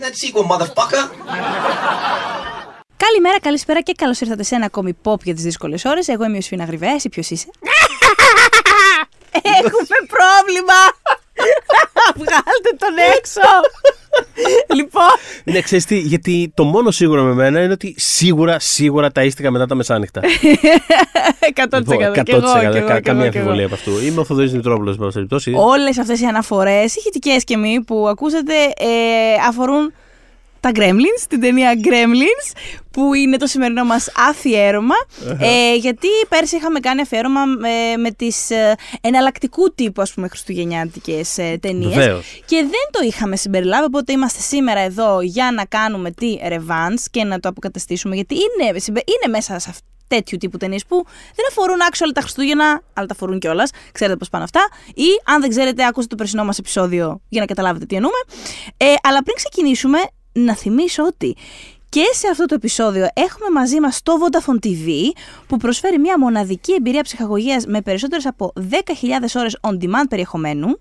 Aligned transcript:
that 0.00 0.14
sequel, 0.14 0.44
motherfucker. 0.52 1.02
Καλημέρα, 2.96 3.40
καλησπέρα 3.40 3.80
και 3.80 3.92
καλώς 3.96 4.20
ήρθατε 4.20 4.42
σε 4.42 4.54
ένα 4.54 4.64
ακόμη 4.64 4.96
pop 5.04 5.22
για 5.22 5.34
τις 5.34 5.42
δύσκολες 5.42 5.84
ώρες. 5.84 6.08
Εγώ 6.08 6.24
είμαι 6.24 6.36
ο 6.36 6.40
Σφίνα 6.40 6.64
Γρυβέ, 6.64 6.86
εσύ 6.86 7.08
ποιος 7.08 7.30
είσαι; 7.30 7.46
Έχουμε 9.58 9.98
πρόβλημα! 10.16 10.80
Βγάλτε 12.20 12.76
τον 12.78 12.94
έξω! 13.16 13.50
λοιπόν. 14.76 15.02
Ναι, 15.44 15.60
ξέρεις 15.60 15.84
τι, 15.84 15.98
γιατί 15.98 16.52
το 16.54 16.64
μόνο 16.64 16.90
σίγουρο 16.90 17.22
με 17.22 17.34
μένα 17.34 17.62
είναι 17.62 17.72
ότι 17.72 17.94
σίγουρα, 17.98 18.58
σίγουρα 18.58 19.10
τα 19.12 19.24
ίστηκα 19.24 19.50
μετά 19.50 19.66
τα 19.66 19.74
μεσάνυχτα. 19.74 20.20
100%. 21.70 21.78
Λοιπόν, 21.78 21.96
και 21.98 22.04
εγώ, 22.04 22.12
και 22.22 22.32
εγώ, 22.32 22.40
κα- 22.46 22.70
και 22.70 22.78
εγώ, 22.78 22.86
Καμία 22.86 23.00
και 23.02 23.10
εγώ. 23.10 23.20
αμφιβολία 23.22 23.64
από 23.66 23.74
αυτού. 23.74 23.90
Είμαι 24.06 24.20
ο 24.20 24.24
Θοδωρής 24.24 24.52
Μητρόπουλο, 24.52 24.90
εν 24.90 24.96
πάση 24.96 25.12
περιπτώσει. 25.12 25.52
Όλες 25.56 25.98
αυτές 25.98 26.20
οι 26.20 26.24
αναφορές, 26.24 26.96
ηχητικές 26.96 27.44
και 27.44 27.56
μη, 27.56 27.80
που 27.86 28.08
ακούσατε, 28.08 28.54
ε, 28.78 28.86
αφορούν 29.48 29.92
τα 30.60 30.70
Gremlins, 30.74 31.24
την 31.28 31.40
ταινία 31.40 31.72
Gremlins, 31.84 32.56
που 32.90 33.14
είναι 33.14 33.36
το 33.36 33.46
σημερινό 33.46 33.84
μας 33.84 34.12
αφιέρωμα. 34.28 34.94
ε, 35.40 35.74
γιατί 35.74 36.08
πέρσι 36.28 36.56
είχαμε 36.56 36.80
κάνει 36.80 37.00
αφιέρωμα 37.00 37.40
ε, 37.92 37.96
με 37.96 38.10
τις 38.10 38.50
ε, 38.50 38.74
εναλλακτικού 39.00 39.74
τύπου, 39.74 40.02
ας 40.02 40.12
πούμε, 40.12 40.28
χριστουγεννιάτικες 40.28 41.38
ε, 41.38 41.58
ταινίες. 41.60 41.94
Βεβαίως. 41.94 42.42
Και 42.46 42.56
δεν 42.56 42.86
το 42.90 43.00
είχαμε 43.06 43.36
συμπεριλάβει, 43.36 43.84
οπότε 43.84 44.12
είμαστε 44.12 44.40
σήμερα 44.40 44.80
εδώ 44.80 45.20
για 45.20 45.52
να 45.54 45.64
κάνουμε 45.64 46.10
τη 46.10 46.38
revanche 46.42 47.04
και 47.10 47.24
να 47.24 47.40
το 47.40 47.48
αποκαταστήσουμε, 47.48 48.14
γιατί 48.14 48.34
είναι, 48.34 48.78
συμπε- 48.78 49.08
είναι 49.08 49.32
μέσα 49.32 49.58
σε 49.58 49.70
αυτό 49.70 49.84
τέτοιου 50.08 50.38
τύπου 50.38 50.56
ταινίες 50.56 50.86
που 50.86 51.04
δεν 51.34 51.46
αφορούν 51.48 51.76
actual 51.90 52.10
τα 52.14 52.20
Χριστούγεννα, 52.20 52.82
αλλά 52.92 53.06
τα 53.06 53.14
αφορούν 53.14 53.38
κιόλας. 53.38 53.70
Ξέρετε 53.92 54.16
πώς 54.16 54.28
πάνε 54.28 54.44
αυτά. 54.44 54.60
Ή 54.94 55.06
αν 55.24 55.40
δεν 55.40 55.50
ξέρετε, 55.50 55.84
ακούστε 55.86 56.08
το 56.08 56.16
περσινό 56.16 56.44
μας 56.44 56.58
επεισόδιο 56.58 57.20
για 57.28 57.40
να 57.40 57.46
καταλάβετε 57.46 57.86
τι 57.86 57.94
εννοούμε. 57.94 58.16
Ε, 58.76 58.84
αλλά 59.02 59.22
πριν 59.22 59.36
ξεκινήσουμε, 59.36 59.98
να 60.44 60.54
θυμίσω 60.54 61.04
ότι 61.04 61.36
και 61.90 62.04
σε 62.12 62.28
αυτό 62.28 62.44
το 62.44 62.54
επεισόδιο 62.54 63.08
έχουμε 63.14 63.50
μαζί 63.52 63.80
μας 63.80 64.02
το 64.02 64.12
Vodafone 64.20 64.66
TV 64.66 64.88
που 65.46 65.56
προσφέρει 65.56 65.98
μια 65.98 66.18
μοναδική 66.18 66.72
εμπειρία 66.72 67.02
ψυχαγωγίας 67.02 67.66
με 67.66 67.80
περισσότερες 67.82 68.26
από 68.26 68.52
10.000 68.70 68.76
ώρες 69.34 69.58
on 69.60 69.72
demand 69.72 70.04
περιεχομένου, 70.08 70.80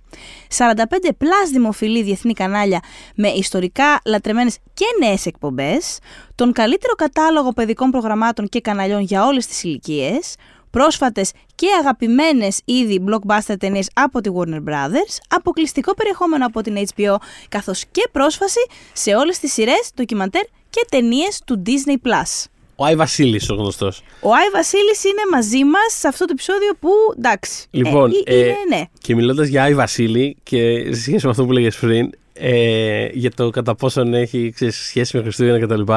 45 0.57 0.73
plus 1.09 1.49
δημοφιλή 1.51 2.03
διεθνή 2.03 2.33
κανάλια 2.33 2.79
με 3.15 3.27
ιστορικά 3.27 4.01
λατρεμένες 4.05 4.57
και 4.73 4.85
νέες 4.99 5.25
εκπομπές, 5.25 5.99
τον 6.35 6.51
καλύτερο 6.51 6.93
κατάλογο 6.93 7.53
παιδικών 7.53 7.89
προγραμμάτων 7.89 8.47
και 8.47 8.61
καναλιών 8.61 9.01
για 9.01 9.25
όλες 9.25 9.47
τις 9.47 9.63
ηλικίες, 9.63 10.35
πρόσφατες 10.71 11.31
και 11.55 11.67
αγαπημένες 11.79 12.61
ήδη 12.65 13.03
blockbuster 13.07 13.55
ταινίες 13.59 13.89
από 13.93 14.21
τη 14.21 14.29
Warner 14.35 14.69
Brothers, 14.69 15.17
αποκλειστικό 15.27 15.93
περιεχόμενο 15.93 16.45
από 16.45 16.61
την 16.61 16.75
HBO, 16.95 17.15
καθώς 17.49 17.83
και 17.91 18.09
πρόσφαση 18.11 18.59
σε 18.93 19.15
όλες 19.15 19.39
τις 19.39 19.53
σειρές, 19.53 19.91
ντοκιμαντέρ 19.95 20.43
και 20.69 20.85
ταινίες 20.89 21.41
του 21.45 21.61
Disney+. 21.65 22.07
Plus. 22.07 22.45
Ο 22.75 22.85
Άι 22.85 22.95
Βασίλης 22.95 23.49
ο 23.49 23.55
γνωστός. 23.55 24.01
Ο 24.21 24.33
Άι 24.33 24.49
Βασίλης 24.53 25.03
είναι 25.03 25.21
μαζί 25.31 25.63
μας 25.63 25.93
σε 25.99 26.07
αυτό 26.07 26.25
το 26.25 26.31
επεισόδιο 26.33 26.71
που, 26.79 26.89
εντάξει, 27.17 27.67
Λοιπόν, 27.71 28.11
ε, 28.23 28.37
είναι, 28.37 28.47
ε, 28.47 28.75
ναι. 28.75 28.83
Και 29.01 29.15
μιλώντας 29.15 29.47
για 29.47 29.63
Άι 29.63 29.73
Βασίλη 29.73 30.37
και 30.43 30.93
σε 30.93 31.01
σχέση 31.01 31.25
με 31.25 31.31
αυτό 31.31 31.45
που 31.45 31.51
λέγες 31.51 31.75
πριν, 31.77 32.09
ε, 32.33 33.07
για 33.13 33.31
το 33.31 33.49
κατά 33.49 33.75
πόσον 33.75 34.13
έχει 34.13 34.51
ξέρεις, 34.55 34.75
σχέση 34.75 35.17
με 35.17 35.21
Χριστούγεννα 35.23 35.59
κτλ. 35.59 35.91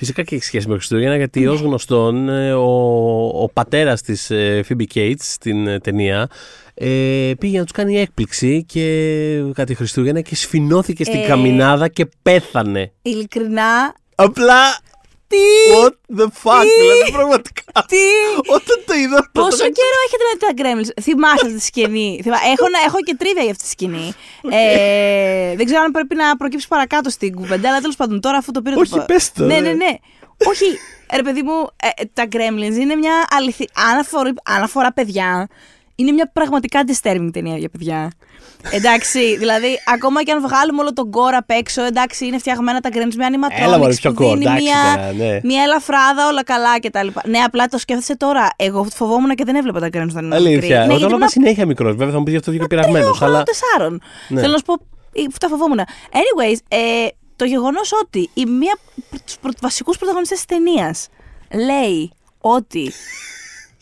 Φυσικά 0.00 0.22
και 0.22 0.34
έχει 0.34 0.44
σχέση 0.44 0.68
με 0.68 0.74
Χριστούγεννα, 0.74 1.16
γιατί 1.16 1.46
ως 1.46 1.60
γνωστόν 1.60 2.28
ε, 2.28 2.52
ο, 2.52 2.62
ο 3.42 3.48
πατέρας 3.52 4.02
της 4.02 4.30
ε, 4.30 4.64
Phoebe 4.68 4.84
Cates 4.94 5.14
στην 5.18 5.66
ε, 5.66 5.78
ταινία 5.78 6.28
ε, 6.74 7.32
πήγε 7.38 7.58
να 7.58 7.62
τους 7.62 7.72
κάνει 7.72 7.98
έκπληξη 7.98 8.64
και 8.64 9.42
κάτι 9.54 9.74
Χριστούγεννα 9.74 10.20
και 10.20 10.36
σφινώθηκε 10.36 11.04
στην 11.04 11.20
Ε. 11.20 11.26
καμινάδα 11.26 11.88
και 11.88 12.06
πέθανε. 12.22 12.92
Ειλικρινά, 13.02 13.94
Απλά. 14.14 14.78
Τι, 15.32 15.42
What 15.80 15.94
the 16.20 16.26
fuck, 16.42 16.64
δηλαδή 16.80 17.12
πραγματικά. 17.12 17.62
τι, 17.92 18.04
Όταν 18.56 18.76
το 18.86 18.94
είδα. 19.02 19.28
Πόσο 19.32 19.50
τότε- 19.50 19.70
καιρό 19.78 19.98
έχετε 20.06 20.22
να 20.28 20.32
δείτε 20.32 20.46
τα 20.48 20.52
Gremlins; 20.60 21.02
Θυμάστε 21.02 21.46
αυτή 21.46 21.58
τη 21.58 21.64
σκηνή. 21.64 22.20
Θυμά- 22.22 22.44
έχω, 22.54 22.66
να- 22.74 22.82
έχω 22.86 22.98
και 23.06 23.14
τρίβια 23.18 23.42
για 23.42 23.50
αυτή 23.50 23.62
τη 23.62 23.68
σκηνή. 23.70 24.06
Ε, 24.58 25.54
δεν 25.56 25.64
ξέρω 25.66 25.80
αν 25.82 25.90
πρέπει 25.90 26.14
να 26.14 26.36
προκύψει 26.36 26.68
παρακάτω 26.68 27.10
στην 27.10 27.34
κουβέντα, 27.34 27.68
αλλά 27.68 27.80
τέλος 27.80 27.96
πάντων 27.96 28.20
τώρα 28.20 28.36
αφού 28.36 28.50
το 28.52 28.62
πήρε 28.62 28.76
Όχι, 28.76 28.90
το. 28.90 29.04
πες 29.06 29.32
το, 29.32 29.44
Ναι, 29.44 29.54
ρε. 29.54 29.60
ναι, 29.60 29.72
ναι. 29.72 29.92
Όχι, 30.46 30.64
ρε 31.14 31.22
παιδί 31.22 31.42
μου, 31.42 31.68
ε, 31.76 32.04
τα 32.14 32.24
Gremlins 32.32 32.76
είναι 32.80 32.94
μια 32.94 33.14
αληθή. 33.30 33.68
Αν 33.90 33.98
αφορά, 33.98 34.32
αν 34.44 34.62
αφορά 34.62 34.92
παιδιά, 34.92 35.48
είναι 35.94 36.12
μια 36.12 36.30
πραγματικά 36.32 36.80
disturbing 36.86 37.28
ταινία 37.32 37.56
για 37.56 37.68
παιδιά. 37.68 38.12
Εντάξει, 38.70 39.36
δηλαδή, 39.36 39.80
ακόμα 39.86 40.22
και 40.22 40.32
αν 40.32 40.40
βγάλουμε 40.40 40.80
όλο 40.80 40.92
τον 40.92 41.10
κόρα 41.10 41.36
απ' 41.36 41.50
έξω, 41.50 41.82
εντάξει, 41.84 42.26
είναι 42.26 42.38
φτιαγμένα 42.38 42.80
τα 42.80 42.88
Gremlins 42.92 43.14
με 43.16 43.26
animatronics 43.30 43.62
Έλα, 43.64 43.78
μωρέ, 43.78 43.92
που 43.92 43.98
πιο 44.00 44.10
core, 44.10 44.16
δίνει 44.16 44.44
εντάξει, 44.44 44.62
μια, 44.62 44.94
τώρα, 44.96 45.12
ναι. 45.12 45.40
μια 45.42 45.62
ελαφράδα, 45.62 46.28
όλα 46.28 46.44
καλά 46.44 46.80
κτλ. 46.80 47.06
Ναι, 47.24 47.38
απλά 47.38 47.66
το 47.66 47.78
σκέφτεσαι 47.78 48.16
τώρα. 48.16 48.48
Εγώ 48.56 48.86
φοβόμουν 48.94 49.34
και 49.34 49.44
δεν 49.44 49.54
έβλεπα 49.54 49.80
τα 49.80 49.86
Gremlins 49.86 50.08
όταν 50.10 50.24
ήμουν 50.24 50.42
μικρή. 50.42 50.54
Αλήθεια. 50.54 50.76
Ναι, 50.78 50.82
Εγώ 50.82 50.86
γιατί 50.86 51.00
το 51.00 51.06
ήμουν 51.06 51.12
έβλεπα 51.12 51.28
συνέχεια 51.28 51.66
μικρός. 51.66 51.94
Βέβαια 51.96 52.12
θα 52.12 52.18
μου 52.18 52.24
πεις 52.24 52.36
αυτό 52.36 52.50
βγήκα 52.50 52.66
πειραγμένο. 52.66 52.98
τριών 52.98 53.16
Αλλά. 53.20 53.26
χρόνων, 53.26 53.44
τεσσάρων. 53.44 54.02
Ναι. 54.28 54.40
Θέλω 54.40 54.52
να 54.52 54.58
σου 54.58 54.64
πω, 54.64 54.74
ε, 55.12 55.22
τα 55.40 55.48
φοβόμουν. 55.48 55.80
Anyways, 56.12 56.56
ε, 56.68 56.78
το 57.36 57.44
γεγονός 57.44 57.92
ότι 58.02 58.30
η 58.34 58.44
μία 58.46 58.78
από 59.10 59.22
τους 59.24 59.36
βασικούς 59.60 59.96
πρωταγωνιστές 59.98 60.36
της 60.44 60.46
ταινίας 60.46 61.08
λέει 61.66 62.12
ότι. 62.40 62.92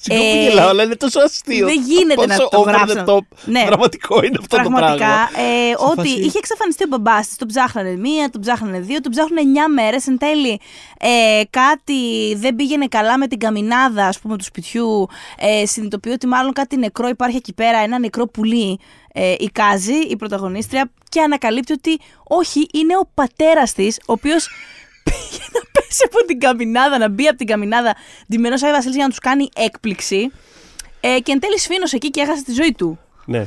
Συγγνώμη 0.01 0.31
που 0.31 0.37
Ε, 0.39 0.43
γελάω, 0.49 0.69
αλλά 0.69 0.83
είναι 0.83 0.97
τόσο 0.97 1.21
αστείο. 1.21 1.67
δεν 1.67 1.81
γίνεται 1.83 2.27
να 2.27 2.37
Πόσο 2.37 2.49
το 2.49 2.59
over 2.59 2.69
the 2.69 2.73
γράψουν. 2.73 3.05
top 3.07 3.37
Ναι. 3.45 3.65
Δραματικό 3.67 4.17
είναι 4.25 4.37
αυτό 4.41 4.57
το 4.57 4.63
Πραγματικά, 4.63 4.97
πράγμα. 4.97 5.49
ε, 5.49 5.69
Σε 5.69 5.77
ότι 5.79 6.09
φάση- 6.09 6.21
είχε 6.21 6.39
εξαφανιστεί 6.39 6.85
ο 6.85 6.87
μπαμπάς 6.91 7.27
της. 7.27 7.37
Τον 7.37 7.49
ψάχνανε 7.49 7.97
μία, 7.97 8.31
τον 8.31 8.41
ψάχνανε 8.41 8.81
δύο, 8.81 9.01
τον 9.01 9.11
ψάχνανε 9.13 9.41
εννιά 9.41 9.69
μέρες. 9.69 10.07
Εν 10.07 10.19
τέλει, 10.19 10.61
ε, 11.01 11.43
κάτι 11.51 12.35
δεν 12.37 12.55
πήγαινε 12.57 12.87
καλά 12.87 13.19
με 13.19 13.27
την 13.27 13.39
καμινάδα, 13.39 14.07
ας 14.07 14.19
πούμε, 14.19 14.37
του 14.37 14.45
σπιτιού. 14.45 15.07
Ε, 15.39 15.67
συνειδητοποιεί 15.67 16.13
ότι 16.15 16.27
μάλλον 16.27 16.53
κάτι 16.53 16.77
νεκρό 16.77 17.09
υπάρχει 17.09 17.37
εκεί 17.37 17.53
πέρα, 17.53 17.79
ένα 17.79 17.99
νεκρό 17.99 18.27
πουλί. 18.27 18.79
Ε, 19.13 19.35
εικάζει 19.39 19.95
η 19.95 20.17
πρωταγωνίστρια 20.17 20.91
και 21.09 21.21
ανακαλύπτει 21.21 21.73
ότι 21.73 21.99
όχι, 22.25 22.67
είναι 22.73 22.97
ο 22.97 23.09
πατέρας 23.15 23.73
της, 23.73 23.97
ο 24.07 24.13
οποίος 24.13 24.49
πήγε 25.09 25.45
να 25.53 25.61
πέσει 25.73 26.03
από 26.05 26.25
την 26.27 26.41
καμινάδα, 26.41 26.99
να 26.99 27.09
μπει 27.09 27.27
από 27.27 27.37
την 27.37 27.47
καμινάδα, 27.47 27.95
ντυμένο 28.29 28.57
Άι 28.65 28.71
Βασίλη 28.71 28.95
για 28.95 29.03
να 29.03 29.09
τους 29.09 29.19
κάνει 29.19 29.49
έκπληξη. 29.57 30.33
Ε, 31.01 31.19
και 31.21 31.33
εν 31.33 31.41
τέλει 31.41 31.59
σφήνωσε 31.59 31.97
εκεί 31.97 32.11
και 32.11 32.21
έχασε 32.21 32.43
τη 32.45 32.53
ζωή 32.53 32.73
του. 32.73 32.99
Ναι. 33.25 33.47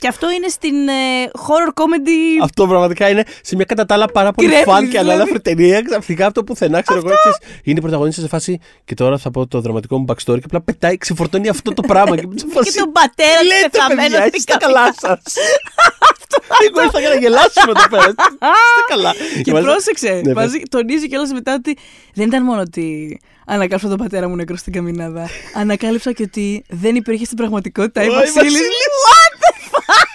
Και 0.00 0.08
αυτό 0.08 0.30
είναι 0.30 0.48
στην 0.48 0.88
ε, 0.88 1.30
horror 1.46 1.68
comedy. 1.82 2.42
Αυτό 2.42 2.66
πραγματικά 2.66 3.08
είναι 3.08 3.24
σε 3.42 3.56
μια 3.56 3.64
κατά 3.64 3.86
τα 3.86 3.94
άλλα 3.94 4.06
πάρα 4.06 4.32
πολύ 4.32 4.48
Γκρέμλινς, 4.48 4.72
φαν 4.72 4.82
και 4.84 4.88
δηλαδή. 4.90 5.08
ανάλαφρη 5.10 5.40
ταινία. 5.40 5.82
Ξαφνικά 5.82 6.26
αυτό 6.26 6.40
που 6.40 6.46
πουθενά, 6.52 6.82
ξέρω 6.82 6.98
εγώ, 7.04 7.08
ξέρεις, 7.16 7.38
είναι 7.64 7.78
η 7.78 7.82
πρωταγωνίστρια 7.82 8.26
σε 8.28 8.32
φάση. 8.34 8.58
Και 8.84 8.94
τώρα 8.94 9.18
θα 9.18 9.30
πω 9.30 9.46
το 9.46 9.60
δραματικό 9.60 9.98
μου 9.98 10.04
backstory 10.08 10.38
και 10.38 10.44
απλά 10.44 10.60
πετάει, 10.60 10.96
ξεφορτώνει 10.98 11.48
αυτό 11.48 11.72
το 11.74 11.82
πράγμα. 11.82 12.16
και 12.16 12.26
σε 12.34 12.46
φάση, 12.52 12.72
Και 12.72 12.78
τον 12.78 12.92
πατέρα 12.92 13.38
«Τι 13.40 13.46
του 13.46 13.46
λέτε, 13.46 13.68
πεθαμένο 13.70 14.00
παιδιά, 14.02 14.18
στην 14.20 14.32
είστε 14.38 14.52
καμπίνα». 14.58 14.72
καλά 14.72 14.94
σας. 15.00 15.34
Εγώ 16.68 16.82
ήρθα 16.82 17.00
για 17.00 17.08
να 17.08 17.14
γελάσουμε 17.14 17.72
εδώ 17.76 17.88
πέρα. 17.90 18.08
Είστε 18.08 18.82
καλά. 18.88 19.12
Και 19.42 19.52
μάλιστα- 19.52 19.72
πρόσεξε, 19.72 20.20
Ναι, 20.24 20.32
μαζί, 20.34 20.62
τονίζει 20.68 21.08
κιόλας 21.08 21.32
μετά 21.32 21.54
ότι 21.54 21.76
δεν 22.14 22.26
ήταν 22.26 22.42
μόνο 22.44 22.60
ότι 22.60 23.20
ανακάλυψα 23.46 23.88
τον 23.88 23.98
πατέρα 23.98 24.28
μου 24.28 24.36
νεκρό 24.36 24.56
στην 24.56 24.72
καμινάδα. 24.72 25.28
Ανακάλυψα 25.54 26.12
και 26.12 26.22
ότι 26.22 26.64
δεν 26.68 26.94
υπήρχε 26.94 27.24
στην 27.24 27.36
πραγματικότητα 27.36 28.02
η 28.02 28.08
Ω, 28.08 28.10
η 28.12 28.14
Βασίλη. 28.14 28.34
Βασίλης. 28.34 28.60
What 29.04 29.32
the 29.42 29.52
fuck! 29.70 30.08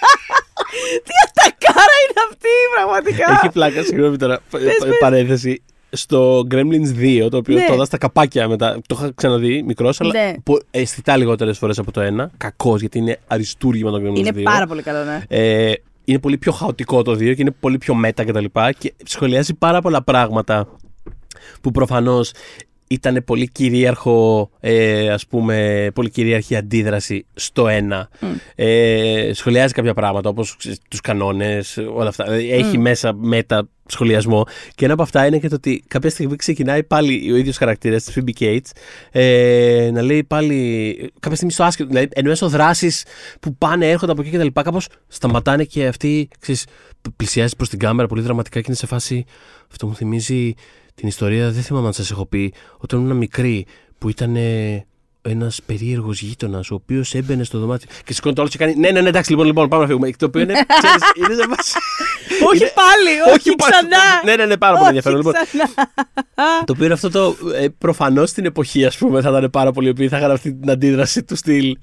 Τι 1.04 1.12
ατακάρα 1.26 1.96
είναι 2.02 2.20
αυτή, 2.30 2.48
πραγματικά. 2.74 3.40
Έχει 3.42 3.52
πλάκα, 3.52 3.82
συγγνώμη 3.82 4.16
τώρα. 4.16 4.40
πα- 4.50 4.58
Πες, 4.58 4.76
πα- 4.78 4.86
πες. 4.86 4.96
Παρένθεση. 5.00 5.62
Στο 5.90 6.46
Gremlins 6.50 6.94
2, 6.98 7.28
το 7.30 7.36
οποίο 7.36 7.54
Ναι. 7.54 7.64
το 7.66 7.74
είδα 7.74 7.84
στα 7.84 7.98
καπάκια 7.98 8.48
μετά. 8.48 8.80
Το 8.86 8.96
είχα 9.00 9.12
ξαναδεί 9.14 9.62
μικρός, 9.62 10.00
αλλά 10.00 10.12
Ναι. 10.12 10.32
πο- 10.44 10.60
αισθητά 10.70 11.16
λιγότερες 11.16 11.58
φορές 11.58 11.78
από 11.78 11.90
το 11.92 12.00
ένα. 12.00 12.30
Κακός, 12.36 12.80
γιατί 12.80 12.98
είναι 12.98 13.18
αριστούργημα 13.26 13.90
το 13.90 13.96
Gremlins 13.96 14.14
2. 14.14 14.18
Είναι 14.18 14.42
πάρα 14.42 14.66
πολύ 14.66 14.82
καλό, 14.82 15.04
ναι. 15.04 15.22
Ε, 15.28 15.72
είναι 16.04 16.18
πολύ 16.18 16.38
πιο 16.38 16.52
χαοτικό 16.52 17.02
το 17.02 17.12
2 17.12 17.34
και 17.34 17.40
είναι 17.42 17.50
πολύ 17.60 17.78
πιο 17.78 17.94
μέτα 17.94 18.24
κτλ. 18.24 18.44
Και, 18.44 18.72
και 18.78 18.94
σχολιάζει 19.04 19.54
πάρα 19.54 19.80
πολλά 19.80 20.02
πράγματα 20.02 20.68
που 21.60 21.70
προφανώς 21.70 22.32
ήταν 22.88 23.22
πολύ 23.24 23.48
κυρίαρχο, 23.48 24.50
ε, 24.60 25.08
ας 25.10 25.26
πούμε, 25.26 25.88
πολύ 25.94 26.10
κυρίαρχη 26.10 26.56
αντίδραση 26.56 27.26
στο 27.34 27.68
ένα. 27.68 28.08
Ε, 28.54 29.30
σχολιάζει 29.34 29.72
κάποια 29.72 29.94
πράγματα 29.94 30.28
όπως 30.28 30.56
ξέρεις, 30.56 30.78
τους 30.90 31.00
κανόνες, 31.00 31.76
όλα 31.94 32.08
αυτά. 32.08 32.24
Δηλαδή, 32.24 32.52
Έχει 32.52 32.78
μέσα 32.78 33.14
μετα 33.14 33.68
σχολιασμό 33.86 34.46
και 34.74 34.84
ένα 34.84 34.94
από 34.94 35.02
αυτά 35.02 35.26
είναι 35.26 35.38
και 35.38 35.48
το 35.48 35.54
ότι 35.54 35.84
κάποια 35.88 36.10
στιγμή 36.10 36.36
ξεκινάει 36.36 36.82
πάλι 36.84 37.32
ο 37.32 37.36
ίδιος 37.36 37.56
χαρακτήρας 37.56 38.04
της 38.04 38.18
Phoebe 38.18 38.42
Cates 38.42 38.70
ε, 39.10 39.90
να 39.92 40.02
λέει 40.02 40.24
πάλι 40.24 40.94
κάποια 41.12 41.34
στιγμή 41.36 41.52
στο 41.52 41.64
άσχετο, 41.64 41.88
δηλαδή 41.88 42.08
εν 42.12 42.26
μέσω 42.26 42.48
δράσεις 42.48 43.04
που 43.40 43.56
πάνε, 43.56 43.90
έρχονται 43.90 44.12
από 44.12 44.20
εκεί 44.20 44.30
και 44.30 44.38
τα 44.38 44.44
λοιπά 44.44 44.62
κάπως 44.62 44.88
σταματάνε 45.08 45.64
και 45.64 45.86
αυτή 45.86 46.28
ξέρεις, 46.40 46.66
πλησιάζει 47.16 47.56
προς 47.56 47.68
την 47.68 47.78
κάμερα 47.78 48.08
πολύ 48.08 48.22
δραματικά 48.22 48.58
και 48.58 48.64
είναι 48.66 48.76
σε 48.76 48.86
φάση 48.86 49.24
αυτό 49.70 49.86
μου 49.86 49.94
θυμίζει 49.94 50.54
την 50.96 51.08
ιστορία, 51.08 51.50
δεν 51.50 51.62
θυμάμαι 51.62 51.86
αν 51.86 51.92
σας 51.92 52.10
έχω 52.10 52.26
πει, 52.26 52.52
όταν 52.78 53.00
ήμουν 53.00 53.16
μικρή 53.16 53.66
που 53.98 54.08
ήταν 54.08 54.36
ε, 54.36 54.86
ένας 55.22 55.60
περίεργος 55.66 56.20
γείτονας, 56.22 56.70
ο 56.70 56.74
οποίος 56.74 57.14
έμπαινε 57.14 57.44
στο 57.44 57.58
δωμάτιο. 57.58 57.88
Και 58.04 58.12
σηκώνει 58.12 58.34
το 58.34 58.40
άλλο 58.40 58.50
και 58.50 58.58
κάνει. 58.58 58.74
Ναι, 58.76 58.90
ναι, 58.90 59.00
ναι, 59.00 59.08
εντάξει, 59.08 59.30
λοιπόν, 59.30 59.46
λοιπόν 59.46 59.68
πάμε 59.68 59.82
να 59.82 59.88
φύγουμε. 59.88 60.10
Το 60.10 60.26
οποίο 60.26 60.40
είναι. 60.40 60.52
ξέρεις, 60.52 61.02
είναι 61.16 61.34
σε 61.42 61.48
βάση- 61.48 61.74
Όχι 62.48 62.56
είναι- 62.56 62.72
πάλι, 62.74 63.36
όχι 63.36 63.54
πάλι. 63.54 63.72
ξανά. 63.72 63.98
Ναι, 64.24 64.36
ναι, 64.36 64.44
ναι, 64.46 64.56
πάρα 64.56 64.72
πολύ 64.78 64.88
Όχι 64.88 64.96
ενδιαφέρον. 64.96 65.16
Λοιπόν, 65.18 65.32
ξανά. 65.32 65.90
το 66.64 66.72
οποίο 66.72 66.84
είναι 66.84 66.94
αυτό 66.94 67.10
το. 67.10 67.36
Ε, 67.54 67.68
Προφανώς 67.78 68.30
στην 68.30 68.44
εποχή, 68.44 68.84
ας 68.84 68.96
πούμε, 68.96 69.20
θα 69.20 69.28
ήταν 69.38 69.50
πάρα 69.50 69.72
πολλοί 69.72 69.86
οι 69.86 69.90
οποίοι 69.90 70.08
θα 70.08 70.18
είχαν 70.18 70.30
αυτή 70.30 70.54
την 70.54 70.70
αντίδραση 70.70 71.22
του 71.24 71.36
στυλ. 71.36 71.76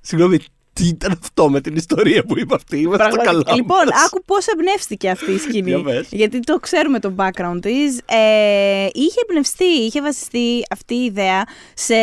Συγγνώμη, 0.00 0.38
τι 0.78 0.86
ήταν 0.86 1.18
αυτό 1.22 1.50
με 1.50 1.60
την 1.60 1.76
ιστορία 1.76 2.24
που 2.24 2.38
είπε 2.38 2.54
αυτή. 2.54 2.78
Είμαστε 2.78 3.10
στα 3.10 3.16
καλά. 3.16 3.42
Πραγματικά. 3.42 3.54
Λοιπόν, 3.54 3.86
μας. 3.94 4.04
άκου 4.06 4.24
πώς 4.24 4.46
εμπνεύστηκε 4.46 5.10
αυτή 5.10 5.30
η 5.30 5.34
Για 5.34 5.40
σκηνή. 5.42 5.82
πες. 5.82 6.06
γιατί 6.10 6.40
το 6.40 6.58
ξέρουμε 6.58 6.98
το 7.00 7.14
background 7.16 7.58
τη. 7.60 7.84
Ε, 8.04 8.86
είχε 8.92 9.20
εμπνευστεί, 9.28 9.64
είχε 9.64 10.02
βασιστεί 10.02 10.62
αυτή 10.70 10.94
η 10.94 11.04
ιδέα 11.04 11.44
σε 11.74 11.94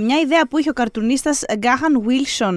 μια 0.00 0.20
ιδέα 0.24 0.48
που 0.48 0.58
είχε 0.58 0.70
ο 0.70 0.72
καρτουνίστας 0.72 1.42
Γκάχαν 1.58 2.02
Wilson 2.06 2.56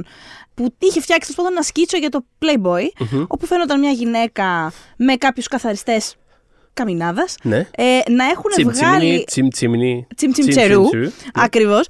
που 0.53 0.73
είχε 0.79 1.01
φτιάξει 1.01 1.21
τέλος 1.21 1.35
πάντων 1.35 1.51
ένα 1.51 1.61
σκίτσο 1.61 1.97
για 1.97 2.09
το 2.09 2.25
Playboy, 2.39 3.05
όπου 3.27 3.45
φαίνονταν 3.45 3.79
μια 3.79 3.91
γυναίκα 3.91 4.71
με 4.97 5.15
κάποιους 5.15 5.47
καθαριστές 5.47 6.15
καμινάδας. 6.73 7.35
Ναι. 7.43 7.57
Ε, 7.57 7.99
να 8.11 8.25
έχουν 8.25 8.51
Τσιμ 8.51 8.69
βγάλει. 8.69 8.99
τσιμνι, 8.99 9.23
τσιμ 9.25 9.47
τσιμνι. 9.47 10.07
Τσιμ 10.15 10.31
τσιμ 10.31 10.47
τσερού. 10.47 10.83
Ακριβώς. 11.33 11.87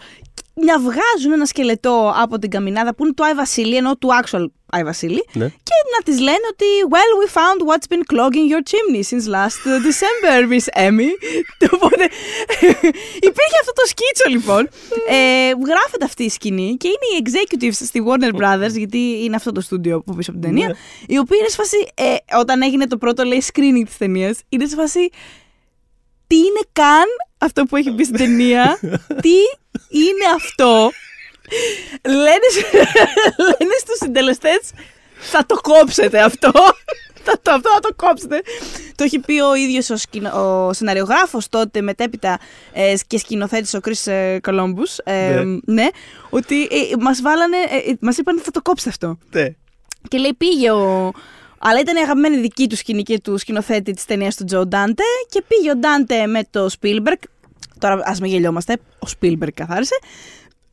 Να 0.65 0.79
βγάζουν 0.79 1.31
ένα 1.33 1.45
σκελετό 1.45 2.13
από 2.15 2.39
την 2.39 2.49
καμινάδα 2.49 2.95
που 2.95 3.03
είναι 3.03 3.13
του 3.13 3.25
Άι 3.25 3.33
Βασίλη, 3.33 3.75
ενώ 3.75 3.97
του 3.97 4.09
actual 4.23 4.45
Άι 4.69 4.83
Βασίλη. 4.83 5.25
Ναι. 5.33 5.45
Και 5.47 5.77
να 5.97 6.03
τη 6.03 6.21
λένε 6.21 6.45
ότι 6.51 6.65
Well, 6.93 7.13
we 7.21 7.27
found 7.39 7.59
what's 7.69 7.87
been 7.93 8.03
clogging 8.13 8.47
your 8.53 8.63
chimney 8.71 9.03
since 9.11 9.25
last 9.35 9.57
December, 9.89 10.37
Miss 10.51 10.67
Emmy. 10.87 11.09
Οπότε 11.75 12.03
υπήρχε 13.15 13.57
αυτό 13.61 13.73
το 13.73 13.85
σκίτσο 13.85 14.29
λοιπόν. 14.29 14.69
ε, 15.09 15.49
γράφεται 15.49 16.05
αυτή 16.05 16.23
η 16.23 16.29
σκηνή 16.29 16.75
και 16.77 16.87
είναι 16.87 17.07
οι 17.13 17.21
executives 17.23 17.85
στη 17.85 18.03
Warner 18.07 18.41
Brothers, 18.41 18.75
γιατί 18.77 19.23
είναι 19.23 19.35
αυτό 19.35 19.51
το 19.51 19.61
στούντιο 19.61 20.01
που 20.01 20.15
πίσω 20.15 20.31
από 20.31 20.39
την 20.39 20.49
ταινία. 20.49 20.67
Ναι. 20.67 20.73
Οι 21.07 21.17
οποίοι 21.17 21.37
είναι 21.39 21.49
σε 21.49 21.55
φάση, 21.55 21.77
ε, 21.93 22.37
όταν 22.39 22.61
έγινε 22.61 22.87
το 22.87 22.97
πρώτο 22.97 23.23
λέει 23.23 23.43
screening 23.53 23.85
της 23.85 23.97
ταινίας, 23.97 24.39
είναι 24.49 24.65
σε 24.65 24.75
φάση 24.75 25.09
τι 26.27 26.35
είναι 26.35 26.61
καν 26.73 27.05
αυτό 27.37 27.63
που 27.63 27.75
έχει 27.75 27.91
μπει 27.91 28.03
στην 28.03 28.17
ταινία, 28.17 28.79
τι 29.23 29.35
είναι 29.97 30.25
αυτό; 30.35 30.89
Λένε, 32.05 32.47
σ- 32.53 32.73
λένε 33.39 33.73
στους 33.79 33.97
συντελεστές, 33.97 34.59
θα 35.19 35.45
το 35.45 35.55
κόψετε 35.55 36.21
αυτό. 36.21 36.51
Θα 37.29 37.39
το, 37.41 37.51
αυτό 37.51 37.69
θα 37.73 37.79
το 37.79 37.89
κόψετε. 37.95 38.41
Το 38.95 39.03
έχει 39.03 39.19
πει 39.19 39.39
ο 39.39 39.55
ίδιος 39.55 39.89
ο, 39.89 39.97
σκηνο, 39.97 40.29
ο 40.67 40.73
σεναριογράφος 40.73 41.49
τότε 41.49 41.81
μετέπειτα 41.81 42.39
ε, 42.73 42.93
και 43.07 43.17
σκηνοθέτης 43.17 43.73
ο 43.73 43.79
Chris 43.83 44.11
ε, 44.11 44.37
Columbus. 44.47 44.95
Ε, 45.03 45.29
Ναι. 45.43 45.57
ναι. 45.65 45.87
ότι 46.29 46.61
ε, 46.63 46.95
μας 46.99 47.21
βάλανε, 47.21 47.57
ε, 47.57 47.89
ε, 47.91 47.95
μας 47.99 48.17
είπαν 48.17 48.35
ότι 48.35 48.43
θα 48.45 48.51
το 48.51 48.61
κόψετε 48.61 48.89
αυτό. 48.89 49.17
Ναι. 49.31 49.47
Και 50.07 50.17
λέει 50.17 50.33
πήγε 50.33 50.71
ο. 50.71 51.11
Αλλά 51.59 51.79
ήταν 51.79 51.95
η 51.95 51.99
αγαπημένη 51.99 52.37
δική 52.37 52.67
του 52.67 52.75
σκηνή 52.75 53.03
και 53.03 53.19
του 53.19 53.37
σκηνοθέτη 53.37 53.93
της 53.93 54.05
ταινίας 54.05 54.35
του 54.35 54.43
Τζο 54.43 54.65
Ντάντε. 54.65 55.03
Και 55.29 55.43
πήγε 55.47 55.71
ο 55.71 55.75
Ντάντε 55.75 56.27
με 56.27 56.41
το 56.49 56.69
Spielberg. 56.79 57.21
Τώρα 57.79 58.01
ας 58.03 58.19
με 58.19 58.27
γελιόμαστε. 58.27 58.77
Ο 58.99 59.07
Spielberg 59.19 59.53
καθάρισε. 59.53 59.95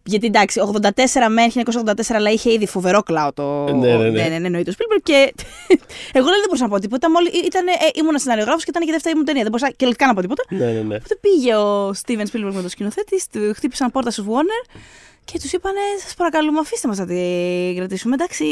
Γιατί 0.07 0.27
εντάξει, 0.27 0.61
84 0.73 0.89
με 1.29 1.43
1984, 1.85 2.01
αλλά 2.09 2.31
είχε 2.31 2.53
ήδη 2.53 2.67
φοβερό 2.67 3.03
κλάο 3.03 3.33
το. 3.33 3.75
Ναι, 3.75 3.97
ναι, 3.97 4.11
ναι. 4.11 4.29
ναι, 4.29 4.39
ναι, 4.39 4.47
εννοεί 4.47 4.63
το 4.63 4.73
Spielberg. 4.77 5.01
Και 5.03 5.35
εγώ 6.19 6.27
λέει, 6.27 6.39
δεν 6.39 6.47
μπορούσα 6.47 6.63
να 6.63 6.69
πω 6.69 6.79
τίποτα. 6.79 7.11
Μόλι 7.11 7.29
ήταν, 7.29 7.67
ε, 7.67 7.73
ήμουν 7.95 8.19
σεναριογράφο 8.19 8.59
και 8.59 8.65
ήταν 8.69 8.83
και 8.83 8.89
η 8.89 8.93
δεύτερη 8.93 9.17
μου 9.17 9.23
ταινία. 9.23 9.43
Δεν 9.43 9.51
μπορούσα 9.51 9.71
και 9.77 9.87
λεπτικά 9.87 10.07
να 10.07 10.15
πω 10.15 10.21
τίποτα. 10.21 10.43
Ναι, 10.49 10.65
ναι, 10.65 10.81
ναι. 10.81 10.95
Οπότε 10.95 11.19
πήγε 11.21 11.55
ο 11.55 11.89
Steven 11.89 12.27
Spielberg 12.33 12.53
με 12.53 12.63
το 12.63 12.69
σκηνοθέτη, 12.69 13.23
του 13.33 13.53
χτύπησαν 13.55 13.91
πόρτα 13.91 14.11
στους 14.11 14.25
Warner 14.29 14.79
και 15.25 15.39
τους 15.39 15.53
είπανε: 15.53 15.81
Σας 16.03 16.15
παρακαλούμε, 16.15 16.59
αφήστε 16.59 16.89
μας 16.89 16.99
να 16.99 17.07
την 17.07 17.77
κρατήσουμε. 17.77 18.15
Εντάξει, 18.15 18.45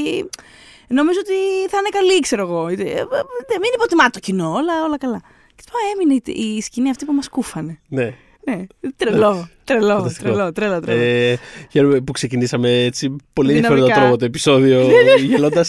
νομίζω 0.92 1.18
ότι 1.20 1.34
θα 1.70 1.76
είναι 1.78 1.88
καλή, 1.98 2.20
ξέρω 2.20 2.42
εγώ. 2.42 2.68
Ε, 2.68 2.72
ε, 2.72 2.76
ε, 2.76 3.58
Μην 3.62 3.70
υποτιμάτε 3.74 4.10
το 4.10 4.18
κοινό, 4.18 4.48
όλα, 4.52 4.84
όλα 4.86 4.98
καλά. 4.98 5.20
Και 5.56 5.62
του 5.66 5.72
έμεινε 5.94 6.20
η- 6.24 6.56
η 6.56 6.60
σκηνή 6.60 6.90
αυτή 6.90 7.04
που 7.04 7.12
μας 7.12 7.28
κούφανε. 7.28 7.78
ναι. 7.88 8.14
Ναι, 8.44 8.62
τρελό, 8.96 9.48
τρελό, 9.64 9.86
Φανταστικό. 9.96 10.28
τρελό, 10.32 10.52
τρελό, 10.52 10.80
τρελό. 10.80 11.00
Ε, 11.02 11.38
χαίρομαι 11.70 12.00
που 12.00 12.12
ξεκινήσαμε 12.12 12.84
έτσι 12.84 13.16
πολύ 13.32 13.52
Δυναμικά. 13.52 13.72
ενδιαφέροντα 13.74 14.00
τρόπο 14.06 14.18
το 14.18 14.24
επεισόδιο, 14.24 14.88
γελώντας 15.26 15.68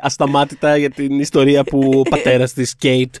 ασταμάτητα 0.00 0.76
για 0.76 0.90
την 0.90 1.20
ιστορία 1.20 1.64
που 1.64 1.90
ο 1.94 2.02
πατέρας 2.14 2.52
της 2.52 2.76
Κέιτ 2.76 3.14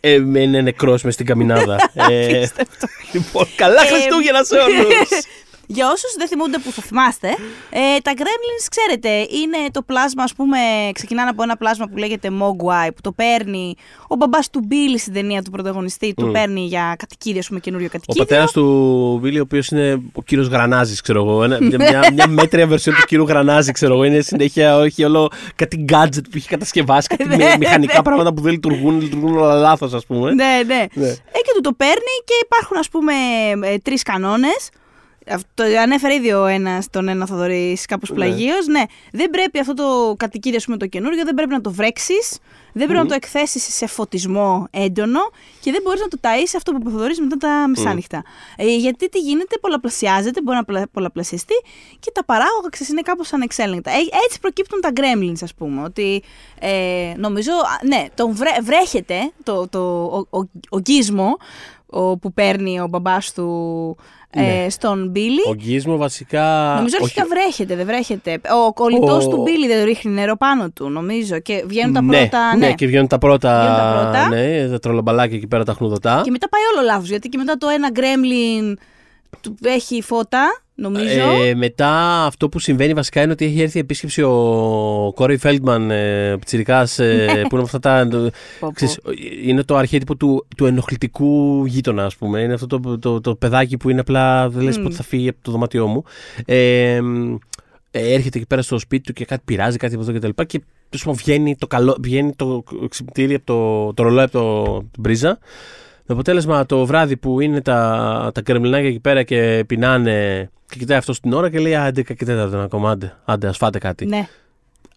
ε, 0.00 0.12
είναι 0.12 0.60
νεκρός 0.60 1.02
μες 1.02 1.14
στην 1.14 1.26
καμινάδα. 1.26 1.74
ε, 2.10 2.36
Απίστευτο. 2.36 2.86
λοιπόν, 3.12 3.46
καλά 3.56 3.82
Ε, 3.82 3.86
Χριστούγεννα 3.86 4.44
σε 4.44 4.54
όλους! 4.54 5.08
Για 5.66 5.90
όσους 5.90 6.14
δεν 6.18 6.28
θυμούνται 6.28 6.58
που 6.58 6.70
θα 6.72 6.82
θυμάστε, 6.82 7.28
ε, 7.70 7.98
τα 8.02 8.12
Gremlins, 8.16 8.66
ξέρετε, 8.70 9.08
είναι 9.08 9.56
το 9.70 9.82
πλάσμα, 9.82 10.22
ας 10.22 10.34
πούμε, 10.34 10.58
ξεκινάνε 10.94 11.30
από 11.30 11.42
ένα 11.42 11.56
πλάσμα 11.56 11.86
που 11.88 11.96
λέγεται 11.96 12.28
Mogwai, 12.40 12.88
που 12.94 13.00
το 13.00 13.12
παίρνει 13.12 13.74
ο 14.08 14.14
μπαμπάς 14.16 14.50
του 14.50 14.60
Billy 14.70 14.94
στην 14.98 15.12
ταινία 15.12 15.42
του 15.42 15.50
πρωταγωνιστή, 15.50 16.14
το 16.16 16.26
παίρνει 16.26 16.60
για 16.66 16.94
κατοικίδιο, 16.98 17.38
ας 17.38 17.46
πούμε, 17.48 17.60
καινούριο 17.60 17.86
Ο 17.86 17.90
κατοικίδιο. 17.90 18.24
πατέρας 18.24 18.52
του 18.52 19.18
Βίλι, 19.22 19.38
ο 19.38 19.42
οποίος 19.42 19.68
είναι 19.68 20.00
ο 20.12 20.22
κύριος 20.22 20.46
Γρανάζης, 20.48 21.00
ξέρω 21.00 21.20
εγώ. 21.22 21.42
Ένα, 21.44 21.58
μια, 21.60 21.78
μια, 21.78 22.10
μια 22.12 22.28
μέτρια 22.28 22.66
βερσιόν 22.66 22.94
του 22.94 23.02
κύριου 23.06 23.24
Γρανάζη, 23.28 23.72
ξέρω 23.72 23.94
εγώ. 23.94 24.04
Είναι 24.04 24.20
συνέχεια, 24.20 24.76
όχι 24.76 25.04
όλο 25.04 25.30
κάτι 25.54 25.84
gadget 25.92 26.22
που 26.30 26.36
έχει 26.36 26.48
κατασκευάσει, 26.48 27.08
κάτι 27.08 27.24
Ναι, 27.24 27.36
με- 27.36 27.56
μηχανικά 27.58 27.96
ναι. 27.96 28.02
πράγματα 28.02 28.34
που 28.34 28.42
δεν 28.42 28.52
λειτουργούν, 28.52 29.00
λειτουργούν 29.00 29.36
όλα 29.36 29.54
λάθος, 29.54 29.92
ας 29.92 30.06
πούμε. 30.06 30.32
Ναι, 30.34 30.60
ναι. 30.66 30.86
Ναι. 30.92 31.08
Ε, 31.08 31.38
και 31.44 31.52
του 31.54 31.60
το 31.60 31.72
παίρνει 31.72 32.14
και 32.24 32.34
υπάρχουν, 32.44 32.76
ας 32.76 32.88
πούμε, 32.88 33.12
ε, 33.72 33.76
τρεις 33.78 34.02
κανόνες. 34.02 34.68
Αυτό 35.30 35.62
ανέφερε 35.82 36.14
ήδη 36.14 36.32
ο 36.32 36.46
ένας 36.46 36.90
τον 36.90 37.08
ένα 37.08 37.26
Θοδωρής 37.26 37.86
κάπως 37.86 38.10
Ναι. 38.10 38.14
πλαγίως. 38.16 38.66
Ναι, 38.66 38.82
δεν 39.12 39.30
πρέπει 39.30 39.58
αυτό 39.58 39.74
το 39.74 40.14
κατοικίδιο, 40.18 40.56
ας 40.58 40.64
πούμε, 40.64 40.76
το 40.76 40.86
καινούριο, 40.86 41.24
δεν 41.24 41.34
πρέπει 41.34 41.50
να 41.52 41.60
το 41.60 41.70
βρέξεις, 41.72 42.38
δεν 42.72 42.86
πρέπει 42.86 43.02
να 43.02 43.08
το 43.08 43.14
εκθέσεις 43.14 43.74
σε 43.74 43.86
φωτισμό 43.86 44.66
έντονο 44.70 45.20
και 45.60 45.70
δεν 45.70 45.80
μπορείς 45.84 46.00
να 46.00 46.08
το 46.08 46.18
ταΐσεις 46.20 46.52
αυτό 46.56 46.72
που 46.72 46.78
είπε 46.80 46.88
ο 46.88 46.92
Θοδωρής 46.92 47.20
μετά 47.20 47.36
τα 47.36 47.64
μεσάνυχτα. 47.68 48.22
Ε, 48.56 48.76
γιατί 48.76 49.08
τι 49.08 49.18
γίνεται, 49.18 49.58
πολλαπλασιάζεται, 49.58 50.42
μπορεί 50.42 50.56
να 50.56 50.64
πλα- 50.64 50.88
πολλαπλασιαστεί 50.92 51.54
και 52.00 52.10
τα 52.14 52.24
παράγωγα 52.24 52.68
ξέρεις, 52.70 52.92
είναι 52.92 53.02
κάπως 53.02 53.32
ανεξέλεγκτα. 53.32 53.90
Ε, 53.90 53.94
έτσι 54.26 54.40
προκύπτουν 54.40 54.80
τα 54.80 54.90
gremlins, 54.96 55.38
ας 55.42 55.54
πούμε. 55.54 55.82
Ότι 55.82 56.22
ε, 56.58 57.12
νομίζω, 57.16 57.52
α, 57.52 57.86
ναι, 57.86 58.06
τον 58.14 58.34
βρέ, 58.34 58.50
βρέχεται 58.62 59.32
το, 59.42 59.68
το, 59.68 60.04
ο, 60.04 60.38
ο, 60.38 60.48
ο 60.68 60.78
γκίσμο 60.78 61.36
ο, 61.86 62.18
που 62.18 62.32
παίρνει 62.32 62.80
ο 62.80 62.86
μπαμπάς 62.86 63.32
του 63.32 63.96
ε, 64.34 64.42
Ναι. 64.62 64.68
στον 64.70 65.08
Μπίλι. 65.08 65.40
Ο 65.48 65.54
γκίσμο 65.54 65.96
βασικά. 65.96 66.72
Νομίζω 66.76 66.96
όχι- 67.00 67.04
αρχικά 67.20 67.26
βρέχεται, 67.26 67.76
δεν 67.76 67.86
βρέχεται. 67.86 68.40
Ο 68.66 68.72
κολλητός 68.72 69.26
Ο- 69.26 69.28
του 69.28 69.42
Μπίλι 69.42 69.66
δεν 69.66 69.84
ρίχνει 69.84 70.12
νερό 70.12 70.36
πάνω 70.36 70.70
του, 70.70 70.88
νομίζω. 70.90 71.38
Και 71.38 71.64
βγαίνουν 71.66 71.92
τα 71.92 72.02
ναι, 72.02 72.16
πρώτα. 72.18 72.56
ναι, 72.56 72.72
και 72.72 72.86
βγαίνουν 72.86 73.06
τα 73.06 73.18
πρώτα. 73.18 73.60
Βγαίνουν 73.60 73.76
τα 73.76 74.00
πρώτα. 74.02 74.28
Ναι, 74.28 74.68
τα 74.68 74.78
τρολομπαλάκια 74.78 75.36
εκεί 75.36 75.46
πέρα 75.46 75.64
τα 75.64 75.72
χνουδωτά. 75.72 76.20
Και 76.24 76.30
μετά 76.30 76.48
πάει 76.48 76.62
όλο 76.74 76.86
λάθος. 76.86 77.08
Γιατί 77.08 77.28
και 77.28 77.38
μετά 77.38 77.56
το 77.56 77.68
ένα 77.68 77.90
γκρέμλιν 77.90 78.78
του 79.40 79.54
έχει 79.62 80.02
φώτα, 80.02 80.62
νομίζω. 80.74 81.20
Ε, 81.44 81.54
μετά 81.54 82.24
αυτό 82.24 82.48
που 82.48 82.58
συμβαίνει 82.58 82.92
βασικά 82.92 83.22
είναι 83.22 83.32
ότι 83.32 83.44
έχει 83.44 83.60
έρθει 83.60 83.78
επίσκεψη 83.78 84.22
ο 84.22 85.12
Κόρι 85.14 85.36
Φέλτμαν, 85.36 85.90
ε, 85.90 86.36
πιτσιρικάς, 86.38 86.98
ε, 86.98 87.42
που 87.48 87.54
είναι 87.54 87.64
αυτά 87.64 87.78
τα... 87.78 88.08
Πω, 88.10 88.30
πω. 88.60 88.70
ξέρεις, 88.72 88.98
είναι 89.44 89.62
το 89.62 89.76
αρχέτυπο 89.76 90.16
του, 90.16 90.46
του 90.56 90.66
ενοχλητικού 90.66 91.64
γείτονα, 91.66 92.04
ας 92.04 92.16
πούμε. 92.16 92.40
Είναι 92.40 92.54
αυτό 92.54 92.66
το, 92.66 92.98
το, 92.98 93.20
το, 93.20 93.34
παιδάκι 93.34 93.76
που 93.76 93.90
είναι 93.90 94.00
απλά, 94.00 94.48
δεν 94.48 94.62
λες 94.62 94.78
Μμ. 94.78 94.82
πότε 94.82 94.94
θα 94.94 95.02
φύγει 95.02 95.28
από 95.28 95.38
το 95.42 95.50
δωμάτιό 95.50 95.86
μου. 95.86 96.04
Ε, 96.44 97.00
μ, 97.00 97.36
ε, 97.90 98.12
έρχεται 98.12 98.38
εκεί 98.38 98.46
πέρα 98.46 98.62
στο 98.62 98.78
σπίτι 98.78 99.04
του 99.04 99.12
και 99.12 99.24
κάτι 99.24 99.42
πειράζει, 99.44 99.76
κάτι 99.76 99.94
από 99.94 100.02
εδώ 100.02 100.12
και 100.12 100.18
τα 100.18 100.26
λοιπά 100.26 100.44
και 100.44 100.60
τέλος 100.88 101.04
πάντων, 101.04 101.20
βγαίνει 101.24 101.56
το, 101.56 101.66
καλό, 101.66 101.96
βγαίνει 102.00 102.32
το 102.32 102.64
ξυπνητήρι 102.88 103.34
από 103.34 103.44
το, 103.44 103.92
το 103.94 104.02
ρολόι 104.02 104.22
από 104.22 104.32
το, 104.32 104.78
την 104.92 105.02
πρίζα. 105.02 105.38
Με 106.06 106.14
αποτέλεσμα 106.14 106.66
το 106.66 106.86
βράδυ 106.86 107.16
που 107.16 107.40
είναι 107.40 107.60
τα, 107.60 108.30
τα 108.34 108.42
κρεμλινάκια 108.42 108.88
εκεί 108.88 109.00
πέρα 109.00 109.22
και 109.22 109.64
πεινάνε 109.66 110.50
και 110.68 110.78
κοιτάει 110.78 110.98
αυτός 110.98 111.20
την 111.20 111.32
ώρα 111.32 111.50
και 111.50 111.58
λέει 111.58 111.74
Άντε, 111.74 112.00
11 112.00 112.14
και 112.16 112.24
4 112.24 112.28
είναι 112.28 112.62
ακόμα. 112.62 112.90
Άντε, 112.90 113.16
άντε, 113.24 113.48
ας 113.48 113.56
φάτε 113.56 113.78
κάτι. 113.78 114.06
Ναι. 114.06 114.28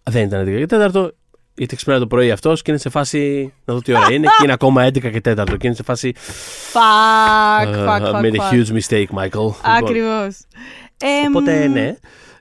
Δεν 0.02 0.22
ήταν 0.22 0.42
11 0.46 0.66
και 0.66 0.90
4, 0.94 1.08
γιατί 1.54 1.76
ξυπνάει 1.76 1.98
το 1.98 2.06
πρωί 2.06 2.30
αυτός 2.30 2.62
και 2.62 2.70
είναι 2.70 2.80
σε 2.80 2.88
φάση. 2.88 3.52
Να 3.64 3.74
δω 3.74 3.80
τι 3.80 3.92
ώρα 3.92 4.12
είναι 4.12 4.26
και 4.26 4.42
είναι 4.42 4.52
ακόμα 4.52 4.86
11 4.86 5.10
και 5.10 5.20
4 5.24 5.56
και 5.58 5.66
είναι 5.66 5.74
σε 5.74 5.82
φάση. 5.82 6.12
Fuck, 6.70 7.74
«Uh, 7.74 7.84
fuck, 7.84 8.02
I 8.02 8.10
fuck. 8.10 8.24
made 8.24 8.34
a 8.34 8.36
fuck. 8.36 8.52
huge 8.52 8.72
mistake, 8.78 9.18
Michael. 9.18 9.30
Λοιπόν, 9.30 9.54
Ακριβώς. 9.62 10.40
Οπότε 11.28 11.66
ναι. 11.66 11.96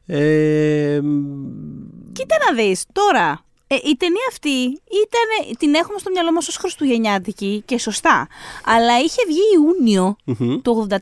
Ε, 0.05 0.99
μ, 1.01 1.31
Κοίτα 2.13 2.35
να 2.47 2.63
δεις, 2.63 2.85
τώρα, 2.91 3.39
ε, 3.67 3.75
η 3.75 3.97
ταινία 3.97 4.27
αυτή 4.29 4.63
ήταν, 5.03 5.57
την 5.57 5.73
έχουμε 5.73 5.99
στο 5.99 6.11
μυαλό 6.11 6.31
μας 6.31 6.47
ως 6.47 6.55
χριστουγεννιάτικη 6.55 7.63
και 7.65 7.77
σωστά, 7.79 8.27
αλλά 8.65 8.99
είχε 8.99 9.21
βγει 9.27 9.39
Ιούνιο 9.53 10.15
μμμ, 10.23 10.61
το 10.61 10.87
84 10.89 10.95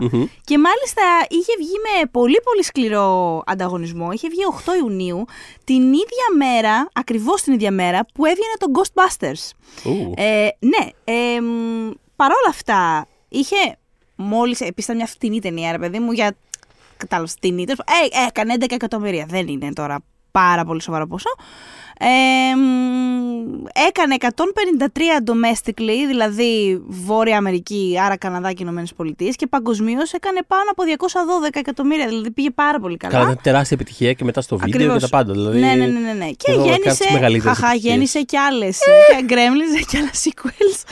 μμμ. 0.00 0.24
και 0.44 0.58
μάλιστα 0.58 1.02
είχε 1.28 1.52
βγει 1.58 1.72
με 1.82 2.06
πολύ 2.10 2.40
πολύ 2.44 2.64
σκληρό 2.64 3.42
ανταγωνισμό, 3.46 4.12
είχε 4.12 4.28
βγει 4.28 4.40
8 4.66 4.74
Ιουνίου, 4.80 5.24
την 5.64 5.82
ίδια 5.82 6.28
μέρα, 6.36 6.88
ακριβώς 6.92 7.42
την 7.42 7.52
ίδια 7.52 7.70
μέρα 7.70 8.06
που 8.14 8.24
έβγαινε 8.24 8.54
το 8.58 8.66
Ghostbusters. 8.74 9.50
Ου, 9.90 10.12
Ε, 10.16 10.48
ναι, 10.58 10.88
ε, 11.04 11.40
μ, 11.40 11.90
παρόλα 12.16 12.48
αυτά, 12.48 13.06
είχε 13.28 13.56
μόλις, 14.16 14.60
επίσης 14.60 14.84
ήταν 14.84 14.96
μια 14.96 15.06
φτηνή 15.06 15.40
ταινία, 15.40 15.72
ρε 15.72 15.78
παιδί 15.78 15.98
μου, 15.98 16.12
για 16.12 16.36
κατάλαβες 16.96 17.34
την 17.34 17.58
ήττα. 17.58 17.72
Ε, 17.72 18.26
έκανε 18.26 18.54
11 18.60 18.64
εκατομμύρια. 18.70 19.26
Δεν 19.28 19.48
είναι 19.48 19.72
τώρα 19.72 19.98
πάρα 20.40 20.64
πολύ 20.64 20.82
σοβαρό 20.82 21.06
ποσό. 21.06 21.30
Ε, 22.00 22.06
μ, 22.56 23.64
έκανε 23.88 24.16
153 24.20 24.26
domestically, 25.30 26.06
δηλαδή 26.08 26.82
Βόρεια 26.86 27.36
Αμερική, 27.36 27.96
άρα 28.04 28.16
Καναδά 28.16 28.52
και 28.52 28.62
Ηνωμένες 28.62 28.94
Πολιτείες, 28.94 29.36
και 29.36 29.46
παγκοσμίως 29.46 30.12
έκανε 30.12 30.40
πάνω 30.46 30.62
από 30.70 30.82
212 30.86 31.50
εκατομμύρια. 31.58 32.06
Δηλαδή 32.06 32.30
πήγε 32.30 32.50
πάρα 32.50 32.80
πολύ 32.80 32.96
καλά. 32.96 33.12
Καλά, 33.12 33.24
ήταν 33.24 33.38
τεράστια 33.42 33.76
επιτυχία 33.80 34.12
και 34.12 34.24
μετά 34.24 34.40
στο 34.40 34.56
βίντεο 34.58 34.74
Ακριβώς. 34.80 35.02
και 35.02 35.08
τα 35.10 35.16
πάντα. 35.16 35.32
Δηλαδή, 35.32 35.58
Ναι, 35.60 35.66
ναι, 35.74 35.86
ναι, 35.86 35.98
ναι, 35.98 36.12
ναι. 36.12 36.30
Και 36.30 36.50
εδώ 36.50 36.64
κάνει 36.64 36.70
τις 36.78 36.82
γέννησε. 36.82 37.08
μεγαλύτερες 37.12 37.56
Χαχά, 37.56 37.66
επιτυχίες. 37.66 37.92
γέννησε 37.92 38.22
και 38.22 38.38
άλλες. 38.38 38.78
και 38.78 39.24
Gremlins 39.28 39.84
και 39.90 39.96
άλλα 39.98 40.10
sequels. 40.24 40.82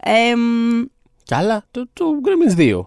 Ε, 0.00 0.34
μ, 0.36 0.82
Κι 1.22 1.34
άλλα, 1.34 1.64
το, 1.70 1.86
το 1.92 2.04
Gremlins 2.24 2.60
2. 2.60 2.80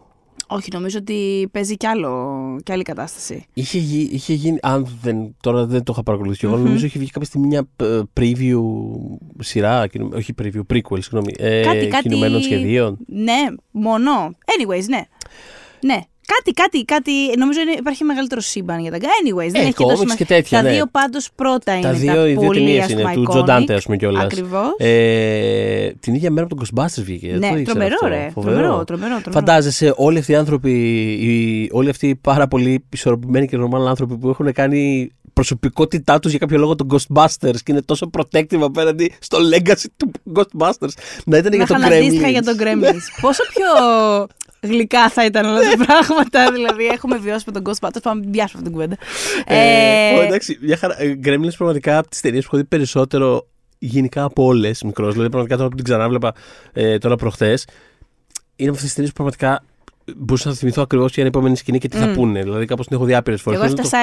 Όχι, 0.54 0.68
νομίζω 0.72 0.98
ότι 1.00 1.48
παίζει 1.52 1.78
κι, 1.78 1.86
άλλο, 1.88 2.36
κι 2.64 2.72
άλλη 2.72 2.84
κατάσταση. 2.84 3.46
Είχε, 3.54 3.78
γι- 3.78 4.10
είχε 4.12 4.34
γίνει, 4.34 4.58
αν 4.62 4.88
δεν, 5.02 5.36
τώρα 5.42 5.66
δεν 5.66 5.84
το 5.84 5.92
είχα 5.94 6.04
παρακολουθήσει 6.04 6.46
εγώ, 6.48 6.58
νομίζω 6.58 6.86
είχε 6.86 7.00
βγει 7.00 7.10
κάποια 7.10 7.28
στιγμή 7.28 7.48
μια 7.48 7.68
ε, 7.76 8.00
preview 8.20 8.60
σειρά, 9.40 9.88
κινου- 9.88 10.14
όχι 10.14 10.34
preview, 10.42 10.62
prequel, 10.74 10.98
συγγνώμη, 11.00 11.34
ε, 11.38 11.62
κάτι, 11.62 11.88
κάτι. 11.88 12.08
κινουμένων 12.08 12.42
σχεδίων. 12.42 12.98
Ναι, 13.08 13.38
μόνο. 13.72 14.12
Anyways, 14.46 14.84
ναι. 14.88 15.02
Ναι. 15.86 16.02
Κάτι, 16.26 16.52
κάτι, 16.52 16.86
κάτι. 16.86 17.12
Νομίζω 17.38 17.62
είναι, 17.62 17.72
υπάρχει 17.72 18.04
μεγαλύτερο 18.04 18.42
σύμπαν 18.42 18.80
για 18.80 18.92
τα 18.92 18.98
Anyways, 18.98 19.50
δεν 19.52 19.62
Ε, 19.62 19.66
έχει 19.66 19.74
τόσο 19.74 19.88
comics 19.88 19.98
σημασία. 19.98 20.16
και 20.16 20.26
τέτοια, 20.26 20.58
Τα 20.58 20.64
ναι. 20.64 20.72
δύο 20.74 20.86
πάντως 20.92 21.30
πρώτα 21.36 21.74
είναι 21.74 21.82
Τα 21.82 21.92
δύο, 21.94 22.14
τα 22.14 22.28
οι 22.28 22.32
δύο 22.34 22.42
πολύ 22.42 22.60
ταινίες 22.60 22.84
ας 22.84 22.90
είναι, 22.92 23.02
πούμε, 23.02 23.14
του 23.14 23.22
iconic. 23.22 23.30
Τζο 23.30 23.46
Ντάντε, 23.46 23.74
ας 23.74 23.84
πούμε 23.84 23.98
κιόλας. 23.98 24.24
Ακριβώς. 24.24 24.76
Ε, 24.78 25.90
την 26.00 26.14
ίδια 26.14 26.32
μέρα 26.32 26.48
που 26.48 26.56
τον 26.56 26.66
Ghostbusters 26.66 27.02
βγήκε. 27.04 27.28
δεν 27.32 27.40
το 27.42 27.48
Ναι, 27.54 27.60
ήξερα 27.60 27.64
τρομερό, 27.66 27.94
αυτό. 28.02 28.08
ρε. 28.08 28.30
Φοβερό. 28.34 28.56
Τρομερό, 28.56 28.84
τρομερό, 28.84 29.10
τρομερό. 29.22 29.32
Φαντάζεσαι 29.32 29.94
όλοι 29.96 30.18
αυτοί 30.18 30.32
οι 30.32 30.36
άνθρωποι, 30.36 30.72
οι, 31.12 31.70
όλοι 31.72 31.90
αυτοί 31.90 32.08
οι 32.08 32.16
πάρα 32.16 32.48
πολύ 32.48 32.86
ισορροπημένοι 32.90 33.48
και 33.48 33.58
normal 33.58 33.88
άνθρωποι 33.88 34.18
που 34.18 34.30
έχουν 34.30 34.54
κάνει 34.54 35.12
προσωπικότητά 35.34 36.20
τους 36.20 36.30
για 36.32 36.40
κάποιο 36.40 36.58
λόγο 36.58 36.76
τον 36.76 36.88
Ghostbusters 36.92 37.56
και 37.64 37.72
είναι 37.72 37.82
τόσο 37.82 38.10
protective 38.18 38.60
απέναντι 38.62 39.12
στο 39.20 39.38
legacy 39.54 39.86
του 39.98 40.12
Ghostbusters. 40.36 40.94
Να 41.26 41.38
ήταν 41.38 41.52
Να 41.52 41.56
για 41.58 41.66
τον 41.68 41.78
είχαν 41.78 41.84
αντίστοιχα 41.94 42.28
Gremlins. 42.28 42.32
για 42.32 42.42
τον 42.42 42.56
Gremlins. 42.60 43.02
Πόσο 43.22 43.44
πιο 43.54 43.66
γλυκά 44.64 45.10
θα 45.10 45.26
ήταν 45.26 45.46
όλα 45.46 45.60
τα 45.60 45.86
πράγματα. 45.86 46.52
δηλαδή, 46.56 46.86
έχουμε 46.86 47.18
βιώσει 47.18 47.44
με 47.48 47.62
τον 47.62 47.64
Ghostbusters. 47.66 48.02
Πάμε 48.04 48.22
να 48.26 48.32
πιάσουμε 48.32 48.44
αυτή 48.44 48.64
την 48.64 48.72
κουβέντα. 48.72 48.96
Ε, 49.46 50.14
Ε, 50.14 50.18
ω, 50.18 50.22
εντάξει, 50.22 50.58
μια 50.62 50.78
χαρά. 50.78 51.02
Ε, 51.02 51.20
Gremlins 51.24 51.54
πραγματικά 51.58 51.98
από 51.98 52.10
τις 52.10 52.22
ταινίες 52.22 52.44
που 52.44 52.50
έχω 52.54 52.64
δει 52.64 52.70
περισσότερο 52.70 53.48
γενικά 53.80 54.24
από 54.24 54.44
όλες 54.44 54.84
μικρός. 54.84 55.12
Δηλαδή, 55.12 55.30
πραγματικά 55.30 55.58
τώρα 55.58 55.70
που 55.70 55.76
την 55.76 55.86
ξανάβλεπα 55.86 56.34
ε, 56.74 56.98
τώρα 56.98 57.16
προχθές, 57.16 57.68
είναι 58.56 58.70
από 58.70 58.78
αυτές 58.78 58.84
τις 58.84 58.94
ταινίες 58.94 59.14
που 59.14 59.24
πραγματικά 59.24 59.64
μπορούσα 60.18 60.50
να 60.50 60.56
θυμηθώ 60.56 60.82
ακριβώς 60.82 61.06
για 61.14 61.16
την 61.24 61.26
επόμενη 61.26 61.58
σκηνή 61.58 61.78
και 61.80 61.88
τι 61.88 61.98
θα 61.98 62.08
Μμ. 62.08 62.14
πούνε. 62.14 62.42
Δηλαδή, 62.42 62.66
κάπως 62.66 62.88
την 62.88 62.96
έχω 62.96 63.06
δει 63.06 63.14
άπειρες 63.16 63.42
Και 63.44 63.50
φορές. 63.52 63.60
εγώ 63.72 63.82
έφτασα 63.82 63.98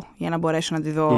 7-8 0.00 0.06
για 0.16 0.30
να 0.30 0.38
μπορέσω 0.38 0.74
να 0.74 0.80
τη 0.80 0.90
δω 0.90 1.08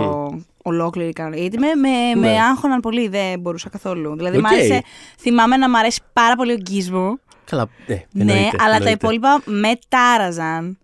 ολόκληρη 0.62 1.12
κανονικά. 1.12 1.40
Γιατί 1.42 1.58
με, 1.58 1.66
με, 1.74 2.20
με 2.20 2.28
Ναι. 2.32 2.40
άγχωναν 2.50 2.80
πολύ, 2.80 3.08
δεν 3.08 3.40
μπορούσα 3.40 3.68
καθόλου. 3.68 4.16
Δηλαδή, 4.16 4.36
Οκ. 4.36 4.42
μ' 4.42 4.46
άρεσε, 4.46 4.82
θυμάμαι 5.18 5.56
να 5.56 5.68
μ' 5.70 5.76
αρέσει 5.76 6.00
πάρα 6.12 6.34
πολύ 6.36 6.52
ο 6.52 6.56
Γκίζμο. 6.56 7.18
Καλά, 7.50 7.68
ναι, 7.86 7.94
Ναι, 8.10 8.32
εννοείται, 8.32 8.56
αλλά 8.58 8.68
τα 8.70 8.74
εννοείται. 8.74 8.90
υπόλοιπα 8.90 9.42
με 9.44 9.68
τάραζαν. 9.88 10.78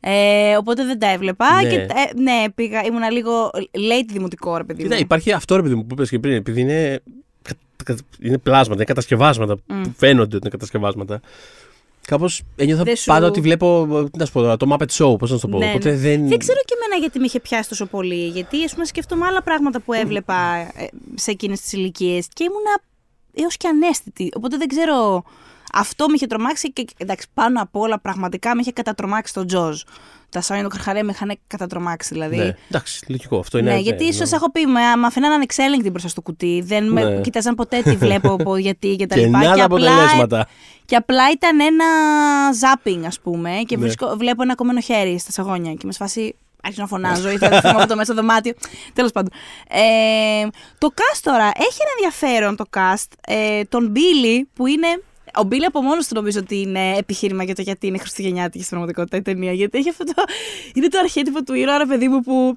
Ε, 0.00 0.56
οπότε 0.56 0.84
δεν 0.84 0.98
τα 0.98 1.10
έβλεπα. 1.10 1.62
Ναι. 1.62 1.68
Και, 1.68 1.76
ε, 1.76 2.20
ναι, 2.20 2.44
πήγα, 2.54 2.84
ήμουνα 2.84 3.10
λίγο 3.10 3.50
late 3.72 4.06
δημοτικό, 4.12 4.56
ρε 4.56 4.64
παιδί 4.64 4.82
μου. 4.82 4.88
Κοίτα, 4.88 5.00
υπάρχει 5.00 5.32
αυτό 5.32 5.56
ρε 5.56 5.62
παιδί 5.62 5.74
μου 5.74 5.86
που 5.86 5.94
είπες 5.94 6.08
και 6.10 6.18
πριν, 6.18 6.34
επειδή 6.34 6.60
είναι, 6.60 7.00
κα- 7.42 7.54
κα- 7.84 7.96
είναι 8.20 8.38
πλάσματα, 8.38 8.74
είναι 8.74 8.84
κατασκευάσματα 8.84 9.56
που 9.56 9.92
φαίνονται 9.96 10.22
ότι 10.22 10.36
είναι 10.36 10.48
κατασκευάσματα. 10.50 11.20
Κάπως 12.06 12.42
ένιωθα 12.56 12.82
Δεν 12.82 12.96
σου- 12.96 13.04
πάντα 13.06 13.26
ότι 13.26 13.40
βλέπω. 13.40 13.88
ε, 13.98 14.04
Τι 14.10 14.18
να 14.18 14.24
σου 14.24 14.32
πω 14.32 14.40
τώρα, 14.40 14.56
το 14.56 14.66
Muppet 14.76 14.86
Show, 15.04 15.18
πώς 15.18 15.30
να 15.30 15.36
σου 15.36 15.38
το 15.38 15.48
πω. 15.48 15.58
Ναι, 15.58 15.68
Οπότε 15.68 15.90
ναι. 15.90 15.96
δεν. 15.96 16.28
Δεν 16.28 16.38
ξέρω 16.38 16.58
και 16.64 16.74
εμένα 16.82 17.00
γιατί 17.00 17.18
με 17.18 17.24
είχε 17.24 17.40
πιάσει 17.40 17.68
τόσο 17.68 17.86
πολύ. 17.86 18.26
Γιατί 18.26 18.64
ας 18.64 18.72
πούμε 18.72 18.84
σκέφτομαι 18.84 19.26
άλλα 19.26 19.42
πράγματα 19.42 19.80
που 19.80 19.92
έβλεπα 19.92 20.54
ε, 20.56 20.88
σε 21.14 21.30
εκείνες 21.30 21.60
τις 21.60 21.72
ηλικίες 21.72 22.26
και 22.32 22.44
ήμουνα 22.44 22.80
έως 23.34 23.56
και 23.56 23.68
ανέστητη. 23.68 24.28
Οπότε 24.36 24.56
δεν 24.56 24.68
ξέρω. 24.68 25.24
Αυτό 25.72 26.06
με 26.06 26.12
είχε 26.14 26.26
τρομάξει 26.26 26.72
και 26.72 26.84
εντάξει, 26.96 27.26
πάνω 27.34 27.62
απ' 27.62 27.76
όλα 27.76 27.98
πραγματικά 28.00 28.54
με 28.54 28.60
είχε 28.60 28.72
κατατρομάξει 28.72 29.32
το 29.32 29.44
Τζοζ. 29.44 29.80
Τα 30.30 30.40
Σάινο 30.40 30.62
το 30.62 30.68
Καρχαρέ 30.68 31.02
με 31.02 31.12
είχαν 31.12 31.38
κατατρομάξει 31.46 32.14
δηλαδή. 32.14 32.36
Ναι, 32.36 32.54
εντάξει, 32.68 33.04
λογικό. 33.08 33.38
Αυτό 33.38 33.58
είναι. 33.58 33.70
Ναι, 33.72 33.78
γιατί 33.78 34.04
ίσως 34.04 34.30
ναι. 34.30 34.36
έχω 34.36 34.50
πει, 34.50 34.66
με, 34.66 34.80
με 34.96 35.06
αφήναν 35.06 35.32
ανεξέλεγκτη 35.32 35.90
μπροστά 35.90 36.08
στο 36.08 36.20
κουτί. 36.22 36.62
Δεν 36.66 36.92
με 36.92 37.04
Ναι. 37.04 37.20
κοίταζαν 37.20 37.54
ποτέ 37.54 37.82
τι 37.82 37.96
βλέπω, 37.96 38.36
πω, 38.44 38.56
γιατί 38.56 38.96
και 38.96 39.06
τα 39.06 39.14
Και 39.14 39.20
λοιπά. 39.24 39.38
νάδα 39.38 39.64
αποτελέσματα. 39.64 40.46
και 40.84 40.96
απλά 40.96 41.30
ήταν 41.30 41.60
ένα 41.60 41.84
ζάπινγκ, 42.52 43.04
ας 43.04 43.20
πούμε, 43.20 43.50
και 43.66 43.76
Ναι. 43.76 43.82
βρίσκω, 43.82 44.14
βλέπω 44.16 44.42
ένα 44.42 44.54
κομμένο 44.54 44.80
χέρι 44.80 45.18
στα 45.18 45.32
σαγόνια 45.32 45.72
και 45.74 45.86
με 45.86 45.92
σφάσει. 45.92 46.34
Άρχισα 46.62 46.82
να 46.82 46.88
φωνάζω, 46.88 47.30
ήθελα 47.30 47.50
να 47.54 47.60
θυμάμαι 47.60 47.86
το 47.86 47.96
μέσα 47.96 48.12
στο 48.12 48.20
δωμάτιο. 48.22 48.52
Τέλος 48.92 49.12
πάντων. 49.12 49.30
Ε, 49.68 50.46
το 50.78 50.88
cast 50.94 51.18
τώρα 51.22 51.44
έχει 51.44 51.76
ένα 51.80 51.90
ενδιαφέρον 51.96 52.56
το 52.56 52.64
cast. 52.76 53.06
Ε, 53.26 53.64
τον 53.64 53.92
Billy 53.96 54.42
που 54.54 54.66
είναι. 54.66 55.02
Ο 55.38 55.42
Μπίλι 55.42 55.64
από 55.64 55.82
μόνος 55.82 56.06
του 56.06 56.14
νομίζω 56.14 56.40
ότι 56.40 56.60
είναι 56.60 56.96
επιχείρημα 56.96 57.44
για 57.44 57.54
το 57.54 57.62
γιατί 57.62 57.86
είναι 57.86 57.98
Χριστουγεννιάτικη 57.98 58.58
στην 58.58 58.68
πραγματικότητα 58.68 59.16
η 59.16 59.22
ταινία. 59.22 59.52
Γιατί 59.52 59.78
έχει 59.78 59.88
αυτό 59.88 60.04
το. 60.04 60.12
Είναι 60.74 60.88
το 60.88 60.98
αρχέτυπο 60.98 61.42
του 61.42 61.54
ήρωα, 61.54 61.78
ρε 61.78 61.86
παιδί 61.86 62.08
μου, 62.08 62.20
που 62.20 62.56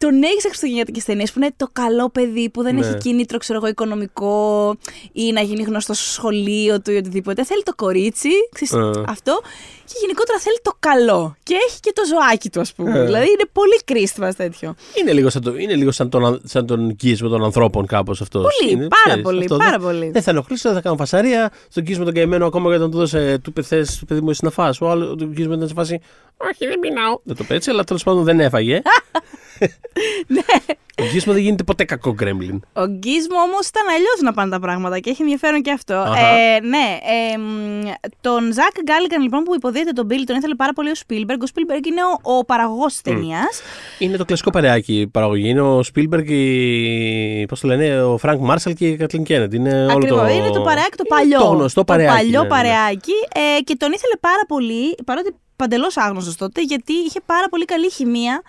τον 0.00 0.22
έχεις 0.22 0.40
σε 0.42 0.48
Χριστουγεννιάτικε 0.48 1.02
ταινίε 1.02 1.24
που 1.26 1.32
είναι 1.36 1.50
το 1.56 1.68
καλό 1.72 2.08
παιδί 2.10 2.50
που 2.50 2.62
δεν 2.62 2.74
Ναι. 2.74 2.86
έχει 2.86 2.96
κίνητρο, 2.96 3.38
ξέρω 3.38 3.58
εγώ, 3.58 3.68
οικονομικό 3.68 4.76
ή 5.12 5.32
να 5.32 5.40
γίνει 5.40 5.62
γνωστός 5.62 5.96
στο 5.98 6.10
σχολείο 6.12 6.80
του 6.80 6.90
ή 6.90 6.96
οτιδήποτε. 6.96 7.44
Θέλει 7.44 7.62
το 7.62 7.74
κορίτσι, 7.74 8.28
ξέρεις, 8.52 8.96
Ε. 8.96 9.02
αυτό. 9.06 9.40
Και 9.84 9.94
γενικότερα 10.00 10.38
θέλει 10.38 10.58
το 10.62 10.72
καλό. 10.78 11.36
Και 11.42 11.54
έχει 11.68 11.80
και 11.80 11.92
το 11.94 12.02
ζωάκι 12.06 12.50
του, 12.50 12.60
ας 12.60 12.72
πούμε. 12.72 12.98
Ε. 12.98 13.04
Δηλαδή 13.04 13.26
είναι 13.26 13.44
πολύ 13.52 13.80
Christmas 13.92 14.30
τέτοιο. 14.36 14.74
Είναι 15.00 15.12
λίγο 15.12 15.30
σαν, 15.30 15.42
το, 15.42 15.54
είναι 15.56 15.74
λίγο 15.74 15.90
σαν 15.90 16.10
τον, 16.10 16.40
σαν 16.44 16.66
τον 16.66 16.90
γκίσμο 16.92 17.28
των 17.28 17.44
ανθρώπων 17.44 17.86
κάπως 17.86 18.20
αυτός. 18.20 18.42
Πολύ, 18.60 18.88
πάρα 19.06 19.20
πολύ, 19.22 19.46
πάρα 19.58 19.78
πολύ. 19.78 20.10
Δεν 20.10 20.22
θα 20.22 20.30
ενοχλήσω, 20.30 20.68
δεν 20.68 20.76
θα 20.76 20.82
κάνω 20.82 20.96
φασαρία. 20.96 21.52
Στον 21.68 21.82
γκίσμο 21.82 22.04
τον 22.04 22.14
καημένο 22.14 22.46
ακόμα 22.46 22.70
και 22.70 22.76
όταν 22.76 22.90
του 22.90 22.96
δώσε 22.98 23.38
του 23.42 23.52
πεθέ, 23.52 23.86
παιδί 24.06 24.20
μου, 24.20 24.30
εσύ 24.30 24.44
να 24.44 24.50
φας. 24.50 24.80
Ο 24.80 24.90
άλλο 24.90 25.16
τον 25.16 25.28
γκίσμο 25.32 25.52
ήταν 25.54 25.68
σε 25.68 25.74
φάση. 25.74 26.00
Όχι, 26.36 26.66
δεν 26.66 26.78
πεινάω. 26.80 27.18
Δεν 27.22 27.36
το 27.36 27.44
πέτσε, 27.44 27.70
αλλά 27.70 27.84
τέλος 27.84 28.02
πάντων 28.02 28.24
δεν 28.24 28.40
έφαγε. 28.40 28.82
Ναι. 30.26 30.74
Ο 31.00 31.04
Γκίζμο 31.12 31.32
δεν 31.32 31.42
γίνεται 31.42 31.62
ποτέ 31.62 31.84
κακό 31.84 32.12
gremlin. 32.12 32.60
Ο 32.72 32.86
Γκίζμο 32.86 33.38
όμως 33.48 33.66
ήταν 33.66 33.88
αλλιώς 33.88 34.20
να 34.22 34.32
πάνε 34.32 34.50
τα 34.50 34.60
πράγματα 34.60 34.98
και 34.98 35.10
έχει 35.10 35.22
ενδιαφέρον 35.22 35.62
και 35.62 35.70
αυτό. 35.70 35.94
Αχα. 35.94 36.28
Ε, 36.28 36.60
ναι. 36.60 36.98
Ε, 37.32 37.36
μ, 37.36 37.88
τον 38.20 38.52
Ζακ 38.52 38.74
Γκάλικαν 38.84 39.22
λοιπόν 39.22 39.42
που 39.42 39.54
υποδύεται 39.54 39.90
τον 39.90 40.06
Μπίλ 40.06 40.24
τον 40.24 40.36
ήθελε 40.36 40.54
πάρα 40.54 40.72
πολύ 40.72 40.90
ο 40.90 40.94
Σπίλμπεργκ. 40.94 41.42
Ο 41.42 41.46
Σπίλμπεργκ 41.46 41.86
είναι 41.86 42.00
ο, 42.22 42.36
ο 42.38 42.44
παραγωγός 42.44 42.92
της 42.92 43.00
ταινίας. 43.00 43.62
Είναι 43.98 44.16
το 44.16 44.24
κλασικό 44.24 44.50
παρεάκι 44.50 45.00
η 45.00 45.06
παραγωγή. 45.06 45.48
Είναι 45.48 45.60
ο 45.60 45.82
Σπίλμπεργκ, 45.82 46.28
η... 46.28 47.46
πώς 47.48 47.60
το 47.60 47.66
λένε, 47.66 48.02
ο 48.02 48.16
Φρανκ 48.16 48.40
Μάρσαλ 48.40 48.74
και 48.74 48.88
η 48.88 48.96
Κάθλιν 48.96 49.24
Κένεντι. 49.24 49.54
Είναι 49.54 49.84
όλο 49.84 49.92
Ακριβώς. 49.92 50.20
το. 50.20 50.28
Είναι 50.28 50.50
το 50.50 50.60
παρεάκι 50.60 50.96
το 50.96 51.04
είναι 51.06 51.16
παλιό. 51.16 51.38
Το 51.38 51.46
γνωστό 51.46 51.84
παρεάκι. 51.84 52.16
παλιό 52.16 52.38
ναι, 52.38 52.42
ναι. 52.42 52.48
παρεάκι. 52.48 53.12
Ε, 53.34 53.60
και 53.62 53.76
τον 53.76 53.92
ήθελε 53.92 54.16
πάρα 54.20 54.42
πολύ, 54.48 54.94
παρότι 55.04 55.34
παντελώς 55.56 55.96
άγνωστος 55.96 56.36
τότε, 56.36 56.62
γιατί 56.62 56.92
είχε 56.92 57.20
πάρα 57.26 57.48
πολύ 57.48 57.64
καλή 57.64 57.90
χημεία 57.90 58.42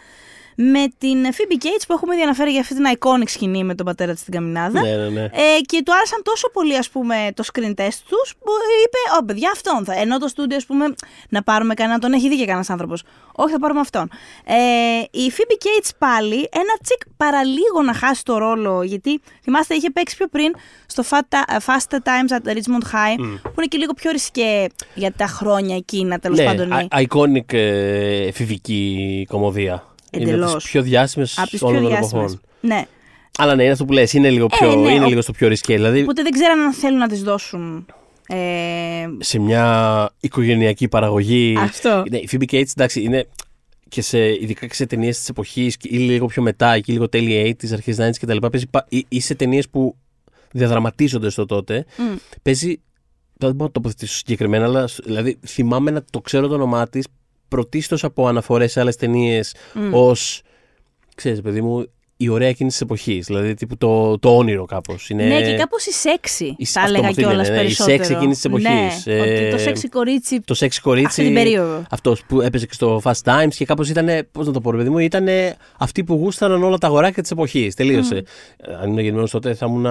με 0.55 0.83
την 0.97 1.25
Phoebe 1.25 1.63
Cates 1.63 1.83
που 1.87 1.93
έχουμε 1.93 2.13
ήδη 2.13 2.23
αναφέρει 2.23 2.51
για 2.51 2.59
αυτή 2.59 2.75
την 2.75 2.85
iconic 2.99 3.27
σκηνή 3.29 3.63
με 3.63 3.75
τον 3.75 3.85
πατέρα 3.85 4.11
της 4.11 4.21
στην 4.21 4.33
καμινάδα. 4.33 4.81
Ναι, 4.81 4.95
ναι, 4.95 5.09
ναι. 5.09 5.23
Ε, 5.23 5.59
και 5.65 5.81
του 5.85 5.93
άρεσαν 5.93 6.21
τόσο 6.23 6.49
πολύ, 6.51 6.77
ας 6.77 6.89
πούμε, 6.89 7.15
το 7.33 7.43
screen 7.53 7.73
test 7.81 7.99
τους, 8.09 8.33
που 8.39 8.51
είπε, 8.85 8.97
Ω, 9.21 9.25
παιδιά, 9.25 9.49
αυτόν 9.53 9.85
θα. 9.85 9.93
Ενώ 9.93 10.17
το 10.17 10.27
στούντιο, 10.27 10.57
ας 10.57 10.65
πούμε, 10.65 10.85
να 11.29 11.43
πάρουμε 11.43 11.73
κανέναν, 11.73 11.99
τον 11.99 12.13
έχει 12.13 12.29
δει 12.29 12.37
και 12.37 12.45
κανένας 12.45 12.69
άνθρωπος. 12.69 13.03
Όχι, 13.35 13.51
θα 13.51 13.59
πάρουμε 13.59 13.79
αυτόν. 13.79 14.09
Ε, 14.45 14.53
η 15.11 15.31
Phoebe 15.37 15.65
Cates 15.65 15.89
πάλι, 15.97 16.35
ένα 16.51 16.73
τσικ 16.83 17.01
παραλίγο 17.17 17.81
να 17.85 17.93
χάσει 17.93 18.23
το 18.25 18.37
ρόλο, 18.37 18.83
γιατί 18.83 19.21
θυμάστε, 19.43 19.75
είχε 19.75 19.89
παίξει 19.89 20.17
πιο 20.17 20.27
πριν 20.27 20.55
στο 20.85 21.03
Fat, 21.09 21.37
Fast 21.65 21.95
Times 22.03 22.41
at 22.41 22.51
Richmond 22.51 22.85
High, 22.93 23.39
που 23.41 23.53
είναι 23.57 23.65
και 23.67 23.77
λίγο 23.77 23.93
πιο 23.93 24.11
ρισκέ 24.11 24.67
για 24.93 25.11
τα 25.11 25.25
χρόνια 25.25 25.75
εκείνα, 25.75 26.19
τέλος 26.19 26.37
ναι, 26.37 26.45
πάντων. 26.45 26.71
α- 26.73 26.87
iconic 26.91 27.53
ε, 27.53 28.27
εφηβική 28.27 29.25
κομμωδία. 29.29 29.85
Είναι 30.11 30.23
από 30.23 30.33
Εντελώς. 30.33 30.53
τις 30.63 30.71
πιο 30.71 30.81
διάσημες 30.81 31.37
Από 31.37 31.49
τις 31.49 31.61
όλων 31.61 31.79
πιο 31.79 31.89
των 31.89 31.97
διάσημες. 31.97 32.23
εποχών. 32.31 32.41
Ναι. 32.61 32.85
Αλλά 33.37 33.55
ναι, 33.55 33.63
είναι 33.63 33.71
αυτό 33.71 33.85
που 33.85 33.93
λες, 33.93 34.13
είναι 34.13 34.29
λίγο, 34.29 34.47
πιο, 34.47 34.75
ναι, 34.75 34.91
είναι 34.93 35.05
ο- 35.05 35.07
λίγο 35.07 35.21
στο 35.21 35.31
πιο 35.31 35.47
ρισκέ. 35.47 35.75
Δηλαδή, 35.75 36.01
Οπότε 36.01 36.21
δεν 36.23 36.31
ξέραν 36.31 36.59
αν 36.59 36.73
θέλουν 36.73 36.97
να 36.97 37.07
τις 37.07 37.23
δώσουν. 37.23 37.85
Ε, 38.27 39.05
σε 39.19 39.39
μια 39.39 40.09
οικογενειακή 40.19 40.87
παραγωγή. 40.87 41.55
Αυτό. 41.59 42.03
Ναι, 42.09 42.17
η 42.17 42.27
Phoebe 42.31 42.45
Cates, 42.51 42.69
εντάξει, 42.75 43.01
είναι 43.01 43.27
και 43.89 44.01
σε, 44.01 44.31
ειδικά 44.31 44.67
και 44.67 44.73
σε 44.73 44.85
ταινίες 44.85 45.17
της 45.17 45.29
εποχής 45.29 45.77
ή 45.81 45.97
λίγο 45.97 46.25
πιο 46.25 46.41
μετά, 46.41 46.73
εκεί 46.73 46.91
λίγο 46.91 47.09
τέλη 47.09 47.57
80s, 47.61 47.71
αρχές 47.73 47.97
90s 47.99 48.17
κτλ. 48.19 48.37
Παίζει 48.51 48.67
πα- 48.67 48.85
ή, 48.89 49.05
ή 49.09 49.19
σε 49.19 49.35
ταινίες 49.35 49.69
που 49.69 49.95
διαδραματίζονται 50.51 51.29
στο 51.29 51.45
τότε. 51.45 51.85
Μμ. 51.97 52.15
Παίζει. 52.41 52.81
Δεν 53.37 53.49
μπορώ 53.51 53.63
να 53.63 53.65
το 53.65 53.71
τοποθετήσω 53.71 54.15
συγκεκριμένα, 54.15 54.65
αλλά 54.65 54.87
σ- 54.87 55.03
δηλαδή 55.05 55.39
θυμάμαι 55.47 55.91
να 55.91 56.03
το 56.09 56.21
ξέρω 56.21 56.47
το 56.47 56.53
όνομά 56.53 56.87
της 56.87 57.05
πρωτίστως 57.55 58.03
από 58.03 58.27
αναφορές 58.27 58.71
σε 58.71 58.79
άλλες 58.79 58.95
ταινίες 58.95 59.55
Μμ. 59.73 59.93
ως. 59.93 60.41
ξέρεις, 61.15 61.41
παιδί 61.41 61.61
μου, 61.61 61.85
η 62.17 62.29
ωραία 62.29 62.47
εκείνης 62.47 62.71
της 62.73 62.81
εποχής. 62.81 63.25
Δηλαδή 63.25 63.53
τύπου 63.53 63.77
το, 63.77 64.19
το 64.19 64.35
όνειρο 64.37 64.65
κάπως. 64.65 65.09
Είναι... 65.09 65.23
Ναι, 65.25 65.41
και 65.41 65.53
κάπως 65.55 65.85
η 65.85 65.91
σεξι. 65.91 66.55
Η- 66.57 66.65
Θα 66.65 66.79
αυτό 66.79 66.91
έλεγα 66.93 67.03
μου 67.03 67.09
αυτή 67.09 67.21
κιόλας 67.21 67.47
λένε, 67.47 67.55
ναι, 67.55 67.61
η 67.61 67.65
περισσότερο. 67.65 67.95
σεξι 67.97 68.13
εκείνης 68.13 68.35
της 68.35 68.45
εποχής. 68.45 69.05
Ναι, 69.05 69.13
Ε, 69.13 69.19
ότι 69.19 69.51
το 69.51 69.57
σεξι 69.57 69.89
κορίτσι. 69.89 70.39
Το 70.41 70.53
σεξ 70.53 70.79
κορίτσι. 70.79 71.05
Αυτή 71.07 71.23
την 71.23 71.33
περίοδο. 71.33 71.83
Αυτός 71.89 72.23
που 72.27 72.41
έπαιζε 72.41 72.65
και 72.65 72.73
στο 72.73 73.01
Fast 73.03 73.21
Times 73.23 73.53
και 73.55 73.65
κάπως 73.65 73.89
ήταν. 73.89 74.07
Πώς 74.31 74.47
να 74.47 74.53
το 74.53 74.61
πω, 74.61 74.71
ρε 74.71 74.77
παιδί 74.77 74.89
μου, 74.89 74.97
ήταν 74.97 75.27
αυτοί 75.77 76.03
που 76.03 76.13
γούσταραν 76.13 76.63
όλα 76.63 76.77
τα 76.77 76.87
αγοράκια 76.87 77.21
της 77.21 77.31
εποχής. 77.31 77.75
Τελείωσε. 77.75 78.23
Ε, 78.57 78.73
Αν 78.73 78.83
ήμουν 78.83 78.99
γεννημένος 78.99 79.31
τότε 79.31 79.53
θα 79.53 79.65
ήμουν 79.69 79.85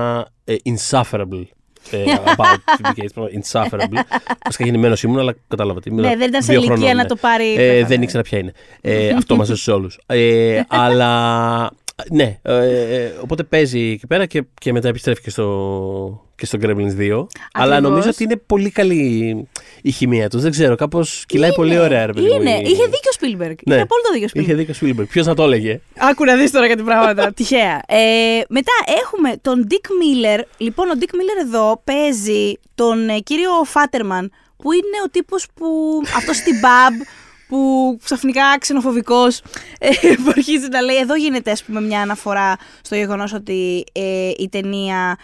ε, 0.44 0.56
insufferable. 0.64 1.42
Ε, 1.90 2.04
about 2.25 2.58
to 2.78 2.90
be 2.90 2.92
gay. 2.94 3.40
insufferable. 3.40 4.00
Βασικά 4.44 4.64
γεννημένος 4.64 5.02
ήμουν, 5.02 5.18
αλλά 5.18 5.34
κατάλαβα 5.49 5.80
τι. 5.80 5.90
Ναι, 5.90 6.16
δεν 6.16 6.28
ήταν 6.28 6.42
σε 6.42 6.54
ηλικία 6.54 6.94
να 6.94 7.06
το 7.06 7.16
πάρει. 7.16 7.52
Ε, 7.52 7.56
πέθανε. 7.56 7.87
δεν 7.87 8.02
ήξερα 8.02 8.22
ποια 8.22 8.38
είναι. 8.38 8.52
Ε, 8.80 9.08
αυτό 9.08 9.37
μαζί 9.37 9.54
στου 9.54 9.72
όλους. 9.72 9.99
Ε, 10.06 10.60
αλλά. 10.68 11.70
Ναι, 12.10 12.38
ε, 12.42 12.96
ε, 12.96 13.12
οπότε 13.22 13.42
παίζει 13.42 13.80
εκεί 13.80 14.06
πέρα 14.06 14.26
και, 14.26 14.44
και 14.60 14.72
μετά 14.72 14.88
επιστρέφει 14.88 15.22
και 15.22 15.30
στο, 15.30 16.25
και 16.40 16.47
στο 16.47 16.59
Gremlins 16.62 16.97
2. 16.99 17.26
Αλλά 17.52 17.80
νομίζω 17.80 18.09
ότι 18.09 18.23
είναι 18.25 18.37
πολύ 18.37 18.70
καλή 18.70 19.49
η 19.82 19.90
χημεία 19.90 20.28
τους. 20.28 20.42
Δεν 20.42 20.50
ξέρω, 20.50 20.75
κάπως 20.75 21.25
κυλάει 21.28 21.52
πολύ 21.52 21.78
ωραία, 21.78 22.06
ρε 22.06 22.12
παιδί 22.12 22.26
μου, 22.28 22.40
Είναι. 22.40 22.50
η- 22.50 22.61
Είχε 22.64 22.85
δίκιο 22.85 23.11
ο 23.11 23.12
Σπίλμπεργκ. 23.12 23.56
Ναι. 23.66 23.75
Είχε 23.75 23.82
απόλυτο 23.82 24.09
δίκιο 24.12 24.25
ο 24.26 24.28
Σπίλμπεργκ. 24.28 24.59
Είχε 24.59 24.73
δίκιο 24.73 24.88
Spielberg. 25.04 25.09
Ποιος 25.09 25.26
να 25.26 25.35
το 25.35 25.42
έλεγε; 25.42 25.80
Άκου 25.99 26.25
να 26.25 26.37
δεις 26.37 26.50
τώρα 26.50 26.68
κάτι 26.68 26.82
πράγματα. 26.82 27.32
Τυχαία. 27.37 27.82
Ε, 27.87 28.40
μετά 28.49 28.73
έχουμε 29.04 29.37
τον 29.42 29.66
Dick 29.70 29.75
Miller. 29.75 30.40
Λοιπόν, 30.56 30.88
ο 30.90 30.92
Dick 31.00 31.14
Miller 31.14 31.47
εδώ 31.47 31.80
παίζει 31.85 32.52
τον 32.75 33.09
ε, 33.09 33.18
κύριο 33.18 33.50
Φάτερμαν, 33.64 34.32
που 34.56 34.73
είναι 34.73 34.97
ο 35.06 35.11
τύπος 35.11 35.47
που. 35.54 35.66
αυτός 36.16 36.37
στην 36.37 36.54
pub 36.62 37.06
που 37.49 37.99
ξαφνικά 38.04 38.42
ξενοφοβικός 38.59 39.42
ε, 39.78 39.88
που 40.25 40.32
αρχίζει 40.37 40.68
να 40.70 40.80
λέει 40.80 40.97
εδώ 40.97 41.16
γίνεται 41.16 41.50
ας 41.50 41.62
πούμε 41.64 41.80
μια 41.80 42.00
αναφορά 42.00 42.56
στο 42.82 42.94
γεγονός 42.94 43.32
ότι 43.32 43.85
ε, 43.92 44.28
η 44.38 44.49
ταινία 44.50 45.16
ε, 45.18 45.23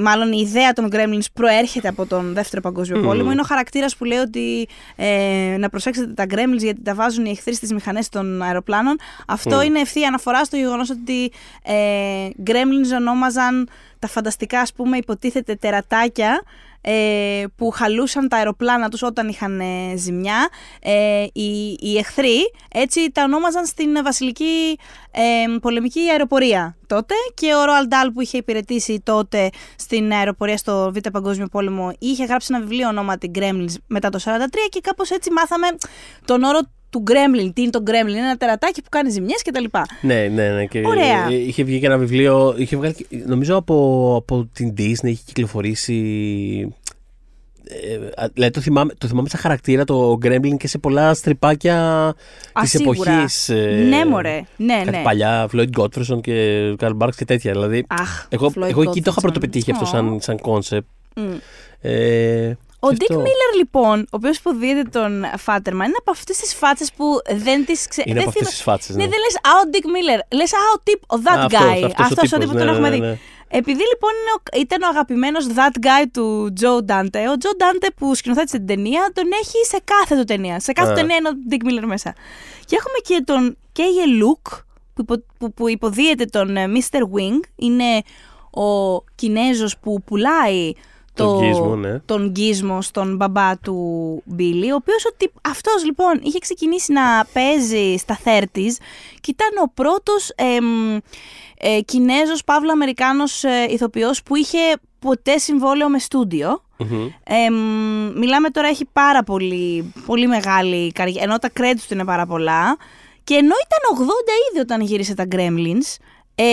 μάλλον 0.00 0.32
η 0.32 0.40
ιδέα 0.40 0.72
των 0.72 0.88
Gremlins 0.92 1.26
προέρχεται 1.32 1.88
από 1.88 2.06
τον 2.06 2.34
Δεύτερο 2.34 2.62
Παγκόσμιο 2.62 2.98
Μμμ. 2.98 3.06
Πόλεμο. 3.06 3.30
Είναι 3.30 3.40
ο 3.40 3.44
χαρακτήρας 3.44 3.96
που 3.96 4.04
λέει 4.04 4.18
ότι 4.18 4.68
ε, 4.96 5.56
να 5.58 5.68
προσέξετε 5.68 6.12
τα 6.12 6.26
Gremlins 6.30 6.58
γιατί 6.58 6.82
τα 6.82 6.94
βάζουν 6.94 7.24
οι 7.24 7.30
εχθροί 7.30 7.54
στις 7.54 7.72
μηχανές 7.72 8.08
των 8.08 8.42
αεροπλάνων. 8.42 8.96
Αυτό 9.26 9.56
Μμ. 9.56 9.60
είναι 9.60 9.80
ευθεία 9.80 10.08
αναφορά 10.08 10.44
στο 10.44 10.56
γεγονός 10.56 10.90
ότι 10.90 11.32
ε, 11.62 12.28
Gremlins 12.46 12.96
ονόμαζαν 12.96 13.68
τα 13.98 14.08
φανταστικά, 14.08 14.60
ας 14.60 14.72
πούμε, 14.72 14.96
υποτίθεται 14.96 15.54
τερατάκια 15.54 16.42
ε, 16.86 17.44
που 17.56 17.70
χαλούσαν 17.70 18.28
τα 18.28 18.36
αεροπλάνα 18.36 18.88
τους 18.88 19.02
όταν 19.02 19.28
είχαν 19.28 19.60
ε, 19.60 19.96
ζημιά. 19.96 20.48
Ε, 20.80 21.26
οι, 21.32 21.78
οι 21.80 21.96
εχθροί 21.98 22.38
έτσι 22.72 23.10
τα 23.12 23.22
ονόμαζαν 23.22 23.66
στην 23.66 24.02
βασιλική 24.04 24.78
ε, 25.10 25.58
πολεμική 25.60 26.00
αεροπορία 26.10 26.76
τότε 26.86 27.14
και 27.34 27.54
ο 27.54 27.64
Ροαλ 27.64 27.86
Ντάλ 27.86 28.10
που 28.12 28.20
είχε 28.20 28.36
υπηρετήσει 28.36 29.00
τότε 29.04 29.50
στην 29.76 30.12
αεροπορία 30.12 30.56
στο 30.56 30.92
Β' 30.94 31.08
Παγκόσμιο 31.12 31.46
Πόλεμο 31.46 31.92
είχε 31.98 32.24
γράψει 32.24 32.48
ένα 32.54 32.62
βιβλίο 32.62 32.88
ονόματι 32.88 33.30
Gremlins 33.34 33.74
μετά 33.86 34.10
το 34.10 34.18
1943 34.24 34.26
και 34.68 34.80
κάπως 34.80 35.10
έτσι 35.10 35.32
μάθαμε 35.32 35.66
τον 36.24 36.42
όρο 36.42 36.60
του 36.94 37.02
Gremlin. 37.06 37.50
Τι 37.54 37.62
είναι 37.62 37.70
το 37.70 37.82
Gremlin, 37.86 38.08
είναι 38.08 38.18
ένα 38.18 38.36
τερατάκι 38.36 38.82
που 38.82 38.88
κάνει 38.88 39.10
ζημιές 39.10 39.42
κτλ. 39.42 39.64
Ναι, 40.00 40.28
ναι, 40.28 40.48
ναι. 40.50 40.64
Και 40.66 40.82
Ωραία. 40.86 41.26
ε, 41.30 41.34
Είχε 41.34 41.62
βγει 41.64 41.80
και 41.80 41.86
ένα 41.86 41.98
βιβλίο. 41.98 42.54
Είχε 42.58 42.76
βγάλει, 42.76 42.94
και- 42.94 43.06
νομίζω 43.26 43.56
από, 43.56 44.14
από 44.18 44.48
την 44.52 44.74
Disney 44.78 45.04
έχει 45.04 45.22
κυκλοφορήσει. 45.24 46.74
Ε, 47.68 48.22
α, 48.22 48.28
δηλαδή 48.32 48.52
το 48.52 48.60
θυμάμαι, 48.60 48.92
το 48.98 49.06
θυμάμαι 49.06 49.28
σαν 49.28 49.40
χαρακτήρα 49.40 49.84
το 49.84 50.18
Gremlin 50.22 50.56
και 50.56 50.68
σε 50.68 50.78
πολλά 50.78 51.14
στριπάκια 51.14 51.78
Α, 52.52 52.60
της 52.60 52.70
σίγουρα. 52.70 53.12
εποχής. 53.12 53.48
Ναι, 53.88 54.04
μωρέ. 54.04 54.40
Ναι, 54.56 54.82
Κάτι 54.84 54.96
ναι. 54.96 55.02
παλιά, 55.02 55.48
Floyd 55.52 55.68
Godfreyson 55.78 56.20
και 56.20 56.74
Karl 56.78 56.96
Barks 56.98 57.14
και 57.16 57.24
τέτοια. 57.24 57.52
Δηλαδή, 57.52 57.84
Αχ, 57.88 58.26
εγώ, 58.28 58.52
Floyd 58.56 58.68
εγώ 58.68 58.82
εκεί 58.82 59.02
το 59.02 59.10
είχα 59.10 59.10
Godfreyson. 59.10 59.22
πρωτοπετύχει 59.22 59.70
αυτό 59.70 59.84
Ω. 59.84 59.88
σαν, 59.88 60.18
σαν 60.20 60.38
concept. 60.42 60.86
Μμ. 61.16 61.22
Ε, 61.80 62.56
Ο 62.86 62.90
και 62.90 62.96
Dick 63.00 63.06
αυτό. 63.10 63.22
Miller, 63.22 63.56
λοιπόν, 63.56 64.00
ο 64.00 64.04
οποίος 64.10 64.36
υποδίεται 64.36 64.82
τον 64.98 65.24
Φάτερμαν, 65.38 65.86
είναι 65.86 65.96
από 65.98 66.10
αυτές 66.10 66.36
τις 66.36 66.54
φάτσες 66.54 66.92
που 66.92 67.04
δεν 67.30 67.64
τις 67.64 67.88
ξέρει. 67.88 68.10
είναι 68.10 68.20
από 68.20 68.28
αυτές 68.28 68.48
τις 68.48 68.62
φάτσες. 68.62 68.96
Ναι, 68.96 69.02
δεν 69.02 69.18
λες, 69.24 69.34
Α, 69.36 69.50
ο 69.64 69.70
Dick 69.72 69.86
Miller. 69.86 70.20
Λες, 70.38 70.52
Α, 70.52 70.56
ο 70.76 70.80
τύπ, 70.82 71.02
ο 71.12 71.16
that 71.24 71.38
Αυτός, 71.38 71.60
guy. 71.60 71.82
αυτός 71.84 71.92
ο 71.98 72.02
Αυτός 72.02 72.32
ο 72.32 72.38
τύπος, 72.38 72.38
τύπος 72.38 72.54
ναι, 72.54 72.58
τον 72.58 72.66
ναι, 72.66 72.70
έχουμε 72.72 72.88
ναι, 72.88 72.94
δει. 72.94 73.00
ναι. 73.00 73.18
Επειδή 73.48 73.82
λοιπόν 73.92 74.10
είναι 74.20 74.32
ο- 74.36 74.60
ήταν 74.60 74.82
ο 74.82 74.88
αγαπημένος 74.88 75.46
that 75.46 75.76
guy 75.86 76.04
του 76.12 76.52
Joe 76.60 76.78
Dante, 76.90 77.20
ο 77.32 77.34
Joe 77.42 77.54
Dante 77.62 77.88
που 77.96 78.14
σκηνοθέτησε 78.14 78.56
την 78.56 78.66
ταινία, 78.66 79.10
τον 79.14 79.24
έχει 79.42 79.64
σε 79.68 79.78
κάθε 79.84 80.16
του 80.16 80.24
ταινία. 80.24 80.60
Σε 80.60 80.72
κάθε 80.72 80.90
Α. 80.90 80.94
ταινία 80.94 81.16
είναι 81.16 81.28
ο 81.28 81.32
Dick 81.50 81.64
Miller 81.66 81.86
μέσα. 81.86 82.14
Και 82.64 82.76
έχουμε 82.76 82.98
και 83.02 83.22
τον 83.24 83.56
K.A. 83.76 84.22
Luke, 84.22 84.58
που, 84.94 85.00
υπο, 85.02 85.14
που, 85.38 85.52
που 85.54 85.68
υποδίεται 85.68 86.24
τον 86.24 86.56
ε, 86.56 86.66
Mr. 86.66 86.98
Wing. 86.98 87.40
Είναι 87.56 88.02
ο 88.50 89.00
Κινέζος 89.14 89.78
που 89.78 90.02
πουλάει 90.02 90.72
Τον 91.14 91.38
Gizmo, 91.40 91.76
ναι. 91.76 91.98
τον 91.98 92.32
Gizmo 92.36 92.78
στον 92.80 93.16
μπαμπά 93.16 93.58
του 93.58 93.76
Billy, 94.38 94.68
ο 94.72 94.74
οποίος 94.74 95.04
ο 95.04 95.10
τύπ- 95.16 95.48
αυτός 95.48 95.84
λοιπόν 95.84 96.20
είχε 96.22 96.38
ξεκινήσει 96.38 96.92
να 96.92 97.26
παίζει 97.32 97.96
στα 97.98 98.18
30s 98.24 98.76
και 99.20 99.30
ήταν 99.30 99.48
ο 99.64 99.70
πρώτος 99.74 100.30
εμ, 100.34 100.96
ε, 101.58 101.80
Κινέζος, 101.84 102.44
Παύλο 102.44 102.72
Αμερικάνος 102.72 103.44
ε, 103.44 103.66
ηθοποιός 103.68 104.22
που 104.22 104.36
είχε 104.36 104.58
ποτέ 104.98 105.38
συμβόλαιο 105.38 105.88
με 105.88 105.98
στούντιο. 105.98 106.62
Μμμ. 106.78 107.08
Εμ, 107.24 107.54
μιλάμε 108.18 108.50
τώρα, 108.50 108.68
έχει 108.68 108.84
πάρα 108.92 109.22
πολύ, 109.22 109.92
πολύ 110.06 110.26
μεγάλη 110.26 110.92
καριέρα, 110.92 111.22
ενώ 111.24 111.38
τα 111.38 111.50
credits 111.60 111.80
του 111.88 111.94
είναι 111.94 112.04
πάρα 112.04 112.26
πολλά. 112.26 112.76
Και 113.24 113.34
ενώ 113.34 113.54
ήταν 113.66 114.06
80 114.06 114.10
ήδη 114.50 114.60
όταν 114.60 114.80
γύρισε 114.80 115.14
τα 115.14 115.26
Gremlins, 115.34 115.96
ε, 116.34 116.44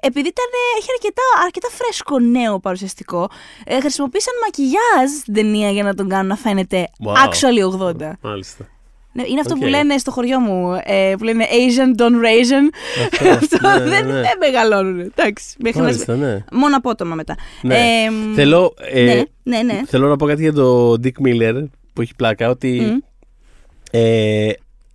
επειδή 0.00 0.28
ήταν, 0.28 0.50
έχει 0.78 0.88
αρκετά, 0.96 1.22
αρκετά 1.44 1.68
φρέσκο 1.70 2.18
νέο 2.18 2.58
παρουσιαστικό, 2.60 3.28
ε, 3.64 3.80
χρησιμοποίησαν 3.80 4.32
μακιγιάζ 4.44 5.10
στην 5.20 5.34
ταινία 5.34 5.70
για 5.70 5.82
να 5.82 5.94
τον 5.94 6.08
κάνουν 6.08 6.26
να 6.26 6.36
φαίνεται 6.36 6.88
Wow. 7.06 7.12
actually 7.28 7.78
80. 7.88 8.12
Μάλιστα. 8.20 8.66
Ναι, 9.14 9.22
είναι 9.26 9.40
αυτό 9.40 9.54
Οκ. 9.54 9.60
που 9.60 9.66
λένε 9.66 9.98
στο 9.98 10.10
χωριό 10.10 10.40
μου, 10.40 10.80
ε, 10.84 11.14
που 11.18 11.24
λένε 11.24 11.46
Asian 11.50 12.00
don't 12.00 12.14
raisin. 12.14 12.74
Αυτό, 13.10 13.28
αυτό 13.58 13.68
ναι, 13.68 13.78
δεν, 13.88 14.06
ναι. 14.06 14.12
δεν 14.12 14.36
μεγαλώνουν. 14.40 15.00
Εντάξει, 15.00 15.56
μέχρι 15.58 15.78
να- 15.80 15.84
Μάλιστα, 15.86 16.14
ναι. 16.16 16.44
Μόνο 16.52 16.76
απότομα 16.76 17.14
μετά. 17.14 17.36
Ναι. 17.62 17.74
Ε, 17.74 18.10
Θέλω, 18.34 18.74
ε, 18.80 19.04
ναι, 19.04 19.22
ναι, 19.42 19.62
ναι. 19.62 19.80
θέλω 19.86 20.08
να 20.08 20.16
πω 20.16 20.26
κάτι 20.26 20.42
για 20.42 20.52
τον 20.52 21.00
Dick 21.04 21.26
Miller 21.26 21.64
που 21.92 22.00
έχει 22.02 22.14
πλάκα. 22.14 22.48
Ότι 22.50 22.80
Μμ. 22.80 22.98
ε, 23.90 24.50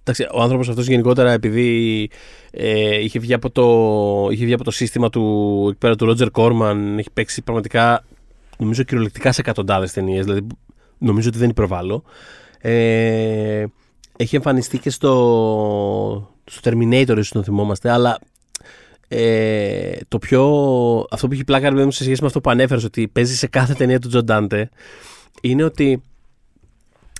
εντάξει, 0.09 0.27
ο 0.33 0.41
άνθρωπος 0.41 0.69
αυτός 0.69 0.87
γενικότερα 0.87 1.31
επειδή 1.31 2.09
ε, 2.51 3.03
είχε, 3.03 3.19
βγει 3.19 3.33
από 3.33 3.49
το, 3.49 4.31
είχε 4.31 4.43
βγει 4.43 4.53
από 4.53 4.63
το 4.63 4.71
σύστημα 4.71 5.09
του, 5.09 5.65
εκεί 5.69 5.77
πέρα, 5.77 5.95
του 5.95 6.15
Roger 6.17 6.27
Corman 6.31 6.75
έχει 6.97 7.09
παίξει 7.13 7.41
πραγματικά 7.41 8.03
νομίζω 8.57 8.83
κυριολεκτικά 8.83 9.31
σε 9.31 9.41
εκατοντάδες 9.41 9.93
ταινίες 9.93 10.25
δηλαδή 10.25 10.47
νομίζω 10.97 11.29
ότι 11.29 11.37
δεν 11.37 11.49
υπερβάλλω. 11.49 12.03
Ε, 12.61 13.65
έχει 14.17 14.35
εμφανιστεί 14.35 14.77
και 14.77 14.89
στο, 14.89 16.35
στο 16.43 16.71
Terminator 16.71 17.09
ίσως 17.17 17.29
τον 17.31 17.43
θυμόμαστε 17.43 17.91
αλλά 17.91 18.19
ε, 19.07 19.91
το 20.07 20.17
πιο, 20.17 20.43
αυτό 21.09 21.27
που 21.27 21.33
έχει 21.33 21.43
πλάκα 21.43 21.65
ρε 21.69 21.73
παιδί 21.73 21.85
μου, 21.85 21.91
σε 21.91 22.03
σχέση 22.03 22.21
με 22.21 22.27
αυτό 22.27 22.41
που 22.41 22.49
ανέφερες 22.49 22.83
ότι 22.83 23.07
παίζει 23.07 23.35
σε 23.35 23.47
κάθε 23.47 23.73
ταινία 23.73 23.99
του 23.99 24.07
Τζο 24.07 24.23
Ντάντε 24.23 24.69
είναι 25.41 25.63
ότι 25.63 26.01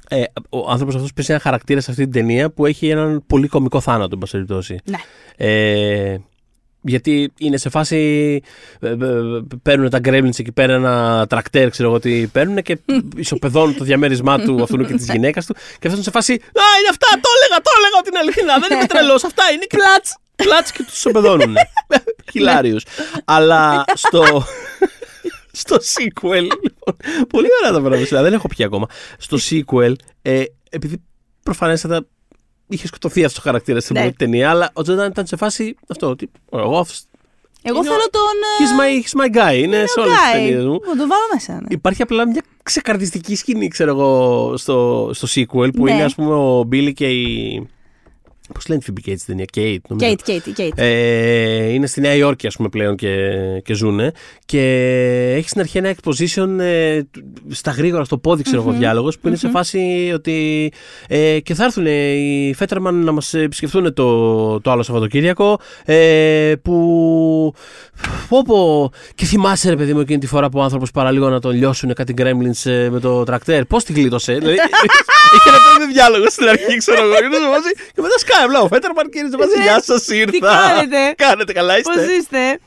ε, 0.09 0.23
ο 0.49 0.69
άνθρωπος 0.69 0.95
αυτός 0.95 1.13
παίζει 1.13 1.31
ένα 1.31 1.41
χαρακτήρα 1.41 1.81
σε 1.81 1.91
αυτή 1.91 2.03
την 2.03 2.11
ταινία 2.11 2.49
που 2.49 2.65
έχει 2.65 2.89
έναν 2.89 3.23
πολύ 3.27 3.47
κομικό 3.47 3.79
θάνατο 3.79 4.09
εν 4.13 4.17
πάση 4.19 4.31
περιπτώσει. 4.31 4.79
Ναι. 4.83 4.97
Ε, 5.37 6.17
γιατί 6.81 7.33
είναι 7.37 7.57
σε 7.57 7.69
φάση. 7.69 7.95
ε, 8.79 8.87
ε, 8.89 8.95
παίρνουν 9.63 9.89
τα 9.89 9.99
γκρέμλινς 9.99 10.39
εκεί 10.39 10.51
πέρα 10.51 10.73
ένα 10.73 11.25
τρακτέρ, 11.29 11.69
ξέρω 11.69 11.89
εγώ 11.89 11.99
τι 11.99 12.27
παίρνουν 12.27 12.61
και 12.61 12.79
ισοπεδώνουν 13.15 13.77
το 13.77 13.83
διαμέρισμά 13.83 14.39
του 14.39 14.63
αυτού 14.63 14.85
και 14.85 14.93
της 14.93 15.09
γυναίκας 15.11 15.45
του. 15.45 15.53
Και 15.53 15.87
αυτός 15.87 15.93
είναι 15.93 16.03
σε 16.03 16.11
φάση. 16.11 16.33
Α, 16.33 16.37
είναι 16.79 16.89
αυτά, 16.89 17.07
το 17.21 17.29
έλεγα, 17.37 17.61
το 17.61 17.71
έλεγα 17.77 17.97
ότι 17.99 18.09
είναι 18.09 18.19
αληθινά. 18.19 18.59
Δεν 18.59 18.77
είμαι 18.77 18.87
τρελός. 18.87 19.23
Αυτά 19.23 19.43
είναι. 19.53 19.65
Κλατ! 19.69 20.05
Κλατ 20.35 20.67
και 20.73 20.83
τους 20.83 20.95
ισοπεδώνουν. 20.95 21.55
Χιλάριου. 22.31 22.77
Αλλά 23.35 23.83
στο. 24.03 24.45
Στο 25.57 25.75
sequel. 25.75 26.41
Λοιπόν, 26.41 26.95
πολύ 27.29 27.47
ωραία 27.61 27.79
τα 27.81 27.81
πράγματα. 27.87 28.21
Δεν 28.21 28.33
έχω 28.33 28.47
πει 28.47 28.63
ακόμα. 28.63 28.87
Στο 29.17 29.37
sequel, 29.49 29.93
ε, 30.21 30.43
επειδή 30.69 31.01
προφανέστατα 31.43 32.05
είχε 32.67 32.87
σκοτωθεί 32.87 33.23
αυτός 33.23 33.39
ο 33.39 33.41
χαρακτήρας 33.41 33.83
στην 33.83 33.95
Ναι. 33.95 34.01
πρώτη 34.01 34.15
ταινία, 34.15 34.49
αλλά 34.49 34.69
ο 34.73 34.81
Τζόνταν 34.81 35.09
ήταν 35.09 35.25
σε 35.25 35.35
φάση 35.35 35.75
αυτό. 35.87 36.09
Ότι, 36.09 36.31
εγώ 36.51 36.77
αυτός- 36.77 37.03
Εγώ 37.61 37.77
Είναι 37.77 37.89
ο- 37.89 37.91
θέλω 37.91 38.09
τον. 38.09 38.21
ε, 38.21 38.63
He's 38.63 38.79
my, 38.79 39.03
he's 39.03 39.21
my 39.21 39.37
guy. 39.51 39.57
Είναι, 39.63 39.83
σε 39.87 39.99
ο 39.99 40.03
όλες 40.03 40.15
τις 40.15 40.25
Guy. 40.29 40.33
ταινίες 40.33 40.63
μου. 40.65 40.71
Να 40.85 40.95
τον 40.97 41.07
βάλω 41.07 41.21
μέσα. 41.33 41.53
ναι. 41.53 41.67
Υπάρχει 41.69 42.01
απλά 42.01 42.27
μια 42.27 42.41
ξεκαρδιστική 42.63 43.35
σκηνή, 43.35 43.67
ξέρω 43.67 43.89
εγώ, 43.91 44.53
στο, 44.57 45.09
στο 45.13 45.27
sequel 45.35 45.69
που 45.73 45.83
Ναι. 45.83 45.91
είναι 45.91 46.03
ας 46.03 46.15
πούμε 46.15 46.33
ο 46.35 46.59
Billy 46.71 46.93
και 46.93 47.09
η, 47.09 47.67
Πώς 48.53 48.67
λένε 48.67 48.81
τη 48.81 48.91
Phoebe 48.91 49.09
Cates 49.09 49.15
την 49.25 49.25
ταινία, 49.25 49.45
Kate, 49.55 49.77
νομίζω. 49.87 50.15
Kate, 50.25 50.29
Kate, 50.29 50.59
Kate. 50.61 50.71
Ε, 50.75 51.69
είναι 51.73 51.87
στη 51.87 52.01
Νέα 52.01 52.13
Υόρκη, 52.13 52.47
ας 52.47 52.55
πούμε, 52.55 52.69
πλέον 52.69 52.95
και, 52.95 53.15
και 53.63 53.73
ζουνε. 53.73 54.11
Και 54.45 54.61
έχει 55.37 55.49
στην 55.49 55.61
αρχή 55.61 55.77
ένα 55.77 55.95
exposition 55.95 56.59
ε, 56.59 56.99
στα 57.49 57.71
γρήγορα, 57.71 58.03
στο 58.03 58.17
πόδι, 58.17 58.43
ξέρω 58.43 58.61
εγώ, 58.61 58.71
διάλογος, 58.71 59.19
που 59.19 59.27
είναι 59.27 59.37
σε 59.37 59.49
φάση 59.49 60.11
ότι. 60.13 60.71
Ε, 61.07 61.39
και 61.39 61.53
θα 61.53 61.63
έρθουν 61.63 61.85
οι 61.85 62.53
Φέτερμαν 62.55 63.03
να 63.03 63.11
μας 63.11 63.33
επισκεφθούν 63.33 63.93
το, 63.93 64.59
το 64.61 64.71
άλλο 64.71 64.83
Σαββατοκύριακο. 64.83 65.59
Ε, 65.85 66.53
που. 66.61 67.53
Πω, 68.29 68.41
πω, 68.45 68.91
και 69.15 69.25
θυμάσαι, 69.25 69.69
ρε 69.69 69.75
παιδί 69.75 69.93
μου, 69.93 69.99
εκείνη 69.99 70.19
τη 70.19 70.27
φορά 70.27 70.49
που 70.49 70.59
ο 70.59 70.61
άνθρωπος 70.61 70.91
παραλίγο 70.91 71.29
να 71.29 71.39
τον 71.39 71.51
λιώσουν 71.55 71.93
κάτι 71.93 72.13
γκρέμλιν 72.13 72.53
ε, 72.63 72.89
με 72.89 72.99
το 72.99 73.23
τρακτέρ. 73.23 73.65
Πώς 73.65 73.83
τη 73.83 73.93
γλίτωσε. 73.93 74.33
δηλαδή, 74.33 74.55
είχε 75.35 75.49
ένα 75.49 75.57
τέτοιο 75.73 75.93
διάλογο 75.93 76.29
στην 76.29 76.47
αρχή, 76.47 76.77
ξέρω 76.77 77.03
εγώ. 77.03 77.13
Και, 77.13 77.35
σε 77.35 77.47
φάση- 77.53 77.75
και 77.93 78.01
μετά 78.01 78.17
σκάει 78.17 78.36
απλά 78.43 78.61
ο 78.61 78.67
Φέτερμαν 78.67 79.09
και 79.09 79.19
είναι 79.19 79.29
σε 79.29 79.37
φάση, 79.37 79.57
Ναι. 79.57 79.63
Γεια 79.63 79.81
σα, 79.83 80.15
ήρθα. 80.15 80.31
Τι 80.31 80.39
κάνετε; 80.39 81.13
Κάνετε 81.17 81.53
καλά, 81.53 81.77
είστε. 81.77 81.93
Πώς 81.93 82.05
είστε. 82.17 82.59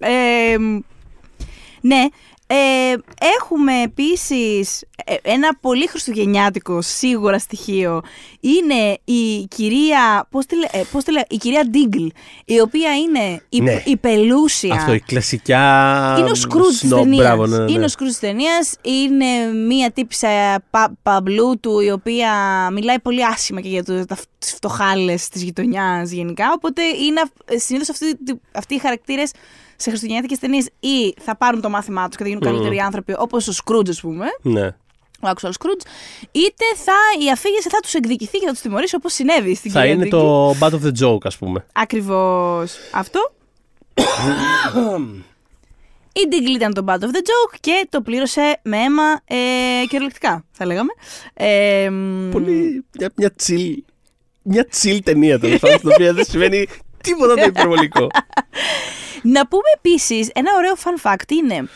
Ε, 0.00 0.56
ναι. 1.90 2.06
Ε, 2.54 2.94
έχουμε 3.38 3.82
επίσης 3.82 4.82
ε, 5.04 5.14
ένα 5.22 5.56
πολύ 5.60 5.86
χριστουγεννιάτικο 5.88 6.82
σίγουρα 6.82 7.38
στοιχείο. 7.38 8.02
Είναι 8.40 8.98
η 9.04 9.46
κυρία, 9.48 10.26
πώς 10.30 10.46
τη, 10.46 10.56
λέ- 10.56 10.74
ε, 10.74 10.82
πώς 10.92 11.04
τη 11.04 11.12
λέω, 11.12 11.22
η 11.28 11.36
κυρία 11.36 11.64
Ντίγκλ, 11.70 12.06
η 12.44 12.60
οποία 12.60 12.96
είναι 12.96 13.42
η, 13.48 13.60
Ναι. 13.60 13.82
η 13.84 13.96
πελούσια. 13.96 14.74
Αυτό, 14.74 14.92
η 14.92 15.00
κλασικά. 15.00 16.16
Είναι 16.18 16.30
ο 16.30 16.34
Σκρούτ 16.34 16.68
της 16.68 16.84
snob, 16.84 16.88
ταινίας. 16.96 17.16
μπράβο, 17.26 17.46
ναι, 17.46 17.56
ναι, 17.58 17.64
ναι. 17.64 17.72
Είναι 17.72 17.84
ο 17.84 17.88
Σκρούτ 17.88 18.08
της 18.08 18.18
ταινίας. 18.18 18.74
Είναι 18.82 19.52
μία 19.66 19.90
τύψα 19.90 20.28
πα, 20.70 20.96
παμπλού 21.02 21.58
του, 21.60 21.80
η 21.80 21.90
οποία 21.90 22.30
μιλάει 22.72 23.00
πολύ 23.00 23.24
άσχημα 23.26 23.60
και 23.60 23.68
για 23.68 23.82
τις 24.38 24.52
φτωχάλες 24.54 25.28
της 25.28 25.42
γειτονιάς 25.42 26.10
γενικά. 26.10 26.52
Οπότε 26.54 26.82
είναι 26.82 27.20
συνήθως 27.58 27.88
αυτοί, 27.88 28.18
αυτοί 28.52 28.74
οι 28.74 28.78
χαρακτήρες 28.78 29.30
σε 29.82 29.88
χριστουγεννιάτικες 29.88 30.38
ταινίες 30.38 30.68
ή 30.80 31.14
θα 31.20 31.36
πάρουν 31.36 31.60
το 31.60 31.68
μάθημά 31.68 32.06
τους 32.06 32.16
και 32.16 32.22
θα 32.22 32.28
γίνουν 32.28 32.44
καλύτεροι 32.44 32.78
άνθρωποι, 32.78 33.14
όπως 33.18 33.48
ο 33.48 33.52
Σκρούτ, 33.52 33.88
ας 33.88 34.00
πούμε, 34.00 34.26
Ναι. 34.42 34.66
ο 35.20 35.28
Actual 35.28 35.48
Scrooge, 35.48 35.86
είτε 36.32 36.64
θα, 36.84 36.92
η 37.26 37.30
αφήγηση 37.30 37.68
θα 37.68 37.78
τους 37.82 37.94
εκδικηθεί 37.94 38.38
και 38.38 38.46
θα 38.46 38.52
τους 38.52 38.60
τιμωρήσει 38.60 38.94
όπως 38.94 39.12
συνέβη 39.12 39.54
στην 39.54 39.70
Θα 39.70 39.78
κυρία 39.80 39.94
είναι 39.94 40.02
Ντίγκη. 40.04 40.16
το 40.16 40.50
Bad 40.60 40.70
of 40.70 40.80
the 40.82 41.06
Joke, 41.06 41.24
ας 41.24 41.36
πούμε. 41.38 41.64
Ακριβώς 41.72 42.76
αυτό. 42.92 43.32
Η 46.14 46.20
Diggle 46.30 46.54
ήταν 46.54 46.74
το 46.74 46.84
Bad 46.88 46.98
of 46.98 47.06
the 47.06 47.22
Joke 47.22 47.56
και 47.60 47.86
το 47.90 48.00
πλήρωσε 48.00 48.60
με 48.62 48.76
αίμα 48.76 49.02
ε, 49.24 49.36
κυριολεκτικά, 49.88 50.44
θα 50.50 50.66
λέγαμε. 50.66 50.90
Ε, 51.34 51.90
μ, 51.90 52.30
Πολύ. 52.30 52.84
Μια, 52.98 53.12
μια 53.16 53.32
chill. 53.46 53.74
Μια 54.42 54.66
chill 54.82 54.98
ταινία 55.04 55.38
τέλος 55.38 55.58
πάντων, 55.60 55.78
στην 55.78 55.90
οποία 55.92 56.12
δεν 56.12 56.24
σημαίνει 56.24 56.66
τίποτα 57.02 57.34
το 57.34 57.42
υπερβολικό. 57.44 58.06
Να 59.22 59.46
πούμε 59.46 59.62
επίσης 59.76 60.30
ένα 60.34 60.50
ωραίο 60.56 60.72
fun 60.84 61.10
fact 61.12 61.30
είναι. 61.30 61.68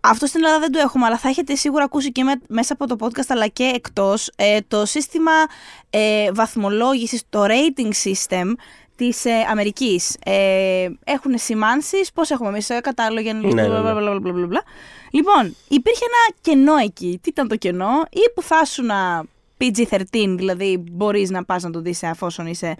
Αυτό 0.00 0.26
στην 0.26 0.44
Ελλάδα 0.44 0.60
δεν 0.60 0.72
το 0.72 0.78
έχουμε, 0.78 1.06
αλλά 1.06 1.18
θα 1.18 1.28
έχετε 1.28 1.54
σίγουρα 1.54 1.84
ακούσει 1.84 2.12
και 2.12 2.22
με- 2.24 2.40
μέσα 2.48 2.72
από 2.72 2.86
το 2.86 2.96
podcast 3.06 3.24
αλλά 3.28 3.46
και 3.46 3.70
εκτός 3.74 4.30
ε, 4.36 4.58
το 4.68 4.84
σύστημα 4.86 5.30
ε, 5.90 6.32
βαθμολόγησης, 6.32 7.22
το 7.30 7.44
rating 7.44 7.90
system 8.04 8.52
της 8.96 9.24
ε, 9.24 9.30
Αμερικής. 9.50 10.16
Ε, 10.24 10.88
έχουν 11.04 11.38
σημάνσεις, 11.38 12.12
πώς 12.12 12.30
έχουμε 12.30 12.48
εμείς, 12.48 12.70
ε, 12.70 12.80
κατάλογο 12.80 13.20
για 13.20 13.32
Ναι, 13.34 13.40
ναι, 13.48 13.62
ναι. 13.62 13.68
μπλα, 13.68 13.80
μπλα, 13.94 14.18
μπλα, 14.18 14.32
μπλα, 14.32 14.46
μπλα. 14.46 14.62
Λοιπόν, 15.10 15.56
υπήρχε 15.68 16.04
ένα 16.04 16.36
κενό 16.40 16.76
εκεί. 16.76 17.18
Τι 17.22 17.28
ήταν 17.28 17.48
το 17.48 17.56
κενό, 17.56 17.90
ή 18.10 18.20
που 18.34 18.42
θα 18.42 18.60
ήσουν 18.64 18.90
PG-13, 19.58 20.34
δηλαδή 20.36 20.84
μπορείς 20.90 21.30
να 21.30 21.44
πας 21.44 21.62
να 21.62 21.70
το 21.70 21.80
δεις 21.80 22.02
αφόσον 22.02 22.46
είσαι 22.46 22.76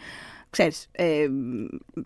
ξέρεις, 0.51 0.87
ε, 0.93 1.27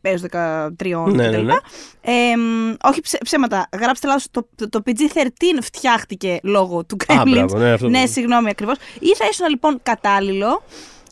έως 0.02 0.20
13 0.20 1.04
Ναι, 1.12 1.26
κτλ. 1.28 1.36
ναι, 1.36 1.42
ναι. 1.42 1.54
Ε, 2.00 2.36
μ, 2.36 2.74
όχι 2.84 3.00
ψε- 3.00 3.24
ψέματα. 3.24 3.68
Γράψτε 3.80 4.06
λάθος. 4.06 4.26
Το, 4.30 4.48
το, 4.54 4.68
το 4.68 4.82
PG-13 4.86 5.28
φτιάχτηκε 5.62 6.38
λόγω 6.42 6.84
του 6.84 6.96
Α, 7.08 7.14
Gremlins. 7.22 7.30
μπράβο, 7.30 7.58
ναι, 7.58 7.72
αυτό 7.72 7.84
το- 7.84 7.90
ναι, 7.90 8.06
συγγνώμη 8.06 8.48
ακριβώς. 8.50 8.76
Ή 9.00 9.14
θα 9.14 9.26
ήσουν 9.30 9.48
λοιπόν 9.48 9.78
κατάλληλο 9.82 10.62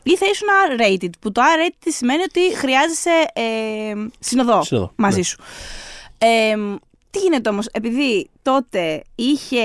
ή 0.02 0.16
θα 0.16 0.26
ήσουν 0.26 0.48
R-rated. 0.70 1.10
Που 1.20 1.32
το 1.32 1.42
R-rated 1.42 1.86
σημαίνει 1.88 2.22
ότι 2.22 2.56
χρειάζεσαι 2.56 3.10
ε, 3.32 3.42
συνοδό, 4.18 4.62
Συνοδό, 4.62 4.92
μαζί 4.96 5.16
ναι. 5.18 5.22
σου. 5.24 5.36
Ε, 6.18 6.54
τι 7.10 7.18
γίνεται 7.18 7.48
όμως, 7.48 7.66
επειδή 7.72 8.30
τότε 8.42 9.02
είχε 9.14 9.64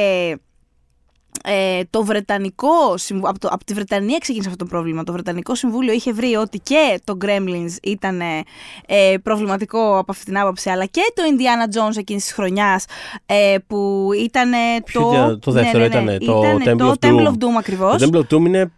ε, 1.49 1.81
το 1.89 2.03
Βρετανικό 2.03 2.97
Συμβούλιο, 2.97 3.29
από, 3.29 3.39
το- 3.39 3.47
από 3.51 3.65
τη 3.65 3.73
Βρετανία 3.73 4.17
ξεκίνησε 4.17 4.49
αυτό 4.49 4.63
το 4.65 4.69
πρόβλημα. 4.69 5.03
Το 5.03 5.11
Βρετανικό 5.11 5.55
Συμβούλιο 5.55 5.93
είχε 5.93 6.13
βρει 6.13 6.35
ότι 6.35 6.59
και 6.59 6.99
το 7.03 7.17
Gremlins 7.25 7.75
ήταν 7.83 8.21
ε, 8.21 9.17
προβληματικό 9.23 9.97
από 9.97 10.11
αυτή 10.11 10.25
την 10.25 10.37
άποψη, 10.37 10.69
αλλά 10.69 10.85
και 10.85 11.01
το 11.13 11.21
Indiana 11.25 11.75
Jones 11.77 11.97
εκείνης 11.97 12.23
της 12.23 12.33
χρονιάς 12.33 12.85
ε, 13.25 13.55
που 13.67 14.09
ήταν 14.23 14.49
Ποιο 14.85 15.01
το. 15.01 15.09
ήταν- 15.13 15.39
το 15.39 15.51
δεύτερο 15.51 15.83
ήτανε, 15.85 16.17
το 16.17 16.43
ήτανε 16.61 16.73
Temple 16.73 16.77
το 16.77 16.89
of 16.89 17.05
Doom. 17.05 17.09
Temple 17.09 17.27
of 17.27 17.31
Doom 17.31 17.55
ακριβώς. 17.59 18.01
Το 18.01 18.09
Temple 18.11 18.17
of 18.17 18.35
Doom 18.35 18.45
είναι. 18.45 18.71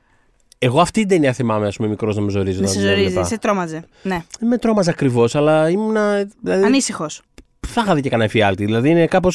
Εγώ 0.62 0.82
αυτή 0.82 1.00
την 1.00 1.10
ταινία 1.10 1.34
θυμάμαι, 1.34 1.68
ας 1.68 1.76
πούμε, 1.76 1.88
μικρός 1.90 2.16
να 2.16 2.22
με 2.22 2.32
ζορίζει. 2.32 2.60
Με 2.60 2.66
να 2.66 2.68
σε 2.72 2.74
την 2.78 2.88
ζορίζει, 2.88 3.06
έβλεπα. 3.06 3.26
σε 3.28 3.38
τρόμαζε. 3.38 3.84
Ναι. 4.02 4.24
Δεν 4.40 4.48
με 4.50 4.58
τρόμαζε 4.58 4.90
ακριβώς, 4.90 5.36
αλλά 5.36 5.70
ήμουνα. 5.70 6.28
Δηλαδή, 6.42 6.64
Ανήσυχος. 6.64 7.22
θα 7.68 7.82
είχα 7.82 7.96
δει 7.96 8.02
και 8.02 8.10
κανένα 8.10 8.30
εφιάλτη. 8.30 8.66
Δηλαδή 8.66 8.90
είναι 8.90 9.06
κάπω. 9.08 9.30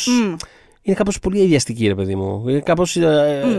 Είναι 0.87 0.97
κάπως 0.97 1.18
πολύ 1.18 1.42
αδιαστική, 1.42 1.87
ρε 1.87 1.94
παιδί 1.94 2.14
μου. 2.14 2.49
Είναι 2.49 2.61
κάπως 2.61 2.97
Μμ, 2.97 3.03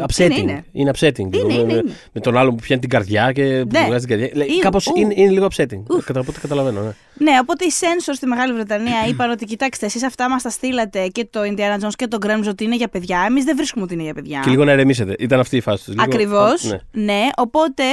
upsetting. 0.07 0.37
είναι, 0.37 0.63
Είναι, 0.71 0.91
upsetting. 0.95 1.19
Είναι, 1.19 1.43
με, 1.43 1.53
είναι, 1.53 1.63
με- 1.63 1.71
είναι. 1.73 1.83
με 2.11 2.21
τον 2.21 2.37
άλλο 2.37 2.49
που 2.49 2.55
πιάνει 2.55 2.81
την 2.81 2.89
καρδιά 2.89 3.31
και 3.31 3.41
που 3.43 3.69
Ναι. 3.71 3.79
του 3.79 3.85
βγάζει 3.87 4.05
την 4.05 4.17
καρδιά. 4.19 4.45
Είναι, 4.45 4.59
Κάπως 4.61 4.85
ου. 4.87 4.93
είναι, 4.95 5.13
είναι 5.17 5.29
λίγο 5.31 5.47
upsetting. 5.55 5.83
Κατά 6.05 6.23
πότε 6.23 6.39
καταλαβαίνω. 6.41 6.81
Ναι. 6.81 6.91
Ναι, 7.31 7.37
οπότε 7.41 7.65
οι 7.65 7.71
sensors 7.79 8.13
στη 8.15 8.25
Μεγάλη 8.25 8.53
Βρετανία 8.53 8.95
είπαν 9.09 9.29
ότι 9.31 9.45
κοιτάξτε, 9.45 9.85
εσείς 9.85 10.03
αυτά 10.03 10.29
μας 10.29 10.41
τα 10.43 10.49
στείλατε 10.49 11.07
και 11.07 11.27
το 11.29 11.39
Indiana 11.43 11.83
Jones 11.85 11.93
και 11.95 12.07
το 12.07 12.17
Gremlins 12.25 12.47
ότι 12.49 12.63
είναι 12.63 12.75
για 12.75 12.87
παιδιά. 12.87 13.25
Εμείς 13.29 13.43
δεν 13.43 13.55
βρίσκουμε 13.55 13.83
ότι 13.83 13.93
είναι 13.93 14.03
για 14.03 14.13
παιδιά. 14.13 14.39
Και 14.43 14.49
λίγο 14.49 14.63
να 14.65 14.71
ηρεμήσετε. 14.71 15.15
Ήταν 15.19 15.39
αυτή 15.39 15.57
η 15.57 15.61
φάση 15.61 15.85
τους. 15.85 15.95
Ακριβώς. 15.97 16.63
Ναι. 16.63 17.03
Ναι, 17.03 17.21
οπότε 17.37 17.83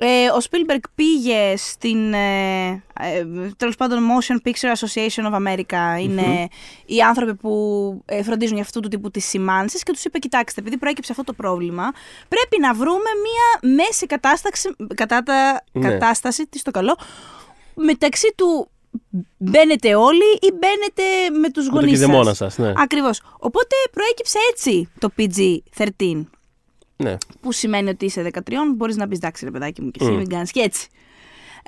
ε, 0.00 0.26
ο 0.28 0.38
Spielberg 0.50 0.80
πήγε 0.94 1.56
στην. 1.56 2.12
Ε, 2.14 2.68
ε, 3.00 3.26
τέλος 3.56 3.76
πάντων, 3.76 3.98
Motion 4.08 4.48
Picture 4.48 4.72
Association 4.78 5.32
of 5.32 5.46
America. 5.46 6.00
ειναι 6.02 6.48
οι 6.86 7.00
άνθρωποι 7.00 7.34
που 7.34 7.52
ε, 8.04 8.22
φροντίζουν 8.22 8.54
για 8.54 8.64
αυτού 8.64 8.80
του 8.80 8.88
τύπου 8.88 9.10
τις 9.10 9.24
σημάνσεις 9.28 9.82
και 9.82 9.92
τους 9.92 10.04
είπε: 10.04 10.18
Κοιτάξτε, 10.18 10.60
επειδή 10.60 10.76
προέκυψε 10.78 11.12
αυτό 11.12 11.24
το 11.24 11.32
πρόβλημα, 11.32 11.90
πρέπει 12.28 12.60
να 12.60 12.74
βρούμε 12.74 13.10
μία 13.22 13.72
μέση 13.74 14.06
κατάσταση, 14.06 14.76
κατάτα, 14.94 15.64
Ναι. 15.72 15.88
κατάσταση, 15.90 16.46
τι 16.46 16.58
στο 16.58 16.70
καλό, 16.70 16.96
μεταξύ 17.74 18.32
του 18.36 18.70
μπαίνετε 19.36 19.94
όλοι 19.94 20.38
ή 20.40 20.50
μπαίνετε 20.52 21.38
με 21.40 21.50
τους 21.50 21.64
Με 21.64 21.70
τον 21.70 21.80
γονείς 21.80 21.92
κηδεμόνα 21.92 22.34
σας. 22.34 22.54
σας. 22.54 22.58
Ναι. 22.66 22.72
Ακριβώς. 22.76 23.20
Οπότε 23.38 23.74
προέκυψε 23.90 24.38
έτσι 24.50 24.88
το 24.98 25.10
PG-13 25.18 26.26
ναι. 27.02 27.16
που 27.40 27.52
σημαίνει 27.52 27.88
ότι 27.88 28.04
είσαι 28.04 28.30
13, 28.34 28.40
μπορείς 28.76 28.96
να 28.96 29.08
πεις 29.08 29.16
εντάξει, 29.18 29.44
ρε 29.44 29.50
παιδάκι 29.50 29.82
μου, 29.82 29.90
και 29.90 29.98
εσύ 30.02 30.12
Μμ. 30.12 30.16
μην 30.16 30.28
κάνεις 30.28 30.50
και 30.50 30.60
έτσι. 30.60 30.88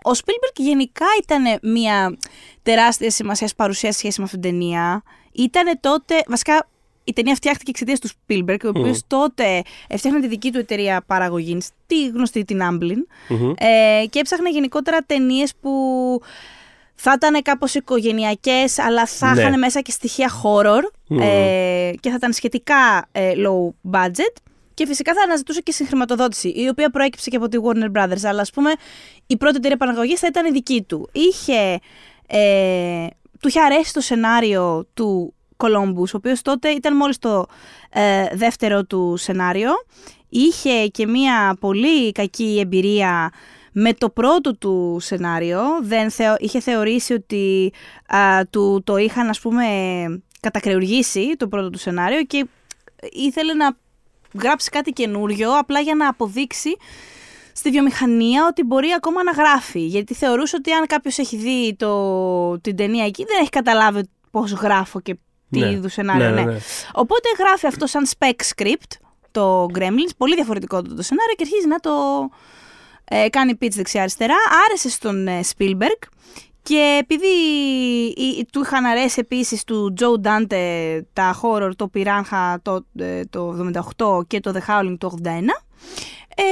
Ο 0.04 0.10
Spielberg 0.10 0.54
γενικά 0.56 1.06
ήταν 1.22 1.42
μια 1.72 2.16
τεράστια 2.62 3.10
σημασία 3.10 3.48
παρουσία 3.56 3.92
σχέση 3.92 4.18
με 4.20 4.24
αυτήν 4.24 4.40
την 4.40 4.50
ταινία. 4.50 5.02
Ήταν 5.32 5.78
τότε, 5.80 6.14
βασικά 6.28 6.68
η 7.04 7.12
ταινία 7.12 7.34
φτιάχτηκε 7.34 7.70
εξαιτίας 7.70 7.98
του 7.98 8.08
Spielberg, 8.08 8.56
ο 8.64 8.68
οποίος 8.68 9.00
τότε 9.06 9.62
έφτιαχνε 9.88 10.20
τη 10.20 10.26
δική 10.28 10.50
του 10.52 10.58
εταιρεία 10.58 11.02
παραγωγής, 11.06 11.68
τη 11.86 12.06
γνωστή 12.08 12.44
την 12.44 12.60
Amblin, 12.62 12.96
Μμμ. 13.28 13.52
ε, 13.58 14.04
και 14.10 14.18
έψαχνε 14.18 14.50
γενικότερα 14.50 14.98
ταινίες 15.06 15.52
που 15.60 15.70
θα 16.94 17.12
ήταν 17.16 17.42
κάπως 17.42 17.74
οικογενειακές, 17.74 18.78
αλλά 18.78 19.06
θα 19.06 19.34
Ναι. 19.34 19.40
είχαν 19.40 19.58
μέσα 19.58 19.80
και 19.80 19.90
στοιχεία 19.90 20.30
horror 20.42 20.82
Μμμ. 21.08 21.18
ε, 21.20 21.90
και 22.00 22.08
θα 22.08 22.14
ήταν 22.14 22.32
σχετικά 22.32 23.08
ε, 23.12 23.32
low 23.36 23.90
budget. 23.90 24.34
Και 24.80 24.86
φυσικά 24.86 25.14
θα 25.14 25.22
αναζητούσε 25.22 25.60
και 25.60 25.72
συγχρηματοδότηση, 25.72 26.48
η 26.48 26.68
οποία 26.68 26.90
προέκυψε 26.90 27.30
και 27.30 27.36
από 27.36 27.48
τη 27.48 27.58
Warner 27.62 27.90
Brothers. 27.98 28.24
Αλλά 28.24 28.40
ας 28.40 28.50
πούμε 28.50 28.72
η 29.26 29.36
πρώτη 29.36 29.56
εταιρεία 29.56 29.76
παραγωγή 29.76 30.16
θα 30.16 30.26
ήταν 30.26 30.46
η 30.46 30.50
δική 30.50 30.82
του. 30.82 31.08
Είχε, 31.12 31.78
ε, 32.26 33.06
του 33.40 33.48
είχε 33.48 33.60
αρέσει 33.60 33.92
το 33.92 34.00
σενάριο 34.00 34.86
του 34.94 35.34
Columbus, 35.56 36.06
ο 36.06 36.16
οποίος 36.16 36.42
τότε 36.42 36.68
ήταν 36.68 36.96
μόλις 36.96 37.18
το 37.18 37.46
ε, 37.90 38.26
δεύτερο 38.32 38.84
του 38.84 39.16
σενάριο. 39.16 39.70
Είχε 40.28 40.86
και 40.86 41.06
μία 41.06 41.56
πολύ 41.60 42.12
κακή 42.12 42.58
εμπειρία 42.60 43.32
με 43.72 43.94
το 43.94 44.10
πρώτο 44.10 44.56
του 44.56 44.96
σενάριο. 45.00 45.62
Δεν 45.82 46.10
θεω, 46.10 46.34
είχε 46.38 46.60
θεωρήσει 46.60 47.12
ότι 47.12 47.72
α, 48.06 48.46
του 48.50 48.82
το 48.84 48.96
είχαν 48.96 49.28
ας 49.28 49.40
πούμε 49.40 49.64
κατακρεουργήσει 50.40 51.34
το 51.36 51.48
πρώτο 51.48 51.70
του 51.70 51.78
σενάριο 51.78 52.24
και 52.24 52.46
ήθελε 53.10 53.54
να 53.54 53.76
γράψει 54.40 54.70
κάτι 54.70 54.90
καινούριο 54.92 55.58
απλά 55.58 55.80
για 55.80 55.94
να 55.94 56.08
αποδείξει 56.08 56.76
στη 57.52 57.70
βιομηχανία 57.70 58.46
ότι 58.50 58.64
μπορεί 58.64 58.88
ακόμα 58.96 59.22
να 59.22 59.30
γράφει. 59.32 59.80
Γιατί 59.86 60.14
θεωρούσε 60.14 60.56
ότι 60.56 60.72
αν 60.72 60.86
κάποιος 60.86 61.18
έχει 61.18 61.36
δει 61.36 61.74
το, 61.78 62.60
την 62.60 62.76
ταινία 62.76 63.04
εκεί 63.04 63.24
δεν 63.24 63.36
έχει 63.40 63.50
καταλάβει 63.50 64.08
πώς 64.30 64.52
γράφω 64.52 65.00
και 65.00 65.16
τι 65.50 65.58
Ναι. 65.58 65.70
είδους 65.70 65.92
σενάριο. 65.92 66.28
Ναι, 66.28 66.34
ναι, 66.34 66.42
ναι. 66.42 66.52
ναι. 66.52 66.58
Οπότε 66.92 67.28
γράφει 67.38 67.66
αυτό 67.66 67.86
σαν 67.86 68.06
spec 68.18 68.32
script 68.54 68.96
το 69.30 69.66
Gremlins, 69.74 70.10
πολύ 70.16 70.34
διαφορετικό 70.34 70.82
το, 70.82 70.94
το 70.94 71.02
σενάριο 71.02 71.34
και 71.36 71.42
αρχίζει 71.46 71.66
να 71.66 71.78
το 71.80 71.90
Ε, 73.12 73.28
κάνει 73.28 73.58
pitch 73.62 73.70
δεξιά-αριστερά. 73.74 74.34
Άρεσε 74.66 74.88
στον 74.90 75.26
ε, 75.28 75.40
Spielberg. 75.56 76.08
Και 76.62 76.98
επειδή 77.00 77.26
η- 78.16 78.46
του 78.52 78.60
είχαν 78.60 78.84
αρέσει 78.84 79.20
επίσης 79.20 79.64
του 79.64 79.94
Joe 80.00 80.26
Dante 80.26 81.00
τα 81.12 81.40
horror, 81.42 81.70
το 81.76 81.90
Piranha 81.94 82.56
το, 82.62 82.84
ε, 82.98 83.24
το 83.24 83.52
78 83.98 84.20
και 84.26 84.40
το 84.40 84.52
The 84.54 84.70
Howling 84.70 84.96
το 84.98 85.06
81, 85.06 85.64
ε, 86.36 86.42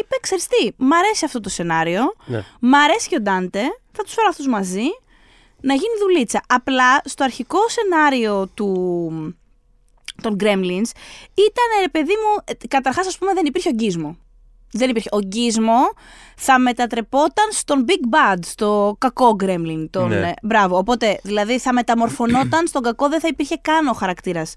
είπε, 0.00 0.16
ξέρεις 0.20 0.46
τι, 0.46 0.70
μ' 0.76 0.92
αρέσει 0.92 1.24
αυτό 1.24 1.40
το 1.40 1.48
σενάριο, 1.48 2.02
Ναι. 2.26 2.44
μ' 2.60 2.74
αρέσει 2.74 3.08
και 3.08 3.16
ο 3.16 3.22
Dante, 3.24 3.62
θα 3.92 4.02
τους 4.02 4.14
φέρω 4.14 4.28
αυτούς 4.30 4.46
μαζί, 4.46 4.84
να 5.60 5.74
γίνει 5.74 5.94
δουλίτσα. 6.00 6.40
Απλά 6.48 7.00
στο 7.04 7.24
αρχικό 7.24 7.58
σενάριο 7.68 8.46
του, 8.54 9.36
των 10.22 10.36
Gremlins 10.40 10.90
ήταν, 11.34 11.68
ρε 11.80 11.88
παιδί 11.90 12.12
μου, 12.12 12.42
ε, 12.44 12.66
καταρχάς 12.68 13.06
ας 13.06 13.18
πούμε 13.18 13.32
δεν 13.32 13.44
υπήρχε 13.46 13.68
ο 13.68 13.72
γκίσμο. 13.72 14.16
Δεν 14.76 14.90
υπήρχε. 14.90 15.08
Ο 15.12 15.18
γκίσμο 15.18 15.78
θα 16.36 16.58
μετατρεπόταν 16.58 17.46
στον 17.50 17.84
Big 17.88 18.14
Bad, 18.14 18.38
στο 18.44 18.96
κακό 18.98 19.36
Gremlin. 19.42 19.86
Τον, 19.90 20.08
Ναι. 20.08 20.16
ε, 20.28 20.32
μπράβο. 20.42 20.76
Οπότε, 20.76 21.20
δηλαδή 21.22 21.58
θα 21.58 21.72
μεταμορφωνόταν 21.72 22.66
στον 22.66 22.82
κακό, 22.82 23.08
δεν 23.08 23.20
θα 23.20 23.28
υπήρχε 23.28 23.56
καν 23.62 23.86
ο 23.86 23.92
χαρακτήρας 23.92 24.54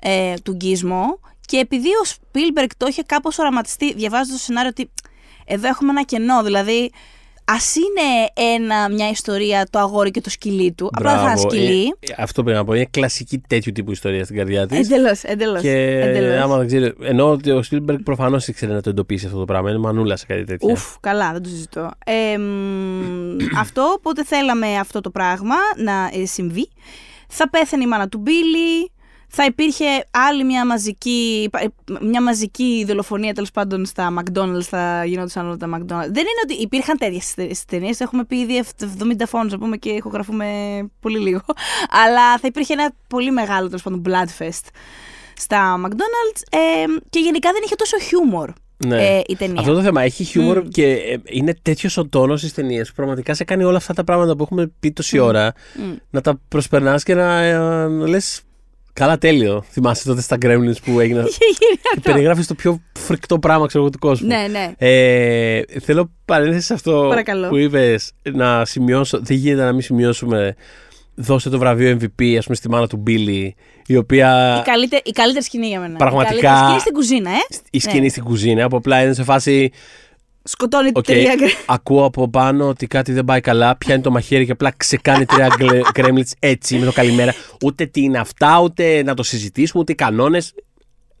ε, 0.00 0.34
του 0.42 0.52
γκίσμο. 0.52 1.18
Και 1.46 1.56
επειδή 1.58 1.88
ο 1.88 2.08
Spielberg 2.08 2.66
το 2.76 2.86
είχε 2.86 3.02
κάπως 3.02 3.38
οραματιστεί, 3.38 3.94
διαβάζοντας 3.94 4.38
το 4.38 4.44
σενάριο 4.44 4.70
ότι 4.70 4.90
εδώ 5.46 5.68
έχουμε 5.68 5.90
ένα 5.90 6.02
κενό, 6.02 6.42
δηλαδή 6.42 6.92
ας 7.54 7.74
είναι 7.76 8.30
ένα, 8.54 8.88
μια 8.88 9.08
ιστορία 9.08 9.66
το 9.70 9.78
αγόρι 9.78 10.10
και 10.10 10.20
το 10.20 10.30
σκυλί 10.30 10.72
του, 10.72 10.90
απλά 10.92 11.10
δεν 11.10 11.18
θα 11.18 11.30
είναι 11.30 11.40
Μπράβο. 11.40 11.50
σκυλί. 11.50 11.94
Ε, 12.00 12.14
αυτό 12.16 12.42
πρέπει 12.42 12.58
να 12.58 12.64
πω. 12.64 12.74
Είναι 12.74 12.86
κλασική 12.90 13.38
τέτοιου 13.38 13.72
τύπου 13.72 13.90
ιστορία 13.90 14.24
στην 14.24 14.36
καρδιά 14.36 14.66
της. 14.66 14.78
Εντελώς, 14.78 15.22
εντελώς. 15.22 15.60
Και 15.60 16.38
άμα 16.42 16.56
δεν 16.56 16.66
ξέρει. 16.66 16.94
Ενώ 17.02 17.30
ότι 17.30 17.50
ο 17.50 17.62
Spielberg 17.70 17.98
προφανώς 18.04 18.48
ήξερε 18.48 18.72
να 18.72 18.80
το 18.80 18.90
εντοπίσει 18.90 19.26
αυτό 19.26 19.38
το 19.38 19.44
πράγμα. 19.44 19.70
Είναι 19.70 19.78
μανούλα 19.78 20.16
σε 20.16 20.26
κάτι 20.26 20.44
τέτοιο. 20.44 20.68
Ουφ, 20.70 20.96
καλά, 21.00 21.32
δεν 21.32 21.42
το 21.42 21.48
συζητώ. 21.48 21.90
Ε, 22.06 22.38
μ, 22.38 23.36
αυτό, 23.62 23.82
οπότε 23.96 24.24
θέλαμε 24.24 24.76
αυτό 24.76 25.00
το 25.00 25.10
πράγμα 25.10 25.54
να 25.76 26.20
ε, 26.20 26.26
συμβεί. 26.26 26.68
Θα 27.28 27.50
πέθανε 27.50 27.82
η 27.82 27.86
μάνα 27.86 28.08
του 28.08 28.18
Μπίλι. 28.18 28.90
Θα 29.34 29.44
υπήρχε 29.44 29.84
άλλη 30.10 30.44
μια 30.44 30.66
μαζική, 30.66 31.50
ε, 31.58 31.66
μια 32.00 32.22
μαζική 32.22 32.84
δολοφονία 32.86 33.32
τέλος 33.34 33.50
πάντων 33.50 33.84
στα 33.86 34.14
McDonald's, 34.18 34.62
θα 34.62 35.04
γινόντουσαν 35.04 35.46
όλα 35.46 35.56
τα 35.56 35.66
McDonald's. 35.66 36.10
Δεν 36.10 36.22
είναι 36.22 36.42
ότι 36.44 36.54
υπήρχαν 36.54 36.98
τέτοιες 36.98 37.24
στι 37.24 37.56
ταινίες. 37.66 38.00
Έχουμε 38.00 38.24
πει 38.24 38.36
ήδη 38.36 38.62
70 39.02 39.26
φόνους, 39.26 39.52
να 39.52 39.58
πούμε, 39.58 39.76
και 39.76 39.90
ηχογραφούμε 39.90 40.46
πολύ 41.00 41.18
λίγο. 41.18 41.40
Αλλά 42.04 42.38
θα 42.38 42.46
υπήρχε 42.46 42.72
ένα 42.72 42.92
πολύ 43.08 43.30
μεγάλο 43.30 43.66
τέλος 43.66 43.82
πάντων 43.82 44.02
Bloodfest 44.06 44.66
στα 45.36 45.80
McDonald's. 45.84 46.42
Ε, 46.50 46.84
και 47.10 47.18
γενικά 47.18 47.52
δεν 47.52 47.60
είχε 47.64 47.74
τόσο 47.74 47.98
χιούμορ 47.98 48.50
Ναι. 48.86 49.06
ε, 49.16 49.22
η 49.26 49.36
ταινία. 49.36 49.60
Αυτό 49.60 49.74
το 49.74 49.82
θέμα 49.82 50.02
έχει 50.02 50.24
χιούμορ 50.24 50.62
και 50.68 50.92
ε, 50.92 51.20
είναι 51.24 51.54
τέτοιος 51.62 51.96
ο 51.96 52.06
τόνος 52.06 52.40
στι 52.40 52.52
ταινίε 52.52 52.84
που 52.84 52.92
πραγματικά 52.96 53.34
σε 53.34 53.44
κάνει 53.44 53.64
όλα 53.64 53.76
αυτά 53.76 53.94
τα 53.94 54.04
πράγματα 54.04 54.36
που 54.36 54.42
έχουμε 54.42 54.72
πει 54.80 54.92
τόση 54.92 55.18
ώρα 55.18 55.52
Μμ. 55.76 55.92
να 56.10 56.20
τα 56.20 56.40
προσπερνάς 56.48 57.02
και 57.02 57.14
να, 57.14 57.42
ε, 57.42 57.56
να 57.88 58.08
λες. 58.08 58.42
Καλά, 58.92 59.18
τέλειο. 59.18 59.64
Θυμάσαι 59.70 60.04
τότε 60.04 60.20
στα 60.20 60.36
Gremlins 60.42 60.82
που 60.84 61.00
έγιναν. 61.00 61.26
Είχε 61.26 61.38
γίνει 61.60 61.76
και 61.82 61.88
αυτό. 61.96 62.12
περιγράφεις 62.12 62.46
το 62.46 62.54
πιο 62.54 62.80
φρικτό 62.98 63.38
πράγμα, 63.38 63.66
ξέρω 63.66 63.82
εγώ, 63.82 63.92
του 63.92 63.98
κόσμου. 63.98 64.26
Ναι, 64.26 64.46
ναι. 64.50 64.72
Ε, 64.78 65.62
θέλω 65.82 66.10
παρένθεση 66.24 66.66
σε 66.66 66.72
αυτό 66.74 67.06
Παρακαλώ. 67.08 67.48
που 67.48 67.56
είπες 67.56 68.12
να 68.32 68.64
σημειώσω. 68.64 69.20
Δεν 69.22 69.36
γίνεται 69.36 69.64
να 69.64 69.72
μην 69.72 69.80
σημειώσουμε. 69.82 70.54
Δώσε 71.14 71.50
το 71.50 71.58
βραβείο 71.58 71.98
MVP, 72.00 72.34
ας 72.38 72.44
πούμε, 72.44 72.56
στη 72.56 72.68
μάνα 72.68 72.86
του 72.86 72.96
Μπίλι, 72.96 73.54
η 73.86 73.96
οποία. 73.96 74.58
Η, 74.60 74.62
καλύτερη, 74.70 75.02
η 75.04 75.10
καλύτερη 75.10 75.44
σκηνή 75.44 75.66
για 75.66 75.80
μένα. 75.80 75.96
Πραγματικά- 75.96 76.36
Η 76.36 76.40
καλύτερη 76.40 76.64
σκηνή 76.64 76.80
στην 76.80 76.92
κουζίνα, 76.92 77.30
ε. 77.30 77.34
Η 77.70 77.78
σκηνή 77.80 78.00
Ναι. 78.00 78.08
στην 78.08 78.22
κουζίνα, 78.24 78.68
που 78.68 78.76
απλά 78.76 79.02
είναι 79.02 79.12
σε 79.14 79.22
φάση. 79.24 79.70
Σκοτώνει 80.44 80.90
Οκ, 80.94 81.04
τρία 81.04 81.34
gre. 81.34 81.46
ακούω 81.66 82.04
από 82.04 82.28
πάνω 82.28 82.68
ότι 82.68 82.86
κάτι 82.86 83.12
δεν 83.12 83.24
πάει 83.24 83.40
καλά. 83.40 83.76
Πιάνει 83.76 84.02
το 84.02 84.10
μαχαίρι 84.10 84.44
και 84.46 84.52
απλά 84.52 84.72
ξεκάνει 84.76 85.24
τρία 85.24 85.48
gremlins 85.92 86.28
έτσι 86.38 86.76
με 86.78 86.84
το 86.84 86.92
καλημέρα. 86.92 87.34
Ούτε 87.64 87.86
τι 87.86 88.02
είναι 88.02 88.18
αυτά, 88.18 88.60
ούτε 88.60 89.02
να 89.02 89.14
το 89.14 89.22
συζητήσουμε, 89.22 89.82
ούτε 89.82 89.92
οι 89.92 89.94
κανόνες. 89.94 90.54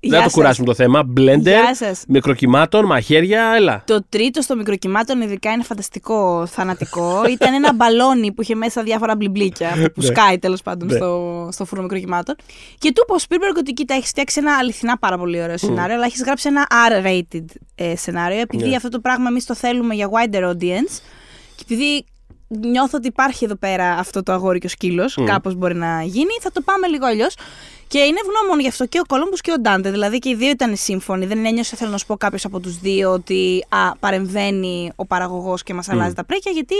Δεν 0.04 0.10
Γεια 0.10 0.18
θα 0.18 0.24
το 0.24 0.30
σας. 0.30 0.40
κουράσουμε 0.40 0.66
το 0.66 0.74
θέμα. 0.74 1.02
Μπλέντερ, 1.04 1.62
Γεια 1.64 1.74
σας. 1.74 2.04
μικροκυμάτων, 2.08 2.84
μαχαίρια, 2.86 3.52
έλα. 3.56 3.82
Το 3.86 4.04
τρίτο 4.08 4.40
στο 4.42 4.56
μικροκυμάτων 4.56 5.20
ειδικά 5.20 5.50
είναι 5.52 5.62
φανταστικό, 5.62 6.46
θανατικό. 6.46 7.22
Ήταν 7.34 7.54
ένα 7.54 7.72
μπαλόνι 7.74 8.32
που 8.32 8.42
είχε 8.42 8.54
μέσα 8.54 8.82
διάφορα 8.82 9.16
μπλιμπλίκια 9.16 9.68
αυτό 9.68 9.90
που 9.90 10.00
Ναι. 10.00 10.06
σκάει 10.06 10.38
τέλος 10.38 10.62
πάντων 10.62 10.88
Ναι. 10.88 10.96
στο, 10.96 11.48
στο 11.52 11.64
φούρνο 11.64 11.82
μικροκυμάτων. 11.82 12.34
Και 12.78 12.92
του 12.92 13.02
είπε 13.08 13.12
ο 13.12 13.16
Spielberg 13.28 13.56
ότι 13.58 13.72
κοίτα, 13.72 13.94
έχεις 13.94 14.08
φτιάξει 14.08 14.38
ένα 14.40 14.56
αληθινά 14.56 14.98
πάρα 14.98 15.18
πολύ 15.18 15.42
ωραίο 15.42 15.58
σενάριο, 15.58 15.94
αλλά 15.94 16.04
έχεις 16.04 16.22
γράψει 16.22 16.48
ένα 16.48 16.66
R-rated 16.90 17.44
ε, 17.74 17.96
σενάριο. 17.96 18.40
Επειδή 18.40 18.68
Ναι. 18.68 18.76
αυτό 18.76 18.88
το 18.88 19.00
πράγμα 19.00 19.28
εμείς 19.28 19.44
το 19.46 19.54
θέλουμε 19.54 19.94
για 19.94 20.08
wider 20.10 20.42
audience. 20.50 21.00
Και 21.56 21.62
επειδή 21.62 22.04
νιώθω 22.48 22.96
ότι 22.96 23.06
υπάρχει 23.06 23.44
εδώ 23.44 23.54
πέρα 23.56 23.92
αυτό 23.92 24.22
το 24.22 24.32
αγόρι 24.32 24.58
και 24.58 24.66
ο 24.66 24.70
σκύλος, 24.70 25.16
Μμ. 25.16 25.24
κάπως 25.24 25.54
μπορεί 25.54 25.74
να 25.74 26.02
γίνει, 26.02 26.30
θα 26.40 26.50
το 26.52 26.60
πάμε 26.64 26.86
λίγο 26.86 27.06
αλλιώς. 27.06 27.34
Και 27.92 27.98
είναι 27.98 28.18
ευγνώμων 28.24 28.60
γι' 28.60 28.68
αυτό 28.68 28.86
και 28.86 28.98
ο 28.98 29.02
Κολόμπου 29.08 29.36
και 29.36 29.52
ο 29.52 29.60
Ντάντε. 29.60 29.90
Δηλαδή 29.90 30.18
και 30.18 30.28
οι 30.28 30.34
δύο 30.34 30.50
ήταν 30.50 30.76
σύμφωνοι. 30.76 31.26
Δεν 31.26 31.44
ένιωσε, 31.46 31.76
θέλω 31.76 31.90
να 31.90 31.98
σου 31.98 32.06
πω, 32.06 32.16
κάποιος 32.16 32.44
από 32.44 32.60
τους 32.60 32.78
δύο 32.78 33.10
ότι 33.12 33.64
α, 33.68 33.96
παρεμβαίνει 33.96 34.92
ο 34.96 35.06
παραγωγός 35.06 35.62
και 35.62 35.74
μας 35.74 35.88
αλλάζει 35.88 36.14
τα 36.14 36.24
πρέκια. 36.24 36.52
Γιατί 36.52 36.74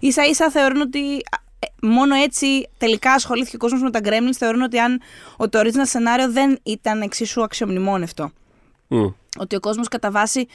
ίσα 0.00 0.24
ίσα 0.24 0.50
θεωρούν 0.50 0.80
ότι 0.80 0.98
α, 0.98 1.36
ε, 1.58 1.66
μόνο 1.86 2.14
έτσι 2.14 2.68
τελικά 2.78 3.12
ασχολήθηκε 3.12 3.56
ο 3.56 3.58
κόσμος 3.58 3.82
με 3.82 3.90
τα 3.90 4.00
Gremlins. 4.02 4.36
Θεωρούν 4.36 4.62
ότι 4.62 4.78
αν 4.78 5.00
ο 5.36 5.48
το 5.48 5.60
original 5.60 5.82
σενάριο 5.82 6.32
δεν 6.32 6.58
ήταν 6.62 7.00
εξίσου 7.02 7.42
αξιομνημόνευτο. 7.42 8.30
Μμ. 8.88 9.06
Ότι 9.38 9.56
ο 9.56 9.60
κόσμος 9.60 9.88
κατά 9.88 10.10
βάση 10.10 10.46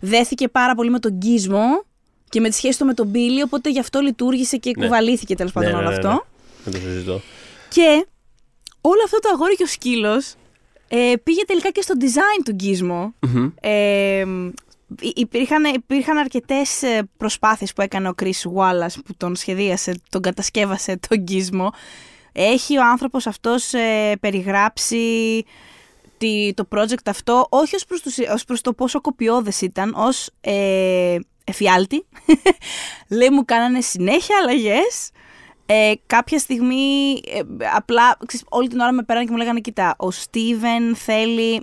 δέθηκε 0.00 0.48
πάρα 0.48 0.74
πολύ 0.74 0.90
με 0.90 0.98
τον 0.98 1.12
γκίσμο 1.12 1.84
και 2.28 2.40
με 2.40 2.48
τη 2.48 2.54
σχέση 2.54 2.78
του 2.78 2.84
με 2.84 2.94
τον 2.94 3.06
Μπίλι. 3.06 3.42
Οπότε 3.42 3.70
γι' 3.70 3.80
αυτό 3.80 4.00
λειτουργήσε 4.00 4.56
και 4.56 4.72
Ναι. 4.76 4.84
κουβαλήθηκε 4.84 5.34
τέλος 5.34 5.52
πάντων 5.52 5.70
Ναι, 5.70 5.76
ναι, 5.76 5.82
όλο 5.82 5.90
ναι, 5.90 5.96
αυτό. 5.96 6.08
ναι. 6.08 6.18
Δεν 6.64 6.72
το 6.72 6.78
συζητώ. 6.88 7.20
Και 7.68 8.06
όλο 8.80 9.00
αυτό 9.04 9.18
το 9.18 9.28
αγόρι 9.32 9.54
και 9.56 9.62
ο 9.62 9.66
σκύλος 9.66 10.34
ε, 10.88 11.12
πήγε 11.22 11.44
τελικά 11.44 11.70
και 11.70 11.82
στο 11.82 11.94
design 12.00 12.42
του 12.44 12.52
γκίσμο. 12.52 13.14
Μμμ. 13.20 13.50
Ε, 13.60 14.24
υ- 15.00 15.18
υπήρχαν, 15.18 15.64
υπήρχαν 15.64 16.16
αρκετές 16.18 16.82
ε, 16.82 17.08
προσπάθειες 17.16 17.72
που 17.72 17.82
έκανε 17.82 18.08
ο 18.08 18.14
Chris 18.22 18.42
Wallace 18.56 18.94
που 19.04 19.14
τον 19.16 19.36
σχεδίασε, 19.36 20.00
τον 20.10 20.22
κατασκεύασε 20.22 20.98
τον 21.08 21.18
γκίσμο. 21.18 21.70
Έχει 22.32 22.78
ο 22.78 22.82
άνθρωπος 22.90 23.26
αυτός 23.26 23.72
ε, 23.72 24.16
περιγράψει 24.20 25.44
τη- 26.18 26.52
το 26.54 26.68
project 26.74 27.06
αυτό 27.06 27.46
όχι 27.48 27.74
ως 27.74 27.84
προς, 27.84 28.00
τους, 28.00 28.16
ως 28.34 28.44
προς 28.44 28.60
το 28.60 28.72
πόσο 28.72 29.00
κοπιώδες 29.00 29.60
ήταν, 29.60 29.94
ως 29.96 30.30
ε, 30.40 31.16
εφιάλτη. 31.44 32.06
Λέει 33.18 33.30
μου 33.30 33.44
κάνανε 33.44 33.80
συνέχεια 33.80 34.36
αλλαγές. 34.42 35.10
Ε, 35.70 35.92
κάποια 36.06 36.38
στιγμή 36.38 37.20
ε, 37.26 37.40
απλά 37.74 38.16
ξέρεις, 38.26 38.46
όλη 38.48 38.68
την 38.68 38.80
ώρα 38.80 38.92
με 38.92 39.02
πέρανε 39.02 39.24
και 39.24 39.30
μου 39.30 39.36
λέγανε 39.36 39.60
κοίτα 39.60 39.94
ο 39.98 40.10
Στίβεν 40.10 40.96
θέλει 40.96 41.62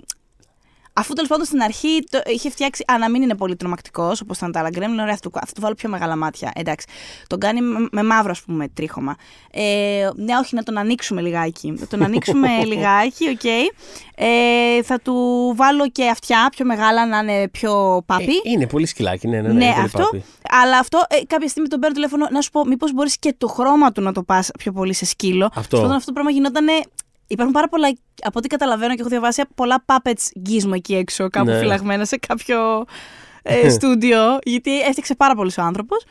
Αφού 0.98 1.12
τέλος 1.14 1.28
πάντων 1.28 1.46
στην 1.46 1.62
αρχή 1.62 2.04
το 2.10 2.20
είχε 2.26 2.50
φτιάξει. 2.50 2.84
Α, 2.92 2.98
να 2.98 3.10
μην 3.10 3.22
είναι 3.22 3.34
πολύ 3.34 3.56
τρομακτικός 3.56 4.20
όπως 4.20 4.36
ήταν 4.36 4.52
τα 4.52 4.58
άλλα 4.58 4.70
γκρέμλιν, 4.70 5.00
ωραία, 5.00 5.14
θα 5.14 5.20
του, 5.20 5.30
θα 5.34 5.52
του 5.54 5.60
βάλω 5.60 5.74
πιο 5.74 5.88
μεγάλα 5.88 6.16
μάτια. 6.16 6.52
Εντάξει. 6.54 6.86
Τον 7.26 7.38
κάνει 7.38 7.60
με, 7.60 7.88
με 7.92 8.02
μαύρο, 8.02 8.30
ας 8.30 8.42
πούμε, 8.42 8.68
τρίχωμα. 8.68 9.16
Ε, 9.50 10.08
ναι, 10.16 10.36
όχι, 10.36 10.54
να 10.54 10.62
τον 10.62 10.78
ανοίξουμε 10.78 11.20
λιγάκι. 11.20 11.74
Θα 11.78 11.86
τον 11.86 12.02
ανοίξουμε 12.02 12.48
λιγάκι, 12.72 13.28
οκ. 13.28 13.44
Ε, 14.14 14.82
θα 14.82 15.00
του 15.00 15.14
βάλω 15.56 15.88
και 15.88 16.08
αυτιά 16.08 16.48
πιο 16.56 16.64
μεγάλα 16.64 17.06
να 17.06 17.18
είναι 17.18 17.48
πιο 17.48 18.02
puppy. 18.06 18.24
Ε, 18.24 18.50
είναι 18.50 18.66
πολύ 18.66 18.86
σκυλάκι, 18.86 19.28
ναι, 19.28 19.40
ναι, 19.40 19.48
ναι. 19.48 19.54
Ναι, 19.54 19.64
είναι 19.64 19.74
πολύ 19.74 19.84
αυτό. 19.84 19.98
puppy. 19.98 20.24
Αλλά 20.48 20.78
αυτό 20.78 21.02
ε, 21.08 21.24
κάποια 21.26 21.48
στιγμή 21.48 21.68
τον 21.68 21.80
παίρνω 21.80 21.94
τηλέφωνο 21.94 22.26
να 22.30 22.40
σου 22.40 22.50
πω, 22.50 22.64
μήπως 22.64 22.92
μπορείς 22.92 23.18
και 23.18 23.34
το 23.38 23.46
χρώμα 23.46 23.92
του 23.92 24.00
να 24.00 24.12
το 24.12 24.22
πας 24.22 24.50
πιο 24.58 24.72
πολύ 24.72 24.92
σε 24.92 25.04
σκύλο. 25.04 25.44
Αυτό. 25.54 25.68
Τέλος 25.68 25.82
πάντων, 25.82 25.96
αυτό 25.96 26.06
το 26.06 26.12
πράγμα 26.12 26.30
γινόταν. 26.30 26.66
Υπάρχουν 27.26 27.54
πάρα 27.54 27.68
πολλά, 27.68 27.92
από 28.22 28.38
ό,τι 28.38 28.48
καταλαβαίνω 28.48 28.94
και 28.94 29.00
έχω 29.00 29.08
διαβάσει, 29.10 29.42
πολλά 29.54 29.84
puppets 29.86 30.30
Γκίζμο 30.40 30.72
εκεί 30.74 30.94
έξω, 30.94 31.28
κάπου 31.30 31.50
Ναι. 31.50 31.58
φυλαγμένα 31.58 32.04
σε 32.04 32.16
κάποιο 32.28 32.84
ε, 33.42 33.68
στούντιο, 33.76 34.18
γιατί 34.42 34.80
έφτιαξε 34.80 35.14
πάρα 35.14 35.34
πολύ 35.34 35.50
ο 35.58 35.62
άνθρωπος. 35.62 36.04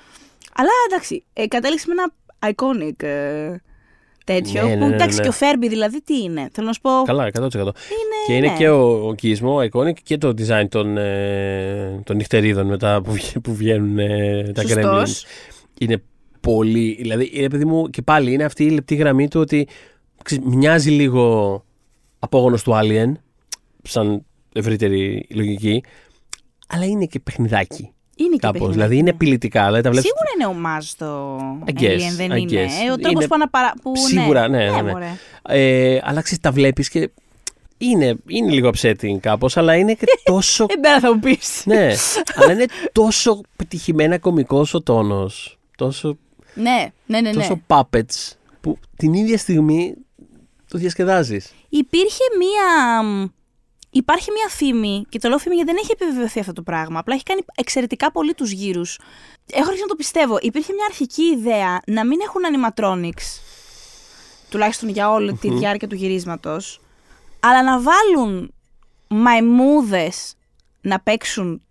Αλλά 0.56 0.70
εντάξει, 0.90 1.24
ε, 1.34 1.48
κατέληξε 1.48 1.86
με 1.88 1.94
ένα 1.94 2.14
iconic 2.56 3.04
ε, 3.04 3.56
τέτοιο. 4.26 4.62
Ναι, 4.64 4.68
ναι, 4.76 4.78
που 4.82 4.88
ναι, 4.88 4.94
εντάξει, 4.96 5.18
ναι. 5.18 5.24
και 5.24 5.30
ο 5.30 5.32
Φέρμπι 5.32 5.68
δηλαδή 5.68 6.02
τι 6.04 6.22
είναι. 6.22 6.50
Θέλω 6.54 6.68
να 6.68 6.74
σου 6.74 6.82
πω. 6.82 6.90
Καλά, 7.06 7.28
100%. 7.34 7.54
Είναι, 7.56 7.72
Και 8.28 8.34
είναι 8.34 8.48
ναι. 8.48 8.58
και 8.58 8.70
ο, 8.70 9.08
ο 9.08 9.14
κισμό, 9.14 9.58
iconic 9.72 9.94
και 10.04 10.18
το 10.18 10.28
design 10.38 10.66
των, 10.70 10.98
ε, 10.98 12.02
των 12.04 12.16
νυχτερίδων 12.16 12.66
μετά 12.68 13.02
που, 13.02 13.12
βγα- 13.12 13.42
που 13.44 13.56
βγαίνουν 13.56 14.00
ε, 14.00 14.52
τα 14.54 14.62
Σωστός. 14.62 15.26
Gremlins. 15.26 15.30
Είναι 15.80 16.02
πολύ. 16.42 16.98
Δηλαδή, 17.02 17.30
είναι 17.34 17.50
παιδί 17.50 17.66
μου, 17.66 17.90
και 17.90 18.02
πάλι 18.02 18.34
είναι 18.34 18.44
αυτή 18.44 18.64
η 18.64 18.70
λεπτή 18.70 18.96
γραμμή 18.96 19.28
του 19.28 19.40
ότι 19.40 19.56
ξέρεις, 19.58 19.74
μοιάζει 20.44 20.90
λίγο 20.92 21.64
απόγονος 22.20 22.64
του 22.64 22.72
Alien, 22.76 23.12
σαν 23.84 24.26
ευρύτερη 24.54 25.28
λογική, 25.34 25.84
αλλά 26.68 26.86
είναι 26.86 27.06
και 27.06 27.20
παιχνιδάκι. 27.20 27.90
Είναι 28.18 28.30
και 28.30 28.38
Κάπως. 28.40 28.52
παιχνιδάκι, 28.52 28.74
Δηλαδή 28.74 28.96
είναι 28.96 29.04
ναι. 29.04 29.10
απειλητικά. 29.10 29.66
Δηλαδή, 29.66 29.82
τα 29.84 29.90
βλέπεις... 29.90 30.10
Σίγουρα 30.10 30.30
είναι 30.36 30.58
ομάζ 30.60 30.92
το 30.92 31.38
I 31.66 31.82
guess, 31.82 31.96
Alien, 31.98 32.16
δεν 32.16 32.32
I 32.32 32.38
είναι. 32.38 32.52
guess. 32.66 32.86
Ε, 32.88 32.92
Ο 32.92 32.96
τρόπος 32.96 33.12
Είναι- 33.12 33.28
που 33.28 33.36
αναπαρα... 33.36 33.74
που, 33.82 33.94
Σίγουρα, 33.98 34.48
ναι, 34.48 34.70
ναι, 34.70 34.82
ναι. 34.82 34.92
μωρέ. 34.92 35.10
Ε, 35.48 36.00
αλλά 36.04 36.22
ξέρεις, 36.22 36.40
τα 36.44 36.52
βλέπεις 36.52 36.90
και 36.90 37.10
είναι, 37.78 38.16
είναι 38.28 38.52
λίγο 38.52 38.70
upsetting 38.76 39.18
κάπως, 39.20 39.58
αλλά 39.58 39.76
είναι 39.76 39.94
και 39.94 40.06
τόσο... 40.24 40.66
Εμένα 40.70 41.00
θα 41.00 41.14
μου 41.14 41.20
πεις. 41.20 41.64
ναι, 41.66 41.90
αλλά 42.36 42.52
είναι 42.52 42.66
τόσο 42.92 43.42
πετυχημένα 43.56 44.18
κωμικός 44.18 44.74
ο 44.74 44.82
τόνος. 44.82 45.60
Τόσο, 45.78 46.18
Ναι, 46.54 46.92
ναι, 47.06 47.22
ναι. 47.22 47.30
ναι. 47.30 47.36
τόσο 47.36 47.62
puppets 47.68 48.32
που 48.62 48.78
την 48.98 49.14
ίδια 49.14 49.38
στιγμή 49.38 49.96
το 50.76 50.82
διασκεδάζεις. 50.82 51.54
Υπήρχε 51.70 52.24
μία. 52.40 53.04
Υπάρχει 53.90 54.32
μία 54.32 54.48
φήμη, 54.50 55.06
και 55.10 55.20
το 55.20 55.30
λέω 55.30 55.38
φήμη 55.38 55.56
γιατί 55.56 55.72
δεν 55.72 55.80
έχει 55.84 55.92
επιβεβαιωθεί 55.92 56.40
αυτό 56.40 56.54
το 56.54 56.62
πράγμα. 56.62 57.00
Απλά 57.00 57.14
έχει 57.16 57.24
κάνει 57.24 57.42
εξαιρετικά 57.56 58.12
πολύ 58.12 58.34
τους 58.34 58.52
γύρους. 58.52 59.00
Έχω 59.52 59.64
αρχίσει 59.64 59.82
να 59.82 59.88
το 59.88 59.96
πιστεύω. 59.96 60.38
Υπήρχε 60.42 60.74
μια 60.74 60.86
αρχική 60.90 61.24
ιδέα 61.24 61.80
να 61.88 62.06
μην 62.06 62.20
έχουν 62.22 62.42
animatronics, 62.52 63.40
τουλάχιστον 64.50 64.90
για 64.90 65.12
όλη 65.12 65.34
τη 65.34 65.54
διάρκεια 65.54 65.88
του 65.88 65.96
γυρίσματος, 65.96 66.82
αλλά 67.40 67.64
να 67.64 67.82
βάλουν 67.82 68.54
μαϊμούδες 69.08 70.34
να 70.82 71.00
παίξουν 71.00 71.62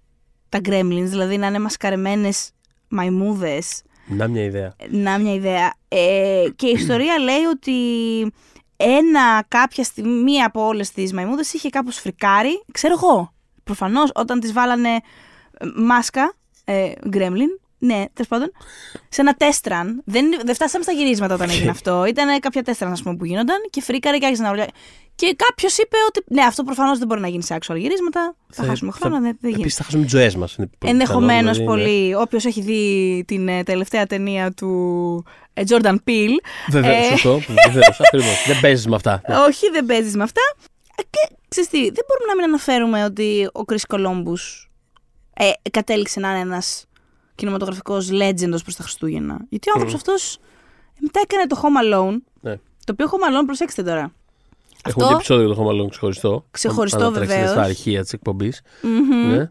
τα 0.49 0.61
gremlins, 0.65 1.07
δηλαδή 1.07 1.37
να 1.37 1.47
είναι 1.47 1.59
μασκαρεμένες 1.59 2.51
μαϊμούδες 2.89 3.83
Να 4.07 4.29
μια 4.29 4.45
ιδέα. 4.45 4.75
να 4.91 5.19
μια 5.19 5.35
ιδέα. 5.35 5.75
Ε, 5.89 6.45
και 6.57 6.67
η 6.67 6.71
ιστορία 6.71 7.19
λέει 7.19 7.45
ότι 7.53 7.73
ένα 8.85 9.45
κάποια 9.49 9.85
στιγμή, 9.85 10.23
μία 10.23 10.47
από 10.47 10.67
όλες 10.67 10.91
τις 10.91 11.13
μαϊμούδες 11.13 11.53
είχε 11.53 11.69
κάπως 11.69 11.97
φρικάρει. 11.97 12.65
Ξέρω 12.73 12.95
εγώ, 13.03 13.33
προφανώς 13.65 14.11
όταν 14.15 14.41
τις 14.41 14.53
βάλανε 14.53 14.89
ε, 14.89 15.01
μάσκα, 15.77 16.35
ε, 16.65 16.93
γκρέμλιν, 17.09 17.49
ναι, 17.79 18.05
τέλος 18.13 18.29
πάντων, 18.29 18.53
σε 19.09 19.21
ένα 19.21 19.35
τέστραν. 19.35 20.03
Δεν, 20.05 20.27
δεν 20.45 20.55
φτάσαμε 20.55 20.85
στα 20.85 20.93
γυρίσματα 20.93 21.35
όταν 21.35 21.51
έγινε 21.51 21.71
αυτό. 21.71 22.05
Ήταν 22.05 22.41
κάποια 22.41 22.63
τέστραν, 22.63 22.93
ας 22.93 23.03
πούμε, 23.03 23.17
που 23.17 23.25
γίνονταν 23.25 23.57
και 23.71 23.83
φρίκαρε 23.83 24.19
και 24.19 24.25
άρχισε 24.25 24.43
να 24.43 24.51
ουρλιάζει. 24.51 24.71
Και 25.15 25.35
κάποιος 25.37 25.79
είπε 25.79 25.97
ότι 26.09 26.25
ναι, 26.29 26.43
αυτό 26.43 26.63
προφανώς 26.63 26.99
δεν 26.99 27.07
μπορεί 27.07 27.21
να 27.21 27.29
γίνει 27.29 27.43
σε 27.43 27.59
actual 27.61 27.77
γυρίσματα. 27.77 28.37
Θα, 28.53 28.65
χάσουμε 28.65 28.91
χρόνο, 28.91 29.15
δεν, 29.15 29.23
δεν 29.23 29.37
γίνεται. 29.41 29.61
Επίσης 29.61 29.77
θα 29.77 29.85
χάσουμε 29.85 30.03
τις 30.03 30.13
ζωές 30.13 30.37
μας. 30.37 30.57
Ενδεχομένως 30.85 31.59
δηλαδή, 31.59 31.65
πολύ. 31.65 32.15
Όποιος 32.15 32.45
έχει 32.45 32.61
δει 32.61 33.25
την 33.27 33.49
ε, 33.49 33.63
τελευταία 33.63 34.07
ταινία 34.07 34.53
του 34.53 35.25
ε, 35.55 35.63
Jordan 35.69 35.95
Peele. 36.07 36.37
Βεβαίως, 36.71 37.07
ε, 37.07 37.11
σωστό. 37.11 37.41
Βεβαίως, 37.67 38.01
ακριβώς. 38.01 38.45
Δεν 38.47 38.61
παίζεις 38.61 38.87
με 38.87 38.95
αυτά. 38.95 39.23
Ναι. 39.29 39.37
Όχι, 39.37 39.71
δεν 39.71 39.87
παίζεις 39.87 40.17
με 40.17 40.23
αυτά. 40.23 40.41
Ε, 40.97 41.03
Και 41.03 41.35
ξέρεις 41.49 41.71
τι, 41.71 41.79
δεν 41.79 42.05
μπορούμε 42.09 42.27
να 42.29 42.35
μην 42.35 42.45
αναφέρουμε 42.45 43.05
ότι 43.05 43.49
ο 43.53 43.61
Chris 43.67 43.97
Columbus 43.97 44.69
ε, 45.35 45.51
κατέληξε 45.71 46.21
να 46.21 46.31
είναι 46.31 46.39
ένας 46.39 46.87
κινηματογραφικός 47.35 48.09
legend 48.13 48.53
ως 48.53 48.63
προς 48.63 48.77
τα 48.77 48.83
Χριστούγεννα. 48.83 49.47
Γιατί 49.49 49.69
ο 49.69 49.73
άνθρωπος 49.75 49.95
αυτός 49.95 50.39
μετά 51.01 51.21
έκανε 51.23 51.47
το 51.47 51.61
Home 51.63 51.85
Alone. 51.85 52.17
Ναι. 52.41 52.57
Το 52.85 52.93
οποίο 52.93 53.07
Home 53.07 53.29
Alone, 53.31 53.45
προσέξτε 53.47 53.83
τώρα. 53.83 54.13
Έχουμε 54.87 55.07
και 55.07 55.13
επεισόδιο 55.15 55.47
για 55.47 55.55
το 55.55 55.63
Home 55.63 55.73
Alone 55.83 55.91
ξεχωριστό. 55.91 56.47
Ξεχωριστό, 56.51 57.05
Αν 57.05 57.13
τρέξετε 57.13 57.35
βεβαίως. 57.41 57.51
στα 57.57 57.63
αρχεία 57.63 58.03
της 58.03 58.13
εκπομπής. 58.13 58.61
Μμμ. 58.83 59.27
Ναι. 59.33 59.51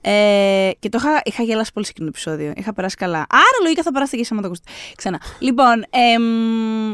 Ε, 0.00 0.70
και 0.78 0.88
το 0.88 0.98
είχα, 1.00 1.20
είχα 1.24 1.42
γελάσει 1.42 1.72
πολύ 1.72 1.86
σε 1.86 1.92
εκείνο 1.94 2.10
το 2.10 2.12
επεισόδιο. 2.16 2.52
Είχα 2.56 2.72
περάσει 2.72 2.96
καλά. 2.96 3.26
Άρα 3.30 3.58
λογικά 3.62 3.82
θα 3.82 3.92
περάσετε 3.92 4.16
και 4.16 4.22
εσείς 4.22 4.32
άμα 4.32 4.40
το 4.42 4.46
ακούσετε. 4.46 4.70
Ξανά. 4.96 5.20
Λοιπόν, 5.38 5.84
εμ, 5.90 6.92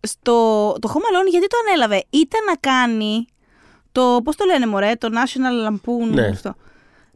στο, 0.00 0.32
το 0.80 0.88
Home 0.94 0.98
Alone 1.26 1.30
γιατί 1.30 1.46
το 1.46 1.56
ανέλαβε; 1.68 2.04
Ήταν 2.10 2.44
να 2.44 2.56
κάνει 2.56 3.26
το, 3.92 4.20
πώς 4.24 4.36
το 4.36 4.44
λένε 4.44 4.66
μωρέ, 4.66 4.92
το 4.94 5.08
National 5.12 5.68
Lampoon. 5.70 6.14
Ναι. 6.14 6.26
Αυτό. 6.26 6.54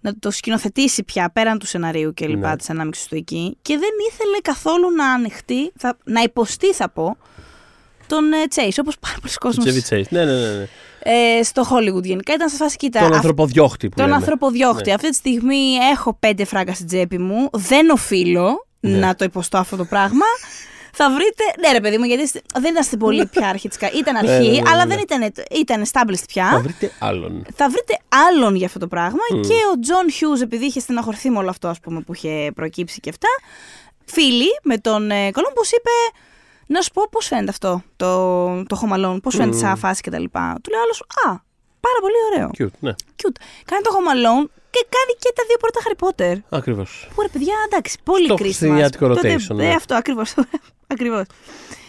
Να 0.00 0.18
το 0.18 0.30
σκηνοθετήσει 0.30 1.04
πια 1.04 1.30
πέραν 1.30 1.58
του 1.58 1.66
σεναρίου 1.66 2.14
και 2.14 2.26
λοιπά 2.26 2.48
Ναι. 2.48 2.56
της 2.56 2.70
ανάμειξης 2.70 3.06
του 3.06 3.14
εκεί. 3.14 3.58
Και 3.62 3.78
δεν 3.78 3.90
ήθελε 4.12 4.38
καθόλου 4.42 4.90
να 4.90 5.12
ανοιχτεί, 5.12 5.72
θα, 5.76 5.98
να 6.04 6.20
υποστεί 6.22 6.72
θα 6.72 6.88
πω, 6.90 7.16
τον 8.08 8.32
ε, 8.32 8.36
Chase, 8.54 8.76
όπως 8.80 8.98
πάρα 8.98 9.14
πολλοί 9.20 9.32
κόσμος 9.34 9.64
Chevy 9.66 9.94
Chase. 9.94 10.02
Ναι, 10.10 10.24
ναι, 10.24 10.32
ναι. 10.32 10.52
ναι. 10.56 10.66
ε, 11.02 11.42
στο 11.42 11.62
Hollywood 11.70 12.02
γενικά. 12.04 12.32
Ήταν 12.34 12.48
σε 12.48 12.56
φάση, 12.56 12.76
κοίτα, 12.76 12.98
Τον 12.98 13.08
αυ- 13.08 13.14
ανθρωποδιώχτη 13.16 13.88
που 13.88 13.94
τον 13.96 14.04
λέμε. 14.04 14.16
ανθρωποδιώχτη. 14.16 14.88
Ναι. 14.88 14.94
Αυτή 14.94 15.08
τη 15.08 15.14
στιγμή 15.16 15.74
έχω 15.92 16.16
πέντε 16.20 16.44
φράγκα 16.44 16.74
στην 16.74 16.86
τσέπη 16.86 17.18
μου. 17.18 17.48
Δεν 17.52 17.90
οφείλω 17.90 18.66
Ναι. 18.80 18.98
να 18.98 19.14
το 19.14 19.24
υποστώ 19.24 19.58
αυτό 19.58 19.76
το 19.76 19.84
πράγμα. 19.84 20.24
Θα 20.92 21.10
βρείτε. 21.10 21.44
Ναι, 21.60 21.72
ρε 21.72 21.80
παιδί 21.80 21.98
μου, 21.98 22.04
γιατί 22.04 22.22
είστε- 22.22 22.42
δεν 22.60 22.72
είσαστε 22.74 22.96
πολύ 22.96 23.26
πια 23.26 23.48
αρχιτικά. 23.48 23.90
Ήταν 23.90 24.14
Ναι, 24.24 24.30
αρχή, 24.32 24.46
ναι, 24.48 24.54
ναι, 24.54 24.60
ναι, 24.60 24.70
αλλά 24.70 24.84
ναι. 24.86 24.94
δεν 24.94 25.02
ήταν, 25.02 25.32
ήταν 25.60 25.84
established 25.92 26.24
πια. 26.28 26.48
Θα 26.50 26.60
βρείτε 26.60 26.92
άλλον. 26.98 27.46
Θα 27.54 27.68
βρείτε 27.70 27.98
άλλον 28.28 28.54
για 28.54 28.66
αυτό 28.66 28.78
το 28.78 28.86
πράγμα. 28.86 29.18
Και 29.30 29.54
ο 29.74 29.78
Τζον 29.80 30.10
Χιούζ, 30.10 30.40
επειδή 30.40 30.64
είχε 30.64 30.80
στεναχωρηθεί 30.80 31.30
με 31.30 31.38
όλο 31.38 31.50
αυτό 31.50 31.68
ας 31.68 31.80
πούμε, 31.80 32.00
που 32.00 32.14
είχε 32.14 32.50
προκύψει 32.54 33.00
και 33.00 33.10
αυτά, 33.10 33.28
φίλοι 34.04 34.46
με 34.62 34.78
τον 34.78 35.10
ε, 35.10 35.30
Κολόμπο 35.30 35.60
είπε. 35.76 35.90
Να 36.70 36.80
σου 36.80 36.90
πω 36.92 37.02
πώς 37.10 37.26
φαίνεται 37.26 37.50
αυτό 37.50 37.82
το, 37.96 38.62
το 38.62 38.80
Home 38.82 38.94
Alone, 38.96 39.18
πώς 39.22 39.34
φαίνεται 39.34 39.56
σαν 39.56 39.76
φάση 39.76 40.00
κτλ. 40.02 40.24
Του 40.62 40.70
λέει 40.70 40.80
άλλος, 40.84 41.00
Α, 41.26 41.28
πάρα 41.80 41.98
πολύ 42.00 42.14
ωραίο. 42.32 42.50
Cute, 42.58 42.78
ναι. 42.80 42.92
Cute. 43.16 43.36
Κάνει 43.64 43.82
το 43.82 43.90
Home 43.96 44.12
Alone 44.14 44.48
και 44.70 44.86
κάνει 44.88 45.12
και 45.18 45.32
τα 45.34 45.42
δύο 45.46 45.56
πρώτα 45.56 45.80
Harry 45.84 45.98
Potter. 46.04 46.56
Ακριβώς. 46.58 47.08
Που 47.14 47.22
ρε 47.22 47.28
παιδιά, 47.28 47.54
εντάξει, 47.66 47.96
πολύ 48.04 48.24
Στο 48.24 48.34
κρίσιμα. 48.34 48.52
χριστουγεννιάτικο 48.52 49.08
Τότε- 49.08 49.34
rotation, 49.50 49.54
ναι. 49.56 49.68
Ε, 49.70 49.74
αυτό 49.74 49.94
ακριβώς. 49.94 50.34
ακριβώς. 50.94 51.24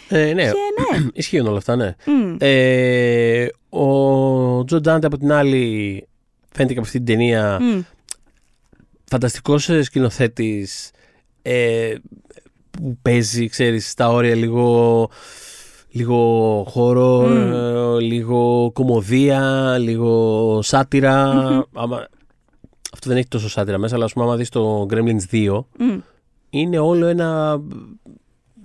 Ε, 0.10 0.34
ναι, 0.34 0.44
Και 0.52 0.58
ναι. 0.96 1.08
ισχύουν 1.13 1.48
όλα 1.48 1.58
αυτά, 1.58 1.76
ναι. 1.76 1.96
Μμ. 2.06 2.36
Ε, 2.39 3.48
ο 3.70 4.63
Τζο 4.65 4.80
Ντάντε 4.82 5.08
από 5.08 5.18
την 5.18 5.32
άλλη 5.32 6.08
φαίνεται 6.52 6.74
και 6.74 6.80
από 6.80 6.88
αυτή 6.88 6.98
την 7.04 7.06
ταινία 7.15 7.58
Μμ. 7.62 7.80
φανταστικός 9.06 9.70
ε, 9.70 9.82
σκηνοθέτης 9.84 10.92
ε, 11.42 11.96
που 12.71 12.97
παίζει, 13.01 13.47
ξέρεις, 13.47 13.89
στα 13.89 14.10
όρια 14.10 14.36
λίγο 14.36 15.10
λίγο 15.91 16.17
χώρο, 16.69 17.19
Μμ. 17.27 17.51
ε, 17.53 17.99
λίγο 17.99 18.71
κομμωδία, 18.73 19.75
λίγο 19.77 20.60
σάτυρα. 20.62 21.21
Άμα- 21.73 22.08
αυτό 22.93 23.10
δεν 23.10 23.17
έχει 23.17 23.27
τόσο 23.27 23.49
σάτυρα 23.49 23.77
μέσα, 23.77 23.95
αλλά 23.95 24.05
ας 24.05 24.13
πούμε 24.13 24.25
άμα 24.25 24.36
δεις 24.36 24.49
το 24.49 24.86
Gremlins 24.89 25.21
2 25.32 25.65
Μμ. 25.79 25.97
είναι 26.49 26.79
όλο 26.79 27.05
ένα 27.05 27.62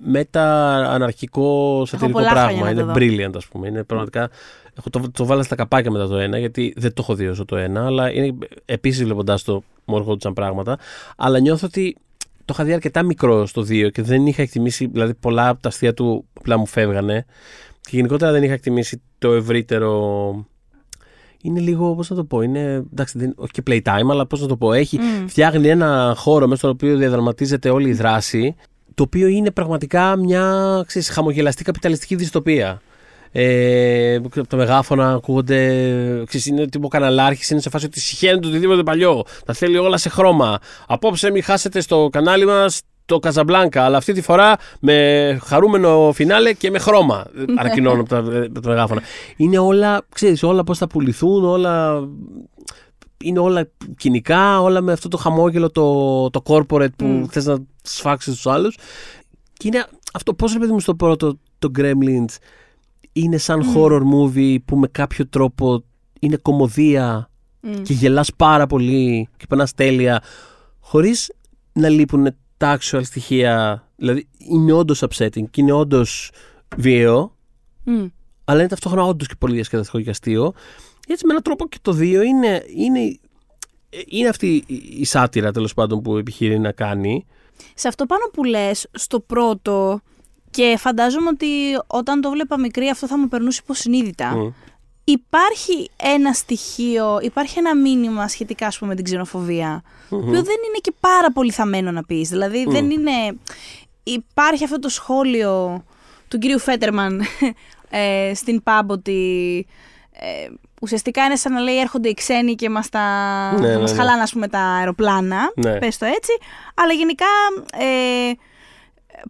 μετα-αναρχικό 0.07 1.83
σατυρικό 1.87 2.19
πολλά 2.19 2.31
χρόνια 2.31 2.47
πράγμα. 2.49 2.65
να 2.65 2.71
Είναι 2.71 2.81
το 2.81 2.87
δω. 2.87 2.93
brilliant, 2.97 3.37
ας 3.37 3.47
πούμε. 3.47 3.69
Είναι 3.69 3.85
πραγματικά. 3.85 4.31
Έχω 4.79 4.91
το, 4.91 5.03
το 5.13 5.25
βάλα 5.27 5.43
στα 5.43 5.55
καπάκια 5.55 5.91
μετά 5.91 6.09
το 6.09 6.17
ένα, 6.17 6.39
γιατί 6.39 6.75
δεν 6.77 6.93
το 6.93 7.03
έχω 7.03 7.15
δει 7.15 7.27
όσο 7.29 7.45
το 7.45 7.57
ένα, 7.57 7.85
αλλά 7.87 8.13
είναι 8.13 8.35
επίσης 8.65 9.05
βλέποντας 9.05 9.43
το 9.43 9.63
μου 9.85 9.97
έρχονταν 9.97 10.33
πράγματα. 10.33 10.79
Αλλά 11.17 11.39
νιώθω 11.39 11.67
ότι 11.67 11.97
το 12.45 12.53
είχα 12.57 12.65
δει 12.65 12.73
αρκετά 12.73 13.03
μικρό 13.03 13.47
στο 13.47 13.63
2 13.63 13.91
και 13.93 14.03
δεν 14.03 14.27
είχα 14.27 14.43
εκτιμήσει, 14.43 14.87
δηλαδή 14.87 15.15
πολλά 15.15 15.49
από 15.49 15.63
τα 15.63 15.69
αστεία 15.69 15.95
του 15.95 16.25
απλά 16.33 16.59
μου 16.59 16.67
φεύγανε. 16.67 17.25
Και 17.81 17.97
γενικότερα 17.97 18.33
δεν 18.33 18.43
είχα 18.43 18.53
εκτιμήσει 18.53 19.03
το 19.19 19.33
ευρύτερο. 19.33 20.47
Είναι 21.43 21.61
λίγο, 21.61 21.95
πώς 21.95 22.11
να 22.11 22.17
το 22.17 22.25
πω, 22.25 22.41
είναι. 22.41 22.85
Εντάξει, 22.93 23.19
δεν, 23.19 23.33
όχι 23.37 23.51
και 23.51 23.63
playtime, 23.67 24.11
αλλά 24.11 24.27
πώς 24.27 24.41
να 24.41 24.47
το 24.47 24.57
πω. 24.57 24.73
Έχει, 24.73 24.99
Μμ. 24.99 25.27
φτιάχνει 25.27 25.69
ένα 25.69 26.15
χώρο 26.17 26.45
μέσα 26.45 26.57
στον 26.57 26.71
οποίο 26.71 26.97
διαδραματίζεται 26.97 27.71
όλη 27.71 27.89
η 27.89 27.93
δράση, 27.93 28.55
το 28.95 29.03
οποίο 29.03 29.27
είναι 29.27 29.51
πραγματικά 29.51 30.17
μια 30.17 30.83
ξέρεις, 30.87 31.09
χαμογελαστή 31.09 31.65
καπιταλιστική 31.65 32.15
δυστοπία. 32.15 32.81
Ε, 33.37 34.15
από 34.15 34.47
τα 34.47 34.57
μεγάφωνα 34.57 35.13
ακούγονται. 35.13 35.59
Ξέρεις, 36.27 36.47
είναι 36.47 36.67
τύπο 36.67 36.89
καναλάρχης, 36.89 37.51
είναι 37.51 37.61
σε 37.61 37.71
φάση 37.71 37.87
ότι 37.87 38.01
συχαίνεται 38.01 38.41
το 38.41 38.49
οτιδήποτε 38.49 38.83
παλιό. 38.83 39.25
Τα 39.45 39.53
θέλει 39.53 39.79
όλα 39.79 39.97
σε 39.97 40.09
χρώμα. 40.09 40.59
Απόψε 40.87 41.31
μην 41.31 41.43
χάσετε 41.43 41.81
στο 41.81 42.09
κανάλι 42.13 42.47
μας 42.47 42.81
το 43.07 43.19
Καζαμπλάνκα, 43.19 43.85
αλλά 43.85 43.97
αυτή 43.97 44.13
τη 44.13 44.23
φορά 44.23 44.57
με 44.81 45.39
χαρούμενο 45.45 46.13
φινάλε 46.15 46.53
και 46.53 46.71
με 46.71 46.79
χρώμα. 46.79 47.25
Ανακοινώνω 47.59 48.01
από 48.01 48.09
τα, 48.09 48.19
από 48.19 48.61
τα 48.61 48.69
μεγάφωνα. 48.69 49.03
Είναι 49.37 49.59
όλα, 49.59 50.07
ξέρεις, 50.15 50.43
όλα 50.43 50.65
πώς 50.65 50.79
θα 50.79 50.87
πουληθούν, 50.87 51.45
όλα 51.45 52.05
είναι 53.25 53.39
όλα 53.39 53.69
κοινικά, 53.97 54.61
όλα 54.61 54.81
με 54.81 54.93
αυτό 54.93 55.09
το 55.09 55.17
χαμόγελο 55.17 55.71
το, 55.71 56.31
το 56.31 56.43
corporate 56.47 56.95
που 56.97 57.07
Μμ. 57.07 57.25
θες 57.25 57.45
να 57.45 57.57
σφάξεις 57.83 58.35
τους 58.35 58.47
άλλους. 58.47 58.77
Και 59.53 59.69
είναι 59.69 59.87
αυτό, 60.13 60.35
πώς 60.35 60.53
ρε 60.53 60.59
παιδί 60.59 60.73
μου 60.73 60.81
στο 60.81 60.95
πρώτο 60.95 61.39
το 61.59 61.71
Gremlins 61.79 62.37
είναι 63.17 63.37
σαν 63.39 63.63
horror 63.75 64.01
movie 64.15 64.57
που 64.65 64.77
με 64.77 64.87
κάποιο 64.89 65.27
τρόπο 65.29 65.85
είναι 66.21 66.37
κομμωδία 66.37 67.31
Μμ. 67.61 67.83
και 67.83 67.93
γελάς 67.93 68.31
πάρα 68.37 68.67
πολύ 68.67 69.29
και 69.37 69.45
περνάς 69.49 69.75
τέλεια 69.75 70.23
χωρίς 70.81 71.33
να 71.73 71.89
λείπουν 71.89 72.29
τα 72.57 72.79
actual 72.79 73.01
στοιχεία. 73.05 73.85
Δηλαδή 73.97 74.29
είναι 74.39 74.73
όντως 74.73 75.03
upsetting 75.09 75.51
και 75.51 75.61
είναι 75.61 75.73
όντως 75.73 76.31
βίαιο 76.77 77.37
Μμ. 77.85 78.07
αλλά 78.45 78.59
είναι 78.59 78.69
ταυτόχρονα 78.69 79.07
όντως 79.07 79.27
και 79.29 79.35
πολύ 79.39 79.55
διασκεδαστικό 79.55 80.01
και 80.01 80.11
αστείο. 80.11 80.53
Έτσι, 81.09 81.27
με 81.27 81.31
έναν 81.31 81.43
τρόπο 81.43 81.69
και 81.69 81.79
το 81.83 81.93
δύο 81.93 82.23
είναι, 82.23 82.65
είναι, 82.77 83.19
είναι 84.09 84.29
αυτή 84.29 84.65
η- 84.67 84.83
η 85.01 85.05
σάτυρα 85.05 85.53
τέλος 85.53 85.75
πάντων 85.75 86.03
που 86.03 86.17
επιχειρεί 86.17 86.59
να 86.59 86.73
κάνει. 86.73 87.27
Σε 87.75 87.89
αυτό 87.89 88.07
πάνω 88.07 88.23
που 88.33 88.45
λες, 88.45 88.87
στο 88.93 89.21
πρώτο, 89.21 90.01
και 90.55 90.77
φαντάζομαι 90.79 91.29
ότι 91.29 91.47
όταν 91.87 92.21
το 92.21 92.31
βλέπα 92.31 92.59
μικρή 92.59 92.89
αυτό 92.89 93.07
θα 93.07 93.19
μου 93.19 93.29
περνούσε 93.29 93.61
υποσυνείδητα. 93.63 94.37
Μμ. 94.37 94.51
Υπάρχει 95.05 95.91
ένα 95.97 96.33
στοιχείο, 96.33 97.19
υπάρχει 97.23 97.59
ένα 97.59 97.77
μήνυμα 97.77 98.29
σχετικά 98.29 98.67
ας 98.67 98.79
πούμε, 98.79 98.91
με 98.91 98.97
την 98.97 99.05
ξενοφοβία, 99.05 99.83
το 100.09 100.17
οποίο 100.17 100.33
δεν 100.33 100.43
είναι 100.67 100.79
και 100.81 100.93
πάρα 101.01 101.33
πολύ 101.33 101.51
θαμένο 101.51 101.91
να 101.91 102.05
πεις. 102.05 102.29
Δηλαδή 102.29 102.65
δεν 102.69 102.91
είναι... 102.91 103.11
Υπάρχει 104.03 104.65
αυτό 104.65 104.79
το 104.79 104.89
σχόλιο 104.89 105.85
του 106.29 106.39
κύριου 106.39 106.59
Φέτερμαν 106.59 107.23
ε, 107.91 108.35
στην 108.35 108.63
pub 108.65 108.83
ότι 108.87 109.67
ε, 110.13 110.49
ουσιαστικά 110.81 111.25
είναι 111.25 111.37
σαν 111.37 111.53
να 111.53 111.61
λέει 111.61 111.79
έρχονται 111.79 112.09
οι 112.09 112.15
ξένοι 112.15 112.55
και 112.55 112.71
μας, 112.71 112.89
τα, 112.89 113.01
Ναι, 113.61 113.69
ναι, 113.69 113.79
μας 113.79 113.91
ναι. 113.91 113.97
χαλάνε 113.97 114.23
ας 114.23 114.33
πούμε 114.33 114.49
τα 114.49 114.61
αεροπλάνα, 114.61 115.53
Ναι. 115.57 115.79
πες 115.79 115.99
το 115.99 116.05
έτσι, 116.05 116.33
αλλά 116.75 116.93
γενικά 116.93 117.27
ε, 117.73 118.33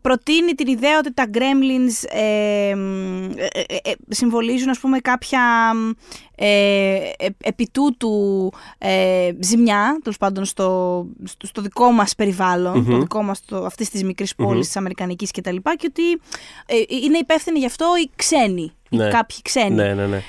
προτείνει 0.03 0.53
την 0.55 0.66
ιδέα 0.66 0.99
ότι 0.99 1.12
τα 1.14 1.26
gremlins 1.35 2.09
ε, 2.09 2.68
ε, 2.68 2.74
ε, 3.66 3.91
ε, 3.91 3.93
συμβολίζουν 4.09 4.68
ας 4.68 4.78
πούμε 4.78 4.99
κάποια 4.99 5.72
ε, 6.37 6.95
ε, 7.18 7.26
επί 7.43 7.68
τούτου 7.72 8.51
ε, 8.78 9.30
ζημιά, 9.41 9.99
τέλος 10.03 10.18
πάντων 10.18 10.45
στο, 10.45 11.07
στο, 11.24 11.47
στο 11.47 11.62
δικό 11.62 11.91
μας 11.91 12.14
περιβαλλον 12.14 12.78
Μμμ. 12.78 12.91
το 12.91 12.99
δικό 12.99 13.22
μας, 13.22 13.45
το, 13.45 13.64
αυτής 13.64 13.91
της 13.91 14.05
μικρής 14.05 14.35
πόλης 14.35 14.53
Μμμ. 14.55 14.61
της 14.61 14.76
Αμερικανικής 14.76 15.30
και 15.30 15.41
τα 15.41 15.53
λοιπά 15.53 15.76
και 15.76 15.87
ότι 15.91 16.11
ε, 16.66 16.97
είναι 17.05 17.18
υπεύθυνοι 17.18 17.59
γι' 17.59 17.66
αυτό 17.66 17.87
οι 18.05 18.11
ξένοι, 18.16 18.72
Ναι. 18.89 19.07
οι 19.07 19.11
κάποιοι 19.11 19.37
ξένοι. 19.43 19.74
Ναι, 19.74 19.95
ναι, 19.95 20.07
ναι. 20.07 20.22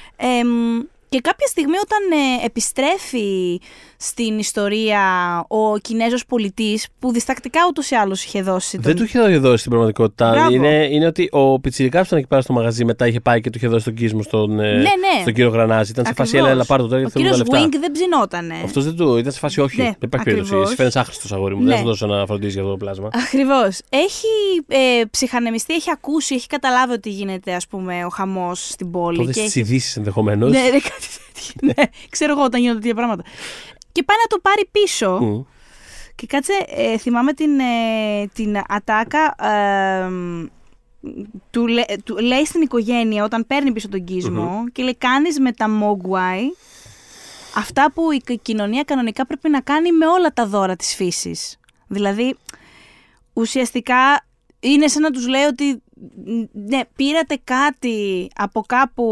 Εμ, 1.10 1.10
και 1.10 1.20
κάποια 1.22 1.48
στιγμή 1.48 1.76
όταν 1.78 2.20
ε, 2.42 2.46
επιστρέφει 2.46 3.60
στην 3.98 4.40
ιστορία 4.40 5.02
ο 5.48 5.78
Κινέζος 5.78 6.26
πολιτής 6.26 6.88
που 7.00 7.12
διστακτικά 7.12 7.60
ούτως 7.70 7.90
ή 7.90 7.96
άλλως 7.96 8.24
είχε 8.24 8.42
δώσει 8.42 8.72
τον... 8.72 8.82
Δεν 8.82 8.96
του 8.96 9.04
είχε 9.04 9.38
δώσει 9.38 9.58
στην 9.58 9.72
πραγματικότητα. 9.72 10.32
Μπράβο. 10.32 10.54
Είναι, 10.54 10.88
είναι 10.92 11.06
ότι 11.06 11.30
ο 11.32 11.60
Πιτσυρικά 11.60 12.00
που 12.00 12.06
ήταν 12.06 12.20
εκεί 12.20 12.28
πέρα 12.28 12.42
στο 12.42 12.54
μαγαζί 12.54 12.86
μετά 12.86 13.08
είχε 13.08 13.20
πάει 13.20 13.42
και 13.42 13.50
του 13.50 13.58
είχε 13.58 13.68
δώσει 13.68 13.86
τον 13.86 13.94
κύσμο 13.94 14.22
στον, 14.22 14.60
ε, 14.60 14.72
Ναι, 14.72 14.78
ναι. 14.78 15.22
στον 15.22 15.34
κύριο 15.34 15.50
Γρανάζη. 15.50 15.92
Ήταν 15.92 16.06
σε 16.06 16.14
φάση, 16.14 16.30
Ακριβώς. 16.30 16.48
έλα, 16.48 16.56
έλα, 16.56 16.66
πάρ' 16.66 16.80
το 16.82 16.88
τώρα 16.88 16.98
Ο 16.98 17.00
γιατί 17.00 17.14
θέλουμε 17.14 17.38
τα 17.38 17.44
κύριος 17.44 17.62
λεφτά. 17.62 17.78
Wing 17.78 17.82
δεν 17.82 17.92
ψινότανε. 17.92 18.62
Αυτός 18.64 18.84
δεν 18.84 18.96
του 18.96 19.18
ήταν 19.18 19.32
σε 19.32 19.40
φάση, 19.40 19.62
όχι. 19.62 19.78
Ναι, 19.78 19.84
δεν 19.84 19.96
υπάρχει 20.00 20.26
περίπτωση. 20.26 20.50
ακριβώς. 20.50 20.68
Εσύ 20.68 20.76
φαίνεσαι 20.76 21.00
άχρηστος 21.00 21.32
αγόρι 21.32 21.56
μου. 21.56 21.62
Ναι. 21.62 21.68
Δεν 21.68 21.76
θα 21.76 21.82
σου 21.82 21.88
δώσω 21.88 22.06
να 22.06 22.26
φροντίζει 22.26 22.52
για 22.52 22.62
αυτό 22.62 22.74
το 22.74 22.78
πλάσμα. 22.78 23.10
Ακριβώς. 23.26 23.80
Έχει 23.90 24.28
ε, 24.68 25.02
ψυχανεμιστεί, 25.12 25.74
έχει 25.74 25.92
ακούσει, 25.92 26.36
έχει 26.36 26.48
καταλάβει 26.48 26.94
ότι 26.94 27.10
γίνεται 27.10 27.54
ας 27.54 27.68
πούμε 27.68 28.06
ο 28.06 28.10
χαμός 28.10 28.68
στην 28.68 28.92
πόλη. 28.92 29.18
Τότε 29.18 29.32
και 29.32 29.40
στις 29.40 29.56
έχει... 29.56 30.00
ειδήσει 31.06 31.20
ενδεχομένω. 31.28 31.62
Ναι, 31.62 31.74
ναι, 31.74 31.74
κάτι 31.74 31.74
τέτοιο. 31.74 31.74
ναι, 31.78 32.08
ξέρω 32.10 32.32
εγώ 32.32 32.44
όταν 32.44 32.60
γίνονται 32.62 32.80
τέτοια 32.80 32.96
πράγματα. 32.96 33.24
Και 33.92 34.04
πάει 34.04 34.18
να 34.18 34.28
το 34.28 34.40
πάρει 34.42 34.70
πίσω. 34.72 35.46
Και 36.16 36.28
κάτσε, 36.28 36.54
ε, 36.68 36.98
θυμάμαι 36.98 37.34
την, 37.34 37.60
ε, 37.60 38.28
την 38.34 38.58
ατάκα. 38.68 39.36
ε, 39.42 40.10
του, 41.50 41.68
λέ- 41.68 42.02
του 42.04 42.18
λέει 42.18 42.46
στην 42.46 42.62
οικογένεια 42.62 43.24
όταν 43.24 43.48
παίρνει 43.48 43.72
πίσω 43.72 43.90
τον 43.90 44.04
κισμο 44.04 44.64
και 44.72 44.84
λέει 44.84 44.96
κάνεις 44.96 45.40
με 45.40 45.52
τα 45.52 45.66
Mogwai 45.70 46.42
αυτά 47.56 47.92
που 47.92 48.12
η 48.12 48.18
κ- 48.18 48.42
κοινωνία 48.42 48.84
κανονικά 48.84 49.26
πρέπει 49.26 49.50
να 49.50 49.62
κάνει 49.62 49.92
με 49.92 50.08
όλα 50.08 50.34
τα 50.34 50.48
δώρα 50.48 50.76
της 50.76 50.96
φύσης. 50.96 51.60
Δηλαδή, 51.88 52.36
ουσιαστικά 53.34 54.26
είναι 54.60 54.88
σαν 54.88 55.02
να 55.02 55.12
τους 55.12 55.28
λέει 55.28 55.44
ότι 55.44 55.84
ναι, 56.52 56.80
πήρατε 56.96 57.40
κάτι 57.44 58.28
από 58.36 58.62
κάπου 58.68 59.06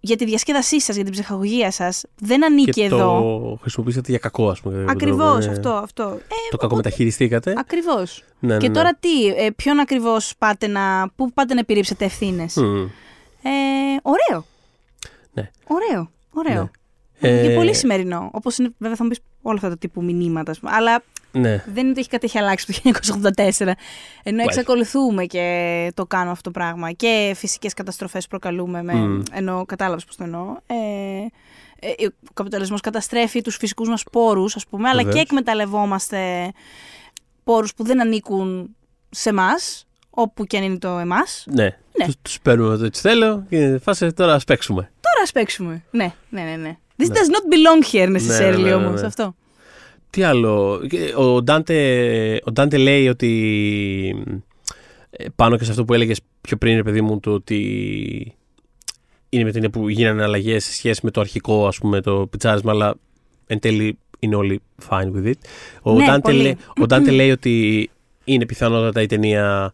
για 0.00 0.16
τη 0.16 0.24
διασκέδασή 0.24 0.80
σας, 0.80 0.94
για 0.94 1.04
την 1.04 1.12
ψυχαγωγία 1.12 1.70
σας, 1.70 2.04
δεν 2.18 2.44
ανήκει 2.44 2.70
Και 2.70 2.84
εδώ. 2.84 2.96
το 2.98 3.58
χρησιμοποιήσατε 3.60 4.10
για 4.10 4.18
κακό, 4.18 4.48
ας 4.50 4.60
πούμε. 4.60 4.74
κατά 4.74 4.86
κάποιο 4.92 5.06
Ακριβώς 5.08 5.44
τρόπο, 5.44 5.46
ναι. 5.46 5.52
αυτό, 5.52 5.70
αυτό. 5.70 6.02
Ε, 6.22 6.34
Το 6.50 6.56
κακομεταχειριστήκατε. 6.56 7.54
Ακριβώς. 7.58 8.22
Ναι, 8.38 8.52
ναι, 8.54 8.60
Και 8.60 8.68
ναι. 8.68 8.74
τώρα 8.74 8.94
τι, 9.00 9.26
ε, 9.26 9.50
ποιον 9.56 9.78
ακριβώς 9.80 10.34
πάτε 10.38 10.66
να, 10.66 11.10
πού 11.16 11.32
πάτε 11.32 11.54
να 11.54 11.60
επιρρύψετε 11.60 12.04
ευθύνες; 12.04 12.54
Μμ. 12.56 12.76
Ε, 13.42 13.48
ωραίο. 14.02 14.44
Ναι. 15.32 15.50
Ωραίο, 15.66 16.10
ωραίο. 16.30 16.62
Ναι. 16.62 17.40
Και 17.42 17.50
Ε, 17.50 17.54
πολύ 17.54 17.74
σημερινό. 17.74 18.30
Όπως 18.32 18.58
είναι, 18.58 18.68
βέβαια 18.78 18.96
θα 18.96 19.02
μου 19.02 19.08
πεις 19.10 19.18
όλα 19.42 19.56
αυτά 19.56 19.68
τα 19.68 19.76
τύπου 19.78 20.02
μηνύματα, 20.04 20.50
ας 20.50 20.58
πούμε. 20.58 20.72
αλλά 20.74 21.02
Ναι. 21.38 21.64
δεν 21.66 21.82
είναι 21.82 21.90
ότι 21.90 22.00
έχει 22.00 22.08
κάτι 22.08 22.24
έχει 22.26 22.38
αλλάξει 22.38 22.66
το 22.66 22.90
1984. 23.60 23.72
Ενώ 24.22 24.42
Well. 24.42 24.46
εξακολουθούμε 24.46 25.24
και 25.24 25.90
το 25.94 26.06
κάνουμε 26.06 26.30
αυτό 26.30 26.50
το 26.50 26.58
πράγμα. 26.58 26.92
Και 26.92 27.32
φυσικές 27.36 27.74
καταστροφές 27.74 28.26
προκαλούμε. 28.26 28.82
Με, 28.82 28.94
Μμ. 28.94 29.22
Ενώ 29.32 29.64
κατάλαβες 29.66 30.04
πώς 30.04 30.16
το 30.16 30.24
εννοώ. 30.24 30.56
Ε, 30.66 30.76
ε, 31.80 32.06
ο 32.06 32.32
καπιταλισμός 32.34 32.80
καταστρέφει 32.80 33.40
τους 33.40 33.56
φυσικούς 33.56 33.88
μας 33.88 34.02
πόρους, 34.12 34.56
ας 34.56 34.66
πούμε, 34.66 34.88
αλλά 34.88 35.00
και 35.00 35.06
Βεβαίως. 35.06 35.24
εκμεταλλευόμαστε 35.24 36.52
πόρους 37.44 37.74
που 37.74 37.84
δεν 37.84 38.00
ανήκουν 38.00 38.76
σε 39.10 39.28
εμάς, 39.28 39.86
όπου 40.10 40.44
και 40.44 40.56
αν 40.56 40.62
είναι 40.62 40.78
το 40.78 40.88
εμάς. 40.88 41.44
Ναι. 41.50 41.76
Ναι. 41.98 42.04
Τους, 42.04 42.14
τους 42.22 42.40
παίρνουμε 42.40 42.74
εδώ 42.74 42.84
έτσι 42.84 43.00
θέλω 43.00 43.46
και 43.48 43.78
φάσε 43.82 44.12
τώρα 44.12 44.34
ας 44.34 44.44
παίξουμε. 44.44 44.90
Τώρα 45.00 45.22
ας 45.22 45.32
παίξουμε. 45.32 45.82
Ναι, 45.90 46.12
ναι, 46.28 46.42
ναι. 46.42 46.56
ναι. 46.56 46.76
This 46.98 47.06
does 47.06 47.10
not 47.10 47.44
belong 47.54 47.92
here 47.92 48.16
necessarily 48.16 48.56
Ναι, 48.56 48.62
ναι, 48.62 48.68
ναι, 48.68 48.74
όμως 48.74 49.00
ναι. 49.00 49.06
αυτό. 49.06 49.34
Τι 50.16 50.22
άλλο. 50.22 50.80
Και 50.88 51.12
Ο 51.16 51.42
Ντάντε, 51.42 52.40
ο 52.44 52.52
Ντάντε 52.52 52.76
λέει 52.76 53.08
ότι 53.08 54.24
ε, 55.10 55.24
πάνω 55.36 55.56
και 55.56 55.64
σε 55.64 55.70
αυτό 55.70 55.84
που 55.84 55.94
έλεγες 55.94 56.20
πιο 56.40 56.56
πριν, 56.56 56.74
ρε 56.76 56.82
παιδί 56.82 57.00
μου, 57.00 57.20
το 57.20 57.30
ότι 57.32 57.58
είναι 59.28 59.44
με 59.44 59.50
την 59.50 59.64
έννοια 59.64 59.70
που 59.70 59.88
γίνανε 59.88 60.22
αλλαγές 60.22 60.64
σε 60.64 60.72
σχέση 60.72 61.00
με 61.02 61.10
το 61.10 61.20
αρχικό, 61.20 61.66
ας 61.66 61.78
πούμε, 61.78 62.00
το 62.00 62.26
πιτσάρισμα, 62.30 62.72
αλλά 62.72 62.94
εν 63.46 63.58
τέλει 63.58 63.98
είναι 64.18 64.34
όλοι 64.36 64.60
fine 64.88 65.12
with 65.16 65.26
it. 65.26 65.32
Ο 65.82 65.92
Ναι, 65.92 66.04
Ντάντε 66.04 66.20
πολύ. 66.20 66.42
λέει, 66.42 66.56
ο 66.80 66.84
Dante 66.88 67.10
λέει 67.12 67.30
ότι 67.30 67.90
είναι 68.24 68.46
πιθανότατα 68.46 69.02
η 69.02 69.06
ταινία 69.06 69.72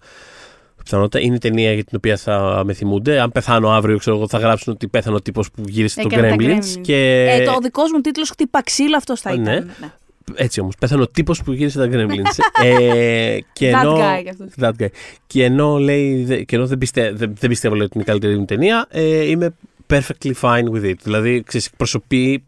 Πιθανότητα 0.85 1.21
είναι 1.21 1.35
η 1.35 1.39
ταινία 1.39 1.73
για 1.73 1.85
την 1.85 1.97
οποία 1.97 2.17
θα 2.17 2.63
με 2.65 2.73
θυμούνται. 2.73 3.21
Αν 3.21 3.33
πεθάνω 3.33 3.71
αύριο, 3.71 3.99
ξέρω 3.99 4.17
εγώ, 4.17 4.29
θα 4.29 4.39
γράψουν 4.39 4.73
ότι 4.73 4.89
πέθανε 4.89 5.17
ο 5.17 5.23
τύπος 5.23 5.51
που 5.51 5.63
γύρισε 5.67 6.01
το 6.03 6.09
Έκανε 6.13 6.29
τα 6.29 6.37
Gremlins. 6.39 6.59
Gremlins. 6.59 6.81
Και... 6.81 7.27
Ε, 7.41 7.45
το 7.45 7.53
ο 7.53 7.59
δικός 7.59 7.91
μου 7.93 8.01
τίτλος 8.01 8.31
χτυπά 8.31 8.63
ξύλο 8.63 8.97
αυτός 8.97 9.21
θα 9.21 9.37
Ναι. 9.37 9.53
ήταν. 9.53 9.71
Ναι. 9.81 9.93
Έτσι 10.35 10.61
όμως, 10.61 10.75
πέθανε 10.79 11.03
ο 11.03 11.07
τύπος 11.07 11.43
που 11.43 11.53
γύρισε 11.53 11.79
τα 11.79 11.89
Gremlins. 11.93 12.39
ε, 12.65 13.39
και 13.53 13.71
That 13.75 13.81
ενώ, 13.81 13.97
guy 13.97 14.23
κι 14.23 14.29
αυτός. 14.29 14.49
That 14.61 14.83
guy. 14.83 14.89
Και 15.27 15.45
ενώ, 15.45 15.79
λέει, 15.79 16.25
δε- 16.25 16.43
και 16.43 16.57
ενώ 16.57 16.67
δεν, 16.67 16.79
πιστε, 16.79 17.13
δεν, 17.13 17.35
δεν 17.39 17.49
πιστεύω 17.49 17.75
λέει, 17.75 17.85
ότι 17.85 17.93
είναι 17.95 18.03
η 18.03 18.07
καλύτερη 18.07 18.39
μου 18.39 18.45
ταινία, 18.45 18.87
ε, 18.91 19.25
είμαι 19.25 19.55
perfectly 19.87 20.33
fine 20.41 20.65
with 20.73 20.85
it. 20.85 20.95
Δηλαδή, 21.03 21.43
ξέρεις, 21.47 21.67
εκπροσωπεί, 21.67 22.45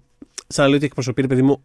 σαν 0.46 0.62
να 0.62 0.66
λέω 0.66 0.76
ότι 0.76 0.86
εκπροσωπεί, 0.86 1.20
ρε 1.20 1.26
παιδί 1.26 1.42
μου, 1.42 1.62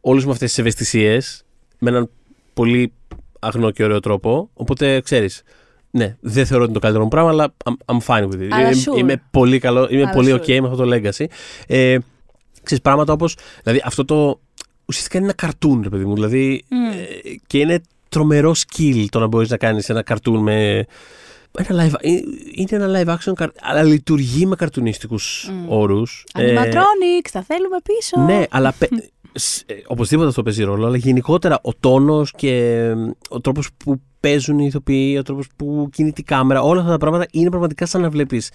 όλε 0.00 0.24
μου 0.24 0.30
αυτές 0.30 0.48
τις 0.48 0.58
ευαισθησίες 0.58 1.44
με 1.78 1.90
έναν 1.90 2.10
πολύ 2.54 2.92
αγνό 3.38 3.70
και 3.70 3.84
ωραίο 3.84 4.00
τρόπο. 4.00 4.50
Οπότε, 4.54 5.00
ξέρεις, 5.00 5.42
ναι, 5.90 6.16
δεν 6.20 6.46
θεωρώ 6.46 6.62
ότι 6.64 6.72
είναι 6.72 6.80
το 6.80 6.86
καλύτερο 6.86 7.02
μου 7.04 7.10
πράγμα, 7.10 7.30
αλλά 7.30 7.54
I'm, 7.64 7.94
I'm 7.94 7.98
fine 8.06 8.28
with 8.28 8.40
it. 8.42 8.48
Αλλά 8.50 8.70
είμαι, 8.70 8.82
sure. 8.86 8.98
είμαι 8.98 9.22
πολύ 9.30 9.58
καλό, 9.58 9.88
είμαι 9.90 10.02
Αλλά 10.02 10.10
πολύ 10.12 10.32
sure. 10.32 10.40
ok 10.40 10.60
με 10.60 10.68
αυτό 10.68 10.84
το 10.84 10.90
legacy. 10.94 11.24
Ε, 11.66 11.96
ξέρεις, 12.62 12.82
πράγματα 12.82 13.12
όπως, 13.12 13.36
δηλαδή 13.62 13.82
αυτό 13.84 14.04
το, 14.04 14.40
ουσιαστικά 14.92 15.16
είναι 15.18 15.26
ένα 15.26 15.34
καρτούν, 15.34 15.80
ρε 15.82 15.88
παιδί 15.88 16.04
μου, 16.04 16.14
δηλαδή, 16.14 16.64
Μμ. 16.68 16.84
ε, 16.84 16.96
και 17.46 17.58
είναι 17.58 17.80
τρομερό 18.08 18.54
skill 18.54 19.04
το 19.10 19.18
να 19.18 19.26
μπορείς 19.26 19.50
να 19.50 19.56
κάνεις 19.56 19.88
ένα 19.88 20.02
καρτούν 20.02 20.42
με... 20.42 20.86
Ένα 21.68 21.84
live, 21.86 21.94
ε, 22.00 22.10
είναι 22.54 22.84
ένα 22.84 22.88
live 23.04 23.14
action, 23.14 23.32
καρ- 23.34 23.54
αλλά 23.62 23.82
λειτουργεί 23.82 24.46
με 24.46 24.56
καρτουνιστικούς 24.56 25.50
Μμ. 25.52 25.70
όρους. 25.72 26.24
Ε, 26.34 26.54
Animatronics, 26.54 27.28
τα 27.32 27.42
θέλουμε 27.42 27.76
πίσω. 27.84 28.20
ναι, 28.24 28.44
αλλά 28.50 28.74
πε- 28.78 28.90
σ- 29.32 29.70
ε, 29.70 29.74
οπωσδήποτε 29.86 30.28
αυτό 30.28 30.42
παίζει 30.42 30.62
ρόλο, 30.64 30.86
αλλά 30.86 30.96
γενικότερα 30.96 31.58
ο 31.62 31.74
τόνος 31.80 32.32
και 32.36 32.54
ε, 32.54 32.94
ο 33.28 33.40
τρόπος 33.40 33.68
που 33.76 34.00
παίζουν 34.20 34.58
οι 34.58 34.64
ηθοποιοί, 34.68 35.16
ο 35.18 35.22
τρόπος 35.22 35.46
που 35.56 35.88
κινείται 35.92 36.20
η 36.20 36.24
κάμερα, 36.24 36.62
όλα 36.62 36.80
αυτά 36.80 36.92
τα 36.92 36.98
πράγματα 36.98 37.26
είναι 37.32 37.48
πραγματικά 37.48 37.86
σαν 37.86 38.00
να 38.00 38.10
βλέπεις 38.10 38.50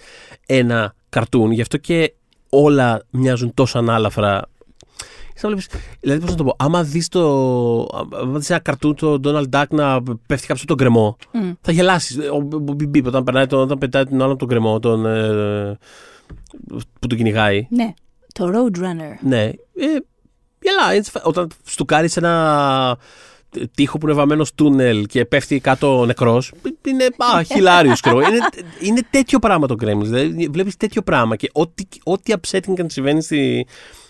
ένα 0.46 0.94
καρτούν. 1.08 1.50
Γι' 1.50 1.60
αυτό 1.60 1.76
και 1.76 2.14
όλα 2.48 3.02
μοιάζουν 3.10 3.54
τόσο 3.54 3.78
ανάλαφρα. 3.78 4.42
Σαν 5.40 5.50
να 5.50 5.56
βλέπεις, 5.56 5.80
δηλαδή 6.00 6.20
πώς 6.20 6.30
να 6.30 6.36
το 6.36 6.44
πω, 6.44 6.54
άμα 6.58 6.82
δεις, 6.82 7.08
το, 7.08 7.22
άμα 8.20 8.38
δεις 8.38 8.50
ένα 8.50 8.58
καρτούν 8.58 8.94
το 8.94 9.20
Donald 9.24 9.44
Duck 9.52 9.64
να 9.70 10.02
πέφτει 10.02 10.46
κάποιος 10.46 10.58
από 10.60 10.66
τον 10.66 10.76
κρεμό, 10.76 11.16
Μμ. 11.32 11.50
θα 11.60 11.72
γελάσεις. 11.72 12.16
Ο 12.18 12.36
ο 12.36 12.60
Μπιμπ 12.72 12.88
Μπιπ 12.88 13.06
όταν, 13.06 13.24
περνάει, 13.24 13.46
τον- 13.46 13.60
όταν 13.60 13.78
πετάει 13.78 14.04
τον 14.04 14.22
άλλο 14.22 14.30
από 14.30 14.38
τον 14.38 14.48
κρεμό, 14.48 14.78
τον, 14.78 15.06
ε, 15.06 15.78
που 17.00 17.06
τον 17.06 17.18
κυνηγάει, 17.18 17.66
Ναι. 17.70 17.94
Το 18.34 18.44
Roadrunner. 18.54 19.18
ναι. 19.20 19.44
Ε, 19.44 19.52
γελά. 20.60 20.94
είναι 20.94 21.02
σφα- 21.02 21.24
Όταν 21.26 21.48
στουκάρεις 21.64 22.12
σε 22.12 22.18
ένα 22.18 22.96
τείχο 23.74 23.98
που 23.98 24.06
είναι 24.06 24.16
βαμμένο 24.16 24.44
τούνελ 24.54 25.06
και 25.06 25.24
πέφτει 25.24 25.60
κάτω 25.60 26.04
νεκρός. 26.06 26.52
Είναι 26.86 27.04
α, 27.04 27.42
χιλάριο, 27.54 27.92
ξέρω. 27.92 28.20
είναι, 28.20 28.38
είναι 28.80 29.00
τέτοιο 29.10 29.38
πράγμα 29.38 29.66
το 29.66 29.74
Gremlins. 29.80 30.02
Δηλαδή, 30.02 30.48
βλέπεις 30.52 30.76
τέτοιο 30.76 31.02
πράγμα 31.02 31.36
και 31.36 31.48
ό,τι, 31.52 31.84
ό,τι 32.04 32.32
upsetting 32.40 32.72
και 32.74 32.80
αν 32.80 32.90
συμβαίνει 32.90 33.22
στη, 33.22 33.66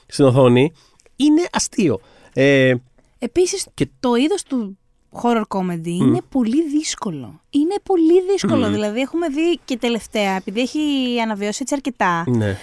στην 0.07 0.25
οθόνη 0.25 0.73
είναι 1.19 1.47
αστείο. 1.53 2.01
Ε, 2.33 2.75
Επίσης, 3.19 3.67
Και- 3.75 3.89
το 4.01 4.15
είδος 4.15 4.43
του 4.43 4.79
horror 5.23 5.43
comedy 5.49 5.87
είναι 5.87 6.21
πολύ 6.29 6.69
δύσκολο. 6.69 7.41
Είναι 7.51 7.75
πολύ 7.83 8.23
δύσκολο. 8.33 8.69
Μμ. 8.69 8.73
Δηλαδή, 8.73 9.01
έχουμε 9.01 9.29
δει 9.29 9.59
και 9.65 9.77
τελευταία, 9.77 10.33
επειδή 10.37 10.61
έχει 10.61 10.79
αναβιώσει 11.23 11.59
έτσι 11.63 11.75
αρκετά, 11.75 12.25
ναι. 12.27 12.57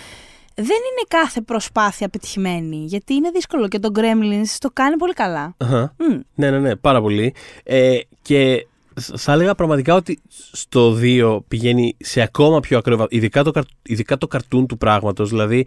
δεν 0.55 0.65
είναι 0.65 1.03
κάθε 1.07 1.41
προσπάθεια 1.41 2.09
πετυχημένη. 2.09 2.85
Γιατί 2.85 3.13
είναι 3.13 3.29
δύσκολο 3.29 3.67
και 3.67 3.79
το 3.79 3.89
Gremlins 3.95 4.55
το 4.59 4.69
κάνει 4.73 4.97
πολύ 4.97 5.13
καλά. 5.13 5.53
Αχα. 5.57 5.95
Μμ. 5.97 6.19
Ναι, 6.35 6.51
ναι, 6.51 6.59
ναι, 6.59 6.75
πάρα 6.75 7.01
πολύ. 7.01 7.33
Ε, 7.63 7.97
και 8.21 8.67
θ- 9.01 9.17
θα 9.17 9.31
έλεγα 9.31 9.55
πραγματικά 9.55 9.95
ότι 9.95 10.19
στο 10.51 10.97
2 11.01 11.39
πηγαίνει 11.47 11.95
σε 11.99 12.21
ακόμα 12.21 12.59
πιο 12.59 12.77
ακραίο 12.77 12.97
βαθμό. 12.97 13.17
Ειδικά 13.17 13.43
το, 13.43 13.51
καρ- 13.51 13.67
ειδικά 13.83 14.17
το 14.17 14.27
καρτούν 14.27 14.67
του 14.67 14.77
πράγματος. 14.77 15.29
Δηλαδή, 15.29 15.65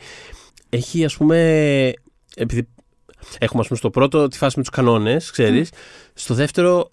έχει 0.69 1.05
ας 1.05 1.17
πούμε. 1.17 1.93
Επειδή 2.37 2.69
έχουμε 3.39 3.61
ας 3.61 3.67
πούμε 3.67 3.79
στο 3.79 3.91
πρώτο 3.91 4.29
τη 4.29 4.37
φάση 4.37 4.55
με 4.57 4.63
τους 4.63 4.77
κανόνες, 4.77 5.31
ξέρεις. 5.31 5.71
Στο 6.15 6.35
δεύτερο 6.35 6.91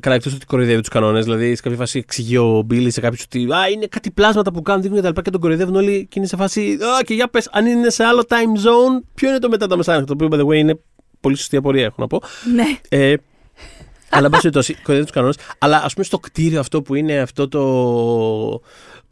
Καλά, 0.00 0.14
εκτός 0.14 0.34
ότι 0.34 0.46
κοροϊδεύει 0.46 0.80
τους 0.80 0.88
κανόνες. 0.88 1.24
Δηλαδή, 1.24 1.54
σε 1.54 1.62
κάποια 1.62 1.78
φάση 1.78 1.98
εξηγεί 1.98 2.36
ο 2.36 2.62
Μπίλι 2.66 2.90
σε 2.90 3.00
κάποιους 3.00 3.22
ότι 3.22 3.52
Α, 3.52 3.68
είναι 3.68 3.86
κάτι 3.86 4.10
πλάσματα 4.10 4.52
που 4.52 4.62
κάνουν, 4.62 4.82
δείχνουν 4.82 5.00
κτλ. 5.00 5.20
Και, 5.20 5.30
τον 5.30 5.40
κοροϊδεύουν 5.40 5.74
όλοι 5.74 6.06
και 6.10 6.18
είναι 6.18 6.28
σε 6.28 6.36
φάση. 6.36 6.60
Α, 6.60 7.02
και 7.04 7.14
για 7.14 7.28
πες, 7.28 7.48
αν 7.52 7.66
είναι 7.66 7.90
σε 7.90 8.04
άλλο 8.04 8.24
time 8.28 8.34
zone, 8.34 9.02
ποιο 9.14 9.28
είναι 9.28 9.38
το 9.38 9.48
μετά 9.48 9.66
τα 9.66 9.76
μεσάνυχτα. 9.76 10.16
Το 10.16 10.24
οποίο, 10.24 10.38
by 10.38 10.42
the 10.42 10.48
way, 10.48 10.58
είναι 10.58 10.80
πολύ 11.20 11.36
σωστή 11.36 11.56
απορία, 11.56 11.84
έχω 11.84 11.96
να 11.98 12.06
πω. 12.06 12.22
Ναι. 12.54 12.78
Ε, 12.88 13.14
αλλά, 14.10 14.24
εν 14.24 14.30
πάση 14.30 14.42
περιπτώσει, 14.42 14.74
κοροϊδεύει 14.74 15.02
τους 15.02 15.14
κανόνες. 15.14 15.36
Αλλά 15.58 15.82
ας 15.84 15.92
πούμε 15.92 16.04
στο 16.04 16.18
κτίριο 16.18 16.60
αυτό 16.60 16.82
που 16.82 16.94
είναι 16.94 17.18
αυτό 17.18 17.48
το. 17.48 17.60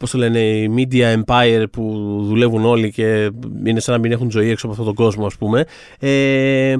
Πώς 0.03 0.11
το 0.11 0.17
λένε, 0.17 0.39
η 0.39 0.73
media 0.77 1.23
empire 1.23 1.63
που 1.71 2.17
δουλεύουν 2.23 2.65
όλοι 2.65 2.91
και 2.91 3.31
είναι 3.65 3.79
σαν 3.79 3.93
να 3.93 3.99
μην 3.99 4.11
έχουν 4.11 4.31
ζωή 4.31 4.49
έξω 4.49 4.65
από 4.65 4.75
αυτόν 4.75 4.95
τον 4.95 5.05
κόσμο, 5.05 5.25
ας 5.25 5.35
πούμε. 5.35 5.65
Ε, 5.99 6.75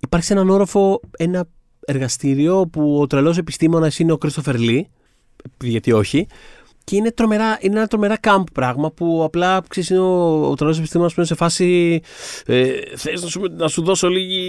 υπάρχει 0.00 0.26
σε 0.26 0.32
έναν 0.32 0.50
όροφο 0.50 1.00
ένα 1.16 1.48
εργαστήριο 1.86 2.68
που 2.72 3.00
ο 3.00 3.06
τρελός 3.06 3.38
επιστήμονας 3.38 3.98
είναι 3.98 4.12
ο 4.12 4.18
Κρίστοφερ 4.18 4.58
Λί. 4.58 4.88
Γιατί 5.60 5.92
όχι. 5.92 6.26
Και 6.90 6.96
είναι, 6.96 7.10
τρομερά, 7.10 7.58
είναι 7.60 7.76
ένα 7.76 7.86
τρομερά 7.86 8.16
camp 8.20 8.42
πράγμα 8.52 8.90
που 8.90 9.22
απλά 9.24 9.62
ξέρεις, 9.68 9.90
είναι 9.90 9.98
ο, 9.98 10.48
ο 10.50 10.54
τρελό 10.54 10.74
επιστήμονας 10.78 11.14
που 11.14 11.20
είναι 11.20 11.28
σε 11.28 11.34
φάση. 11.34 12.00
Ε, 12.46 12.70
Θες 12.96 13.22
να 13.22 13.28
σου, 13.28 13.42
να 13.56 13.68
σου 13.68 13.82
δώσω 13.82 14.08
λίγη, 14.08 14.48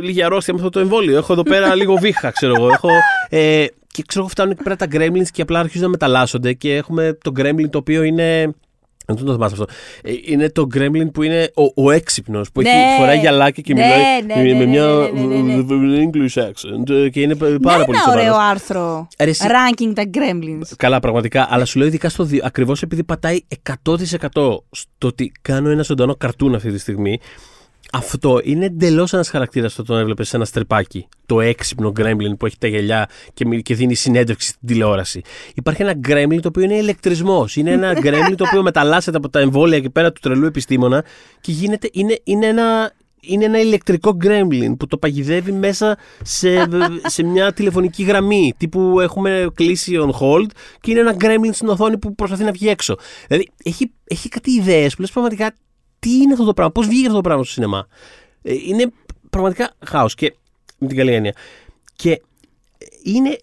λίγη 0.00 0.22
αρρώστια 0.22 0.54
με 0.54 0.58
αυτό 0.58 0.70
το 0.70 0.80
εμβόλιο. 0.80 1.16
Έχω 1.16 1.32
εδώ 1.32 1.42
πέρα 1.42 1.74
λίγο 1.74 1.94
βήχα, 1.94 2.30
ξέρω 2.30 2.54
εγώ. 2.56 2.68
Έχω, 2.68 2.88
ε, 3.28 3.66
και 3.86 4.02
ξέρω 4.06 4.20
εγώ 4.20 4.28
φτάνουν 4.28 4.52
εκεί 4.52 4.62
πέρα 4.62 4.76
τα 4.76 4.86
gremlins 4.92 5.28
και 5.32 5.42
απλά 5.42 5.58
αρχίζουν 5.58 5.82
να 5.82 5.88
μεταλλάσσονται 5.88 6.52
και 6.52 6.74
έχουμε 6.74 7.18
το 7.22 7.32
gremlin 7.36 7.70
το 7.70 7.78
οποίο 7.78 8.02
είναι. 8.02 8.54
Δεν 9.06 9.24
το 9.24 9.32
θυμάσαι 9.32 9.54
αυτό. 9.60 9.66
Ε, 10.02 10.12
Είναι 10.24 10.50
το 10.50 10.66
Gremlin 10.74 11.12
που 11.12 11.22
είναι 11.22 11.50
ο, 11.54 11.84
ο 11.84 11.90
έξυπνος, 11.90 12.52
που 12.52 12.60
Ναι. 12.62 12.68
έχει 12.68 12.98
φοράει 13.00 13.18
γυαλάκι 13.18 13.62
και 13.62 13.74
Ναι, 13.74 13.82
μιλάει 13.82 14.22
ναι, 14.22 14.34
με, 14.34 14.42
ναι, 14.42 14.52
με 14.58 14.64
ναι, 14.64 14.66
μια 14.66 14.84
ναι, 15.14 15.36
ναι, 15.36 15.54
ναι. 15.96 16.10
English 16.12 16.42
accent 16.42 16.90
ε, 16.90 17.08
και 17.08 17.20
είναι 17.20 17.34
πάρα 17.34 17.78
Να 17.78 17.84
πολύ 17.84 17.98
ένα 17.98 17.98
σοβαρός. 17.98 18.24
ωραίο 18.24 18.36
άρθρο. 18.50 19.08
Ρε, 19.18 19.30
εσύ- 19.30 19.46
Ranking 19.48 19.92
τα 19.94 20.02
Gremlins. 20.14 20.68
Καλά, 20.76 21.00
πραγματικά. 21.00 21.46
Αλλά 21.50 21.64
σου 21.64 21.78
λέω 21.78 21.88
ειδικά 21.88 22.08
στο 22.08 22.24
2, 22.30 22.38
ακριβώς 22.42 22.82
επειδή 22.82 23.04
πατάει 23.04 23.38
100% 23.62 24.58
στο 24.70 25.06
ότι 25.06 25.32
κάνω 25.42 25.68
ένα 25.70 25.82
ζωντανό 25.82 26.14
καρτούν 26.16 26.54
αυτή 26.54 26.72
τη 26.72 26.78
στιγμή. 26.78 27.18
Αυτό 27.96 28.40
είναι 28.44 28.64
εντελώς 28.64 29.12
ένας 29.12 29.28
χαρακτήρας 29.28 29.74
το 29.74 29.82
τον 29.82 29.98
έβλεπες 29.98 30.28
σε 30.28 30.36
ένα 30.36 30.44
στρεπάκι. 30.44 31.08
Το 31.26 31.40
έξυπνο 31.40 31.90
γκρέμλιν 31.90 32.36
που 32.36 32.46
έχει 32.46 32.58
τα 32.58 32.66
γυαλιά 32.66 33.08
και, 33.34 33.46
μι- 33.46 33.62
και 33.62 33.74
δίνει 33.74 33.94
συνέντευξη 33.94 34.48
στην 34.48 34.66
τηλεόραση. 34.66 35.22
Υπάρχει 35.54 35.82
ένα 35.82 35.94
γκρέμλιν 35.94 36.40
το 36.40 36.48
οποίο 36.48 36.62
είναι 36.62 36.74
ηλεκτρισμός. 36.76 37.56
Είναι 37.56 37.70
ένα 37.70 37.92
γκρέμλιν 38.00 38.36
το 38.36 38.44
οποίο 38.48 38.62
μεταλλάσσεται 38.62 39.16
από 39.16 39.28
τα 39.28 39.38
εμβόλια 39.40 39.76
εκεί 39.76 39.90
πέρα 39.90 40.12
του 40.12 40.20
τρελού 40.20 40.46
επιστήμονα 40.46 41.04
και 41.40 41.52
γίνεται. 41.52 41.88
Είναι, 41.92 42.18
είναι 42.24 42.46
ένα. 42.46 42.92
Είναι 43.28 43.44
ένα 43.44 43.60
ηλεκτρικό 43.60 44.14
γκρέμλιν 44.14 44.76
που 44.76 44.86
το 44.86 44.98
παγιδεύει 44.98 45.52
μέσα 45.52 45.96
σε, 46.22 46.68
σε 47.14 47.22
μια 47.22 47.52
τηλεφωνική 47.52 48.02
γραμμή. 48.02 48.52
Τύπου 48.56 49.00
έχουμε 49.00 49.46
κλείσει 49.54 49.92
on 50.00 50.10
hold 50.20 50.46
και 50.80 50.90
είναι 50.90 51.00
ένα 51.00 51.12
γκρέμλιν 51.12 51.52
στην 51.52 51.68
οθόνη 51.68 51.98
που 51.98 52.14
προσπαθεί 52.14 52.44
να 52.44 52.50
βγει 52.52 52.68
έξω. 52.68 52.96
Δηλαδή 53.26 53.48
έχει, 53.64 53.92
έχει 54.04 54.28
κάτι 54.28 54.50
ιδέες 54.50 54.94
που 54.94 55.00
λες 55.00 55.10
πραγματικά 55.10 55.52
τι 55.98 56.10
είναι 56.16 56.32
αυτό 56.32 56.44
το 56.44 56.52
πράγμα, 56.54 56.72
πώς 56.72 56.86
βγήκε 56.86 57.04
αυτό 57.04 57.16
το 57.16 57.22
πράγμα 57.22 57.42
στο 57.44 57.52
σινεμά; 57.52 57.86
Ε, 58.42 58.52
είναι 58.66 58.92
πραγματικά 59.30 59.70
χάος 59.86 60.14
και 60.14 60.34
με 60.78 60.86
την 60.88 60.96
καλή 60.96 61.12
έννοια. 61.12 61.32
Και 61.96 62.22
είναι 63.02 63.38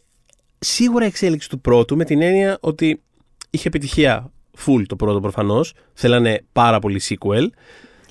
σίγουρα 0.60 1.06
εξέλιξη 1.06 1.50
του 1.50 1.60
πρώτου 1.62 1.96
με 1.98 2.04
την 2.06 2.22
έννοια 2.22 2.58
ότι 2.62 3.02
είχε 3.50 3.68
επιτυχία 3.68 4.32
full 4.66 4.84
το 4.88 4.96
πρώτο 4.96 5.20
προφανώς. 5.20 5.74
Θέλανε 5.94 6.46
πάρα 6.52 6.80
πολύ 6.80 7.02
sequel. 7.10 7.48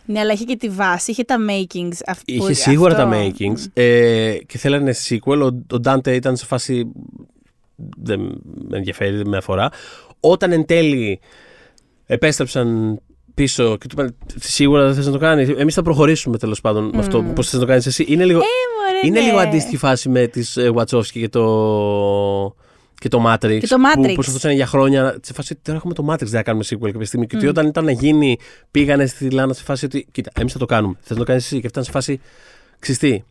Ναι, 0.06 0.18
αλλά 0.20 0.32
είχε 0.32 0.44
και 0.44 0.56
τη 0.56 0.68
βάση, 0.68 1.10
είχε 1.10 1.22
τα 1.24 1.36
makings. 1.48 1.96
αυ- 2.06 2.24
που- 2.24 2.32
Είχε 2.32 2.52
σίγουρα 2.52 2.96
αυτό. 2.96 3.10
τα 3.10 3.16
makings 3.22 3.64
ε, 3.72 4.36
και 4.46 4.58
θέλανε 4.58 4.94
sequel. 5.08 5.38
Ο, 5.40 5.74
ο 5.74 5.80
Dante 5.84 6.06
ήταν 6.06 6.36
σε 6.36 6.46
φάση. 6.46 6.92
Δεν 7.96 8.20
με 8.68 8.76
ενδιαφέρει, 8.76 9.16
δεν 9.16 9.28
με 9.28 9.36
αφορά. 9.36 9.70
Όταν 10.20 10.52
εν 10.52 10.64
τέλει 10.64 11.20
επέστρεψαν 12.06 13.00
πίσω 13.34 13.76
και 13.76 13.86
του 13.86 13.94
είπαν 13.98 14.14
Σίγουρα 14.36 14.84
δεν 14.86 14.94
θες 14.94 15.06
να 15.06 15.12
το 15.12 15.18
κάνεις. 15.18 15.48
Εμείς 15.48 15.74
θα 15.74 15.82
προχωρήσουμε 15.82 16.38
τέλος 16.38 16.60
πάντων 16.60 16.90
με 16.94 16.98
αυτό. 16.98 17.22
Πώς 17.22 17.44
θες 17.44 17.54
να 17.54 17.60
το 17.60 17.66
κάνεις 17.66 17.86
εσύ. 17.86 18.04
Είναι 18.08 18.24
λίγο, 18.24 18.38
μωρέ, 18.38 18.98
είναι 19.06 19.20
ναι. 19.20 19.26
λίγο 19.26 19.38
αντίστοιχη 19.38 19.76
φάση 19.76 20.08
με 20.08 20.26
τις 20.26 20.58
Wachowski 20.76 21.04
και 21.12 21.28
το. 21.28 22.54
Και 22.94 23.08
το 23.08 23.24
Matrix. 23.26 23.58
Και 23.60 23.66
το 23.66 23.76
Που 23.76 24.02
Matrix. 24.02 24.14
προσπαθούσαν 24.14 24.52
για 24.52 24.66
χρόνια. 24.66 25.18
Σε 25.22 25.32
φάση 25.32 25.54
τώρα 25.62 25.78
έχουμε 25.78 25.94
το 25.94 26.04
Matrix, 26.10 26.18
δεν 26.18 26.28
θα 26.28 26.42
κάνουμε 26.42 26.64
sequel 26.68 26.90
κάποια 26.92 27.06
στιγμή. 27.06 27.26
Και 27.26 27.36
Mm. 27.36 27.38
ότι 27.38 27.48
όταν 27.48 27.66
ήταν 27.66 27.84
να 27.84 27.90
γίνει, 27.90 28.38
πήγανε 28.70 29.06
στη 29.06 29.30
Λάνα 29.30 29.52
σε 29.52 29.62
φάση 29.62 29.84
ότι. 29.84 30.06
Κοίτα, 30.12 30.30
εμείς 30.34 30.52
θα 30.52 30.58
το 30.58 30.66
κάνουμε. 30.66 30.94
Θες 31.00 31.10
να 31.10 31.16
το 31.16 31.24
κάνεις 31.24 31.44
εσύ. 31.44 31.60
Και 31.60 31.68
φτάνει 31.68 31.86
σε 31.86 31.92
φάση. 31.92 32.20
Ξυστή. 32.78 33.24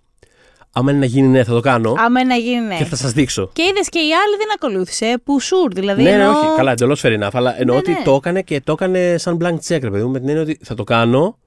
Άμα 0.74 0.92
είναι 0.92 1.00
να 1.00 1.06
γίνει, 1.06 1.28
ναι, 1.28 1.44
θα 1.44 1.54
το 1.54 1.60
κάνω. 1.60 1.94
Άμα 1.98 2.26
να 2.26 2.36
γίνει, 2.36 2.66
ναι. 2.66 2.78
Και 2.78 2.86
θα 2.86 2.96
σας 2.96 3.12
δείξω. 3.12 3.50
Και 3.54 3.62
είδες 3.72 3.90
και 3.90 4.00
οι 4.00 4.02
άλλοι 4.14 4.36
δεν 4.38 4.48
ακολούθησε. 4.56 5.22
Που 5.24 5.40
σουρ, 5.40 5.74
δηλαδή. 5.74 6.04
ναι, 6.04 6.10
ναι, 6.10 6.16
ενώ- 6.24 6.30
όχι. 6.38 6.56
Καλά, 6.56 6.72
εντελώς 6.72 7.02
fair 7.06 7.20
enough. 7.24 7.30
Αλλά 7.34 7.60
εννοώ 7.60 7.76
Ναι, 7.76 7.82
ότι 7.82 7.92
ναι. 7.92 8.02
το 8.04 8.14
έκανε 8.16 8.42
και 8.42 8.62
το 8.62 8.72
έκανε 8.72 9.16
σαν 9.18 9.38
blank 9.42 9.54
check, 9.68 9.80
ρε 9.82 9.90
παιδί 9.90 10.04
μου. 10.04 10.10
Με 10.10 10.20
την 10.20 10.28
έννοια 10.30 10.44
ότι 10.44 10.60
θα 10.64 10.74
το 10.76 10.84
κάνω 10.84 11.38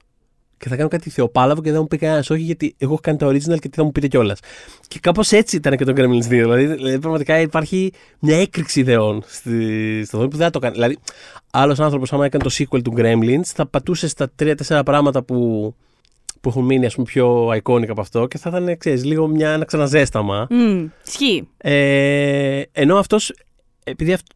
και 0.57 0.69
θα 0.69 0.75
κάνω 0.75 0.89
κάτι 0.89 1.09
θεοπάλαβο 1.09 1.55
και 1.61 1.65
δεν 1.65 1.73
θα 1.75 1.81
μου 1.81 1.87
πει 1.87 1.97
κανένας 1.97 2.29
όχι, 2.29 2.41
γιατί 2.41 2.75
εγώ 2.77 2.91
έχω 2.91 3.01
κάνει 3.03 3.17
τα 3.17 3.27
original 3.27 3.59
και 3.59 3.69
τι 3.69 3.75
θα 3.75 3.83
μου 3.83 3.91
πείτε 3.91 4.07
κιόλας. 4.07 4.39
Και 4.87 4.99
κάπως 5.01 5.31
έτσι 5.31 5.55
ήταν 5.55 5.77
και 5.77 5.85
το 5.85 5.93
Gremlins 5.95 6.23
2. 6.23 6.27
Δηλαδή, 6.29 6.65
δηλαδή, 6.65 6.99
πραγματικά 6.99 7.39
υπάρχει 7.39 7.91
μια 8.19 8.37
έκρηξη 8.41 8.79
ιδεών 8.79 9.23
στη, 9.27 10.03
στο 10.05 10.17
δρόμο 10.17 10.27
που 10.31 10.37
δεν 10.37 10.45
θα 10.45 10.51
το 10.51 10.59
κάνει. 10.59 10.73
Δηλαδή, 10.73 10.97
άλλος 11.51 11.79
άνθρωπος, 11.79 12.13
άμα 12.13 12.25
έκανε 12.25 12.43
το 12.43 12.49
sequel 12.59 12.81
του 12.83 12.93
Gremlins, 12.97 13.41
θα 13.43 13.65
πατούσε 13.67 14.07
στα 14.07 14.31
3-4 14.43 14.81
πράγματα 14.85 15.23
που, 15.23 15.75
που 16.45 16.51
έχουν 16.51 16.65
μείνει 16.65 16.85
ας 16.85 16.93
πούμε, 16.93 17.05
πιο 17.05 17.47
iconic 17.49 17.87
από 17.89 18.01
αυτό 18.01 18.27
και 18.27 18.37
θα 18.37 18.49
ήταν, 18.49 18.77
ξέρεις, 18.77 19.03
λίγο 19.05 19.27
μια, 19.27 19.49
ένα 19.51 19.65
ξαναζέσταμα. 19.65 20.47
Μμ, 20.49 20.85
ισχύει. 21.07 21.47
Ε, 21.57 22.61
ενώ 22.71 22.97
αυτός, 22.97 23.33
επειδή 23.83 24.13
αυτό, 24.13 24.35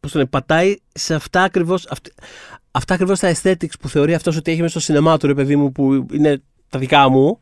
πώς 0.00 0.10
το 0.12 0.18
λένε, 0.18 0.30
πατάει 0.30 0.76
σε 0.92 1.14
αυτά 1.14 1.42
ακριβώς. 1.42 1.88
Αυτά 2.70 2.94
ακριβώς 2.94 3.18
τα 3.20 3.32
aesthetics 3.34 3.78
που 3.80 3.88
θεωρεί 3.88 4.14
αυτός 4.14 4.36
ότι 4.36 4.50
έχει 4.50 4.60
μέσα 4.60 4.72
στο 4.72 4.80
σινεμά 4.80 5.16
του, 5.16 5.26
ρε 5.26 5.34
παιδί 5.34 5.56
μου, 5.56 5.72
που 5.72 6.06
είναι 6.12 6.42
τα 6.68 6.78
δικά 6.78 7.08
μου, 7.08 7.40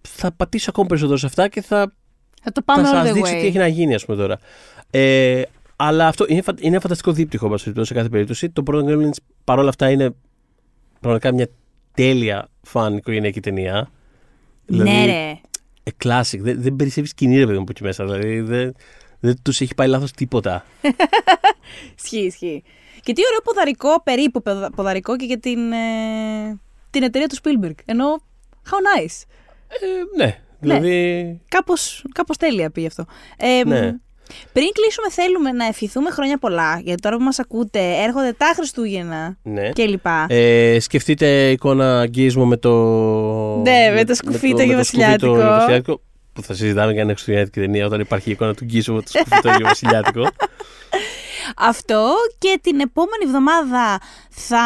θα 0.00 0.32
πατήσω 0.32 0.70
ακόμα 0.70 0.86
περισσότερο 0.86 1.18
σε 1.18 1.26
αυτά 1.26 1.48
και 1.48 1.62
θα, 1.62 1.92
Θα 2.42 2.52
το 2.52 2.62
θα 2.66 2.74
πάμε 2.74 2.86
σας 2.88 3.06
all 3.06 3.10
the 3.10 3.14
δείξω 3.14 3.32
way. 3.32 3.40
τι 3.40 3.46
έχει 3.46 3.58
να 3.58 3.66
γίνει, 3.66 3.94
ας 3.94 4.04
πούμε 4.04 4.16
τώρα. 4.16 4.38
Ε, 4.90 5.42
αλλά 5.76 6.06
αυτό 6.08 6.24
είναι, 6.28 6.42
φα- 6.42 6.54
είναι 6.58 6.68
ένα 6.70 6.80
φανταστικό 6.80 7.12
δίπτυχο, 7.12 7.46
όπως 7.46 7.66
σε 7.80 7.94
κάθε 7.94 8.08
περίπτωση. 8.08 8.50
Το 8.50 8.62
πρώτο 8.62 8.86
Gremlins 8.88 9.16
παρόλα 9.44 9.68
αυτά 9.68 9.90
είναι 9.90 10.14
πραγματικά 11.00 11.32
μια 11.34 11.48
τέλεια 11.96 12.48
φαν 12.62 12.96
οικογενειακή 12.96 13.40
ταινία. 13.40 13.90
Ναι, 14.66 15.04
ρε. 15.04 15.38
ε, 15.82 15.90
classic. 16.04 16.38
Δεν, 16.38 16.62
δεν 16.62 16.76
περισσεύεις 16.76 17.10
σκηνή, 17.10 17.36
ρε 17.38 17.44
παιδί 17.44 17.56
μου, 17.56 17.62
από 17.62 17.70
εκεί 17.70 17.82
μέσα. 17.82 18.04
Δηλαδή 18.04 18.40
δεν, 18.40 18.74
δεν 19.20 19.36
τους 19.42 19.60
έχει 19.60 19.74
πάει 19.74 19.88
λάθος 19.88 20.12
τίποτα. 20.12 20.64
Ισχύει, 22.02 22.24
ισχύει. 22.24 22.62
Και 23.02 23.12
τι 23.12 23.22
ωραίο 23.26 23.40
ποδαρικό, 23.44 24.02
περίπου 24.02 24.42
ποδα- 24.42 24.70
ποδαρικό 24.70 25.16
και 25.16 25.24
για 25.24 25.38
την, 25.38 25.72
ε, 25.72 26.58
την 26.90 27.02
εταιρεία 27.02 27.26
του 27.28 27.36
Spielberg. 27.42 27.74
Ενώ, 27.84 28.04
how 28.70 29.00
nice. 29.00 29.22
Ε, 29.68 30.22
ναι, 30.24 30.38
δηλαδή. 30.60 31.40
Κάπως, 31.48 32.04
κάπως 32.12 32.36
τέλεια 32.36 32.70
πήγε 32.70 32.86
αυτό. 32.86 33.04
Ε, 33.36 33.62
Ναι. 33.66 33.94
Πριν 34.52 34.66
κλείσουμε 34.72 35.10
θέλουμε 35.10 35.50
να 35.52 35.66
ευχηθούμε 35.66 36.10
χρόνια 36.10 36.38
πολλά, 36.38 36.80
γιατί 36.84 37.02
τώρα 37.02 37.16
που 37.16 37.22
μας 37.22 37.38
ακούτε 37.38 37.80
έρχονται 38.04 38.32
τα 38.32 38.52
Χριστούγεννα 38.56 39.36
Ναι. 39.42 39.68
και 39.70 39.84
λοιπά. 39.86 40.26
Ε, 40.28 40.76
σκεφτείτε 40.80 41.50
εικόνα 41.50 42.00
αγγίσμου 42.00 42.46
με 42.46 42.56
το. 42.56 42.70
Ναι, 43.62 43.90
με 43.94 44.04
το 44.04 44.14
σκουφίτο 44.14 44.56
και 44.56 44.64
με 44.66 44.70
το 44.72 44.76
βασιλιάτικο. 44.78 45.26
σκουφίτο 45.26 45.42
και 45.46 45.48
βασιλιάτικο, 45.58 46.00
Που 46.32 46.42
θα 46.42 46.54
συζητάμε 46.54 46.92
για 46.92 47.00
ένα 47.02 47.10
χριστουγεννιάτικη 47.10 47.60
ταινία 47.60 47.86
όταν 47.86 48.00
υπάρχει 48.00 48.28
η 48.28 48.32
εικόνα 48.32 48.54
του 48.54 48.64
γκίσου 48.64 48.92
με 48.94 49.00
το 49.02 49.08
σκουφίτο 49.08 49.56
και 49.56 49.64
βασιλιάτικο. 49.64 50.22
Αυτό 51.56 52.12
και 52.38 52.58
την 52.62 52.80
επόμενη 52.80 53.24
εβδομάδα 53.24 53.98
θα 54.30 54.64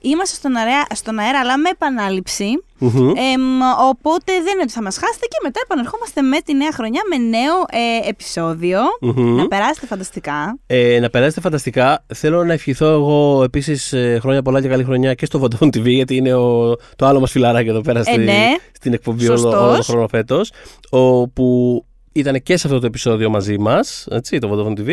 είμαστε 0.00 0.36
στον 0.36 0.56
αέρα, 0.56 0.82
στον 0.94 1.18
αέρα 1.18 1.38
αλλά 1.38 1.58
με 1.58 1.68
επανάληψη. 1.68 2.62
Μμμ. 2.80 3.08
Εμ, 3.08 3.60
οπότε 3.88 4.32
δεν 4.32 4.52
είναι 4.52 4.62
ότι 4.62 4.72
θα 4.72 4.82
μας 4.82 4.98
χάσετε 4.98 5.26
και 5.26 5.36
μετά 5.42 5.60
επανερχόμαστε 5.64 6.22
με 6.22 6.40
τη 6.40 6.54
νέα 6.54 6.72
χρονιά 6.72 7.00
με 7.10 7.16
νέο 7.16 7.54
ε, 7.70 8.08
επεισόδιο. 8.08 8.80
Μμμ. 9.00 9.34
Να 9.36 9.48
περάσετε 9.48 9.86
φανταστικά. 9.86 10.58
Ε, 10.66 10.98
να 11.00 11.10
περάσετε 11.10 11.40
φανταστικά. 11.40 12.04
Θέλω 12.14 12.44
να 12.44 12.52
ευχηθώ 12.52 12.86
εγώ 12.86 13.42
επίσης 13.42 13.94
χρόνια 14.20 14.42
πολλά 14.42 14.60
και 14.60 14.68
καλή 14.68 14.84
χρονιά 14.84 15.14
και 15.14 15.26
στο 15.26 15.40
Vodafone 15.42 15.66
TV, 15.66 15.84
γιατί 15.86 16.16
είναι 16.16 16.34
ο, 16.34 16.76
το 16.96 17.06
άλλο 17.06 17.20
μας 17.20 17.30
φιλαράκι 17.30 17.68
εδώ 17.68 17.80
πέρα 17.80 18.02
στη- 18.02 18.18
ναι. 18.18 18.46
στην 18.72 18.92
εκπομπή 18.92 19.28
όλο, 19.28 19.36
Σωστός. 19.38 19.60
όλο 19.62 19.74
τον 19.74 19.82
χρόνο 19.84 20.08
φέτος. 20.08 20.52
Όπου 20.90 21.84
ήταν 22.12 22.42
και 22.42 22.56
σε 22.56 22.66
αυτό 22.66 22.78
το 22.80 22.86
επεισόδιο 22.86 23.30
μαζί 23.30 23.58
μας, 23.58 24.06
το 24.40 24.50
Vodafone 24.52 24.78
TV. 24.80 24.88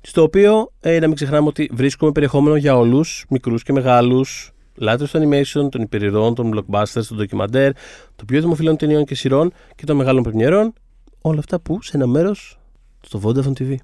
Στο 0.00 0.22
οποίο 0.22 0.72
ε, 0.80 0.98
να 0.98 1.06
μην 1.06 1.16
ξεχνάμε 1.16 1.48
ότι 1.48 1.70
βρίσκουμε 1.72 2.12
περιεχόμενο 2.12 2.56
για 2.56 2.76
όλους, 2.76 3.24
μικρούς 3.28 3.62
και 3.62 3.72
μεγάλους, 3.72 4.50
λάτρες 4.74 5.10
του 5.10 5.18
animation, 5.18 5.70
των 5.70 5.80
υπερηρώων, 5.82 6.34
των 6.34 6.52
blockbusters, 6.54 7.04
των 7.08 7.16
ντοκιμαντέρ, 7.16 7.72
των 8.16 8.26
πιο 8.26 8.40
δημοφιλών 8.40 8.76
ταινιών 8.76 9.04
και 9.04 9.14
σειρών 9.14 9.52
και 9.76 9.84
των 9.84 9.96
μεγάλων 9.96 10.22
πρεμιέρων. 10.22 10.72
Όλα 11.20 11.38
αυτά 11.38 11.60
που 11.60 11.82
σε 11.82 11.96
ένα 11.96 12.06
μέρος 12.06 12.58
στο 13.00 13.20
Vodafone 13.24 13.62
TV. 13.62 13.74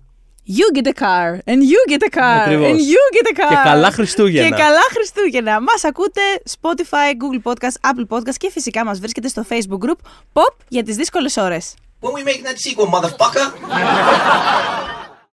You 0.49 0.79
get 0.79 0.87
a 0.87 0.93
car, 1.01 1.29
and 1.51 1.61
you 1.73 1.81
get 1.93 2.03
a 2.11 2.19
car, 2.19 2.41
Ακριβώς. 2.41 2.69
and 2.69 2.79
you 2.79 3.03
get 3.17 3.27
a 3.27 3.41
car. 3.41 3.49
Και 3.49 3.61
καλά 3.65 3.91
Χριστούγεννα. 3.91 4.49
Και 4.49 4.63
καλά 4.63 4.81
Χριστούγεννα. 4.91 5.61
Μας 5.61 5.85
ακούτε 5.85 6.21
Spotify, 6.61 7.11
Google 7.21 7.53
Podcast, 7.53 7.91
Apple 7.91 8.17
Podcast 8.17 8.35
και 8.37 8.51
φυσικά 8.51 8.85
μας 8.85 8.99
βρίσκεται 8.99 9.29
στο 9.29 9.45
Facebook 9.49 9.89
group 9.89 10.07
Pop 10.33 10.57
για 10.69 10.83
τις 10.83 10.97
δύσκολες 10.97 11.37
ώρες. 11.37 11.75
When 12.01 12.09
we 12.09 12.25
making 12.25 12.45
that 12.45 12.59
sequel, 12.59 12.89
motherfucker? 12.95 13.47